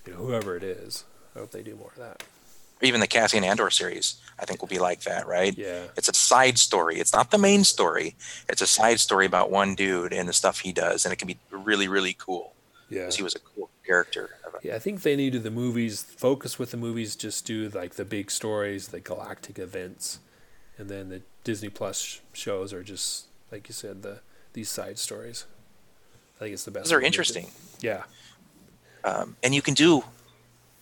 you 0.05 0.13
know 0.13 0.20
whoever 0.20 0.55
it 0.55 0.61
is, 0.63 1.03
I 1.36 1.39
hope 1.39 1.49
they 1.51 1.63
do 1.63 1.76
more 1.76 1.89
of 1.95 1.97
that. 1.97 2.22
Even 2.82 2.99
the 2.99 3.07
Cassian 3.07 3.43
Andor 3.43 3.69
series, 3.69 4.15
I 4.39 4.45
think 4.45 4.61
will 4.61 4.67
be 4.67 4.80
like 4.80 5.01
that, 5.01 5.28
right? 5.28 5.57
Yeah. 5.57 5.84
It's 5.95 6.07
a 6.09 6.13
side 6.13 6.57
story. 6.59 6.99
It's 6.99 7.13
not 7.13 7.32
the 7.32 7.38
main 7.38 7.63
story. 7.63 8.15
It's 8.47 8.61
a 8.61 8.67
side 8.67 8.99
story 8.99 9.25
about 9.25 9.49
one 9.51 9.73
dude 9.75 10.13
and 10.13 10.30
the 10.30 10.34
stuff 10.34 10.59
he 10.59 10.71
does, 10.71 11.05
and 11.05 11.11
it 11.13 11.17
can 11.17 11.28
be 11.28 11.38
really, 11.51 11.88
really 11.88 12.13
cool 12.13 12.53
Yeah. 12.89 13.01
because 13.01 13.15
he 13.15 13.23
was 13.23 13.36
a 13.36 13.39
cool 13.39 13.69
character. 13.86 14.30
Yeah, 14.63 14.75
I 14.75 14.80
think 14.80 15.01
they 15.03 15.15
need 15.15 15.34
to 15.34 15.39
the 15.39 15.51
movies 15.51 16.01
focus 16.03 16.57
with 16.59 16.71
the 16.71 16.78
movies. 16.78 17.15
Just 17.15 17.45
do 17.45 17.69
like 17.69 17.93
the 17.95 18.05
big 18.05 18.30
stories, 18.32 18.88
the 18.89 18.99
galactic 18.99 19.59
events, 19.59 20.19
and 20.78 20.89
then 20.89 21.09
the 21.09 21.21
Disney 21.43 21.69
Plus 21.69 22.19
shows 22.34 22.73
are 22.73 22.84
just 22.84 23.25
like 23.51 23.67
you 23.69 23.73
said 23.73 24.01
the 24.03 24.19
these 24.53 24.69
side 24.69 24.97
stories. 24.97 25.45
I 26.38 26.39
think 26.39 26.53
it's 26.53 26.65
the 26.65 26.71
best. 26.71 26.86
Those 26.86 26.93
are 26.93 26.97
way 26.97 27.01
to 27.01 27.03
do 27.03 27.05
it. 27.05 27.07
interesting, 27.07 27.51
Yeah, 27.82 28.03
um, 29.03 29.36
and 29.43 29.53
you 29.55 29.61
can 29.61 29.73
do, 29.75 30.03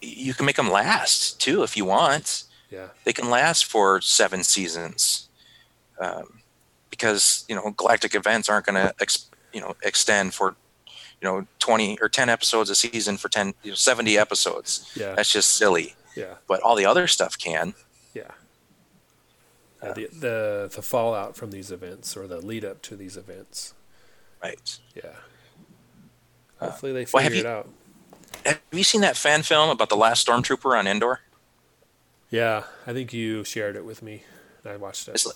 you 0.06 0.34
can 0.34 0.46
make 0.46 0.56
them 0.56 0.70
last 0.72 1.40
too 1.42 1.64
if 1.64 1.76
you 1.78 1.86
want. 1.86 2.44
yeah, 2.72 2.88
They 3.04 3.14
can 3.14 3.30
last 3.30 3.66
for 3.66 4.02
seven 4.02 4.44
seasons, 4.44 5.30
um, 6.00 6.42
because 6.90 7.46
you 7.50 7.56
know 7.56 7.72
galactic 7.72 8.16
events 8.16 8.50
aren't 8.50 8.66
going 8.66 8.76
to 8.76 8.94
ex- 9.00 9.30
you 9.54 9.62
know 9.62 9.76
extend 9.84 10.34
for 10.34 10.56
you 11.22 11.28
know 11.30 11.48
20 11.60 11.98
or 12.02 12.10
10 12.10 12.30
episodes 12.30 12.70
a 12.70 12.76
season 12.76 13.18
for 13.18 13.30
10 13.30 13.54
you 13.64 13.72
know, 13.72 13.76
70 13.76 14.18
episodes 14.18 14.92
yeah, 14.96 15.14
that's 15.16 15.32
just 15.32 15.54
silly 15.54 15.96
yeah, 16.16 16.36
but 16.48 16.62
all 16.62 16.76
the 16.76 16.86
other 16.86 17.08
stuff 17.08 17.38
can 17.38 17.74
yeah. 18.14 18.32
Yeah, 19.84 19.94
the, 19.94 20.08
the 20.12 20.72
the 20.76 20.82
fallout 20.82 21.36
from 21.36 21.52
these 21.52 21.72
events 21.72 22.18
or 22.18 22.28
the 22.28 22.40
lead 22.40 22.66
up 22.66 22.82
to 22.84 22.96
these 22.96 23.18
events. 23.18 23.74
right 24.44 24.80
Yeah. 24.96 25.16
Hopefully 26.60 26.92
they 26.94 27.04
Uh, 27.04 27.08
well, 27.14 27.24
figure 27.24 27.40
it 27.40 27.44
you- 27.44 27.50
out. 27.50 27.70
Have 28.46 28.60
you 28.72 28.84
seen 28.84 29.02
that 29.02 29.18
fan 29.18 29.44
film 29.44 29.70
about 29.70 29.90
the 29.90 29.96
last 29.98 30.26
stormtrooper 30.28 30.78
on 30.78 30.88
endor? 30.88 31.22
Yeah, 32.30 32.64
I 32.86 32.94
think 32.94 33.14
you 33.14 33.44
shared 33.44 33.76
it 33.76 33.86
with 33.86 34.02
me. 34.02 34.24
and 34.64 34.74
I 34.74 34.78
watched 34.78 35.08
it. 35.08 35.12
it's, 35.16 35.28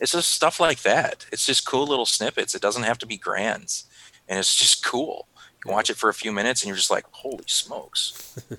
it's 0.00 0.12
just 0.12 0.30
stuff 0.30 0.60
like 0.60 0.82
that. 0.82 1.26
It's 1.32 1.46
just 1.46 1.66
cool 1.66 1.86
little 1.86 2.06
snippets. 2.06 2.54
It 2.54 2.62
doesn't 2.62 2.84
have 2.84 2.98
to 2.98 3.06
be 3.06 3.16
grands. 3.16 3.84
And 4.28 4.38
it's 4.38 4.54
just 4.54 4.84
cool. 4.84 5.28
You 5.64 5.72
watch 5.72 5.90
it 5.90 5.96
for 5.96 6.08
a 6.08 6.14
few 6.14 6.32
minutes 6.32 6.62
and 6.62 6.68
you're 6.68 6.76
just 6.76 6.90
like 6.90 7.04
holy 7.10 7.44
smokes. 7.46 8.38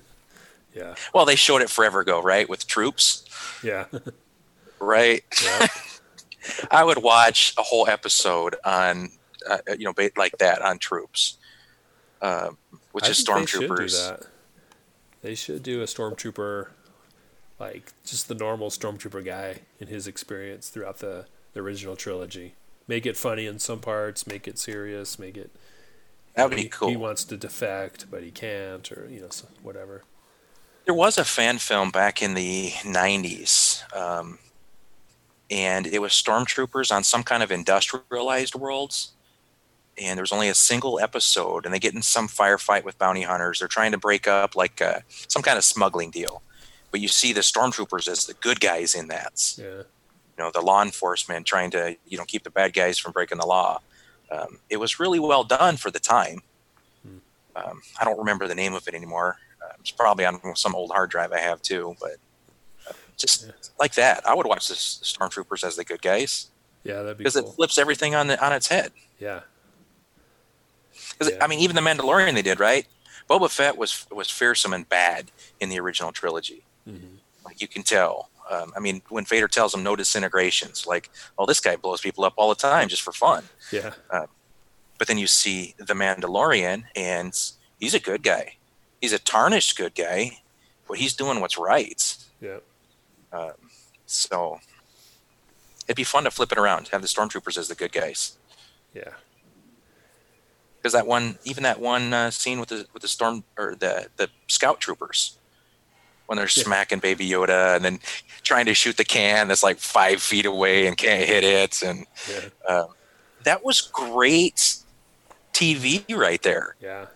Yeah, 0.74 0.94
well 1.12 1.24
they 1.24 1.34
showed 1.34 1.62
it 1.62 1.70
forever 1.70 2.00
ago 2.00 2.22
right? 2.22 2.48
With 2.48 2.66
troops? 2.68 3.24
Yeah, 3.64 3.86
right? 4.78 5.24
Yeah, 5.42 5.66
I 6.70 6.84
would 6.84 7.02
watch 7.02 7.54
a 7.58 7.62
whole 7.62 7.88
episode 7.88 8.54
on, 8.64 9.10
uh, 9.48 9.58
you 9.76 9.86
know, 9.86 9.94
like 10.16 10.38
that 10.38 10.62
on 10.62 10.78
troops, 10.78 11.38
uh, 12.20 12.50
which 12.92 13.04
I 13.04 13.08
is 13.08 13.22
think 13.22 13.50
They 13.50 13.66
stormtroopers. 13.66 14.26
They 15.22 15.34
should 15.34 15.62
do 15.62 15.82
a 15.82 15.84
stormtrooper, 15.84 16.68
like 17.58 17.92
just 18.04 18.28
the 18.28 18.34
normal 18.34 18.70
stormtrooper 18.70 19.24
guy 19.24 19.60
in 19.80 19.88
his 19.88 20.06
experience 20.06 20.68
throughout 20.68 20.98
the, 20.98 21.26
the 21.54 21.60
original 21.60 21.96
trilogy. 21.96 22.54
Make 22.86 23.04
it 23.04 23.16
funny 23.16 23.46
in 23.46 23.58
some 23.58 23.80
parts, 23.80 24.26
make 24.26 24.48
it 24.48 24.58
serious, 24.58 25.18
make 25.18 25.36
it. 25.36 25.50
That 26.34 26.48
would 26.48 26.58
he, 26.58 26.64
be 26.64 26.70
cool. 26.70 26.88
He 26.88 26.96
wants 26.96 27.24
to 27.24 27.36
defect, 27.36 28.06
but 28.10 28.22
he 28.22 28.30
can't, 28.30 28.90
or 28.92 29.08
you 29.10 29.20
know, 29.20 29.28
whatever. 29.62 30.04
There 30.84 30.94
was 30.94 31.18
a 31.18 31.24
fan 31.24 31.58
film 31.58 31.90
back 31.90 32.22
in 32.22 32.34
the 32.34 32.70
'90s, 32.82 33.82
um, 33.94 34.38
and 35.50 35.86
it 35.86 36.00
was 36.00 36.12
stormtroopers 36.12 36.94
on 36.94 37.04
some 37.04 37.24
kind 37.24 37.42
of 37.42 37.50
industrialized 37.50 38.54
worlds. 38.54 39.12
And 40.00 40.16
there 40.16 40.22
was 40.22 40.32
only 40.32 40.48
a 40.48 40.54
single 40.54 41.00
episode, 41.00 41.64
and 41.64 41.74
they 41.74 41.78
get 41.78 41.94
in 41.94 42.02
some 42.02 42.28
firefight 42.28 42.84
with 42.84 42.98
bounty 42.98 43.22
hunters. 43.22 43.58
They're 43.58 43.68
trying 43.68 43.92
to 43.92 43.98
break 43.98 44.26
up 44.28 44.54
like 44.54 44.80
uh, 44.80 45.00
some 45.28 45.42
kind 45.42 45.58
of 45.58 45.64
smuggling 45.64 46.10
deal, 46.10 46.42
but 46.90 47.00
you 47.00 47.08
see 47.08 47.32
the 47.32 47.40
stormtroopers 47.40 48.08
as 48.08 48.26
the 48.26 48.34
good 48.34 48.60
guys 48.60 48.94
in 48.94 49.08
that. 49.08 49.54
Yeah, 49.56 49.64
you 49.64 49.84
know 50.38 50.50
the 50.52 50.60
law 50.60 50.82
enforcement 50.82 51.46
trying 51.46 51.70
to 51.72 51.96
you 52.06 52.16
know 52.16 52.24
keep 52.24 52.44
the 52.44 52.50
bad 52.50 52.72
guys 52.72 52.98
from 52.98 53.12
breaking 53.12 53.38
the 53.38 53.46
law. 53.46 53.80
Um, 54.30 54.58
it 54.70 54.76
was 54.76 55.00
really 55.00 55.18
well 55.18 55.44
done 55.44 55.76
for 55.76 55.90
the 55.90 56.00
time. 56.00 56.42
Um, 57.56 57.82
i 58.00 58.04
don't 58.04 58.18
remember 58.18 58.46
the 58.46 58.54
name 58.54 58.74
of 58.74 58.86
it 58.86 58.94
anymore. 58.94 59.38
Uh, 59.64 59.72
it's 59.80 59.90
probably 59.90 60.24
on 60.24 60.54
some 60.54 60.76
old 60.76 60.92
hard 60.92 61.10
drive 61.10 61.32
i 61.32 61.40
have 61.40 61.60
too 61.60 61.96
but 62.00 62.12
uh, 62.88 62.92
just 63.16 63.50
like 63.78 63.94
that. 63.94 64.26
I 64.26 64.34
would 64.34 64.46
watch 64.46 64.68
the 64.68 64.74
stormtroopers 64.74 65.64
as 65.64 65.76
the 65.76 65.84
good 65.84 66.02
guys. 66.02 66.50
Yeah, 66.84 67.02
that'd 67.02 67.18
be 67.18 67.24
because 67.24 67.34
cool. 67.34 67.50
it 67.50 67.54
flips 67.54 67.78
everything 67.78 68.14
on 68.14 68.28
the 68.28 68.44
on 68.44 68.52
its 68.52 68.68
head. 68.68 68.92
Yeah, 69.18 69.40
because 71.18 71.32
Yeah. 71.32 71.44
i 71.44 71.46
mean 71.46 71.58
even 71.58 71.74
the 71.76 71.82
mandalorian 71.82 72.34
they 72.34 72.42
did 72.42 72.60
right 72.60 72.86
boba 73.28 73.50
fett 73.50 73.76
was 73.76 74.06
was 74.10 74.30
fearsome 74.30 74.72
and 74.72 74.88
bad 74.88 75.30
in 75.60 75.68
the 75.68 75.78
original 75.80 76.12
trilogy 76.12 76.62
Mhm. 76.88 77.18
like 77.44 77.60
you 77.60 77.68
can 77.68 77.82
tell 77.82 78.30
um, 78.50 78.72
i 78.76 78.80
mean 78.80 79.02
when 79.08 79.24
vader 79.24 79.48
tells 79.48 79.74
him 79.74 79.82
no 79.82 79.94
disintegrations 79.96 80.86
like 80.86 81.10
well 81.36 81.46
this 81.46 81.60
guy 81.60 81.76
blows 81.76 82.00
people 82.00 82.24
up 82.24 82.34
all 82.36 82.48
the 82.48 82.54
time 82.54 82.88
just 82.88 83.02
for 83.02 83.12
fun 83.12 83.44
yeah, 83.72 83.92
but 84.98 85.06
then 85.06 85.18
you 85.18 85.26
see 85.28 85.74
the 85.76 85.94
Mandalorian, 85.94 86.82
and 86.96 87.32
he's 87.78 87.94
a 87.94 88.00
good 88.00 88.20
guy. 88.24 88.56
He's 89.00 89.12
a 89.12 89.18
tarnished 89.20 89.76
good 89.76 89.94
guy, 89.94 90.38
but 90.88 90.98
he's 90.98 91.14
doing 91.14 91.38
what's 91.40 91.56
right. 91.56 92.16
yeah, 92.40 92.58
So 94.06 94.58
it'd 95.86 95.94
be 95.96 96.02
fun 96.04 96.24
to 96.24 96.30
flip 96.32 96.50
it 96.52 96.58
around, 96.58 96.88
have 96.88 97.02
the 97.02 97.08
stormtroopers 97.08 97.56
as 97.56 97.68
the 97.68 97.74
good 97.76 97.92
guys. 97.92 98.38
yeah, 98.94 99.10
Because 100.78 100.92
that 100.92 101.06
one, 101.06 101.38
even 101.44 101.64
that 101.64 101.80
one 101.80 102.12
uh, 102.14 102.30
scene 102.30 102.60
with 102.60 102.68
the 102.70 102.86
with 102.92 103.02
the 103.02 103.08
storm 103.08 103.44
or 103.58 103.74
the 103.74 104.08
the 104.16 104.28
scout 104.46 104.80
troopers, 104.80 105.36
when 106.26 106.36
they're 106.36 106.46
Yeah. 106.46 106.62
smacking 106.64 107.00
Baby 107.00 107.28
Yoda 107.28 107.74
and 107.76 107.84
then 107.84 107.98
trying 108.42 108.66
to 108.66 108.74
shoot 108.74 108.96
the 108.96 109.04
can 109.04 109.48
that's 109.48 109.62
like 109.62 109.78
five 109.78 110.22
feet 110.22 110.46
away 110.46 110.86
and 110.86 110.96
can't 110.96 111.24
hit 111.26 111.42
it, 111.44 111.82
and 111.82 112.06
yeah, 112.68 112.84
that 113.44 113.64
was 113.64 113.80
great 113.80 114.76
TV 115.52 116.04
right 116.16 116.42
there. 116.42 116.76
yeah. 116.80 117.06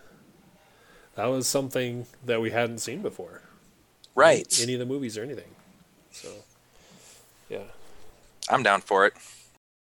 That 1.15 1.25
was 1.27 1.47
something 1.47 2.07
that 2.25 2.41
we 2.41 2.49
hadn't 2.49 2.79
seen 2.79 3.03
before. 3.03 3.41
Right. 4.15 4.51
Any 4.61 4.73
of 4.73 4.79
the 4.79 4.85
movies 4.87 5.15
or 5.15 5.21
anything. 5.23 5.49
So, 6.11 6.27
yeah. 7.49 7.65
I'm 8.49 8.63
down 8.63 8.81
for 8.81 9.05
it. 9.05 9.13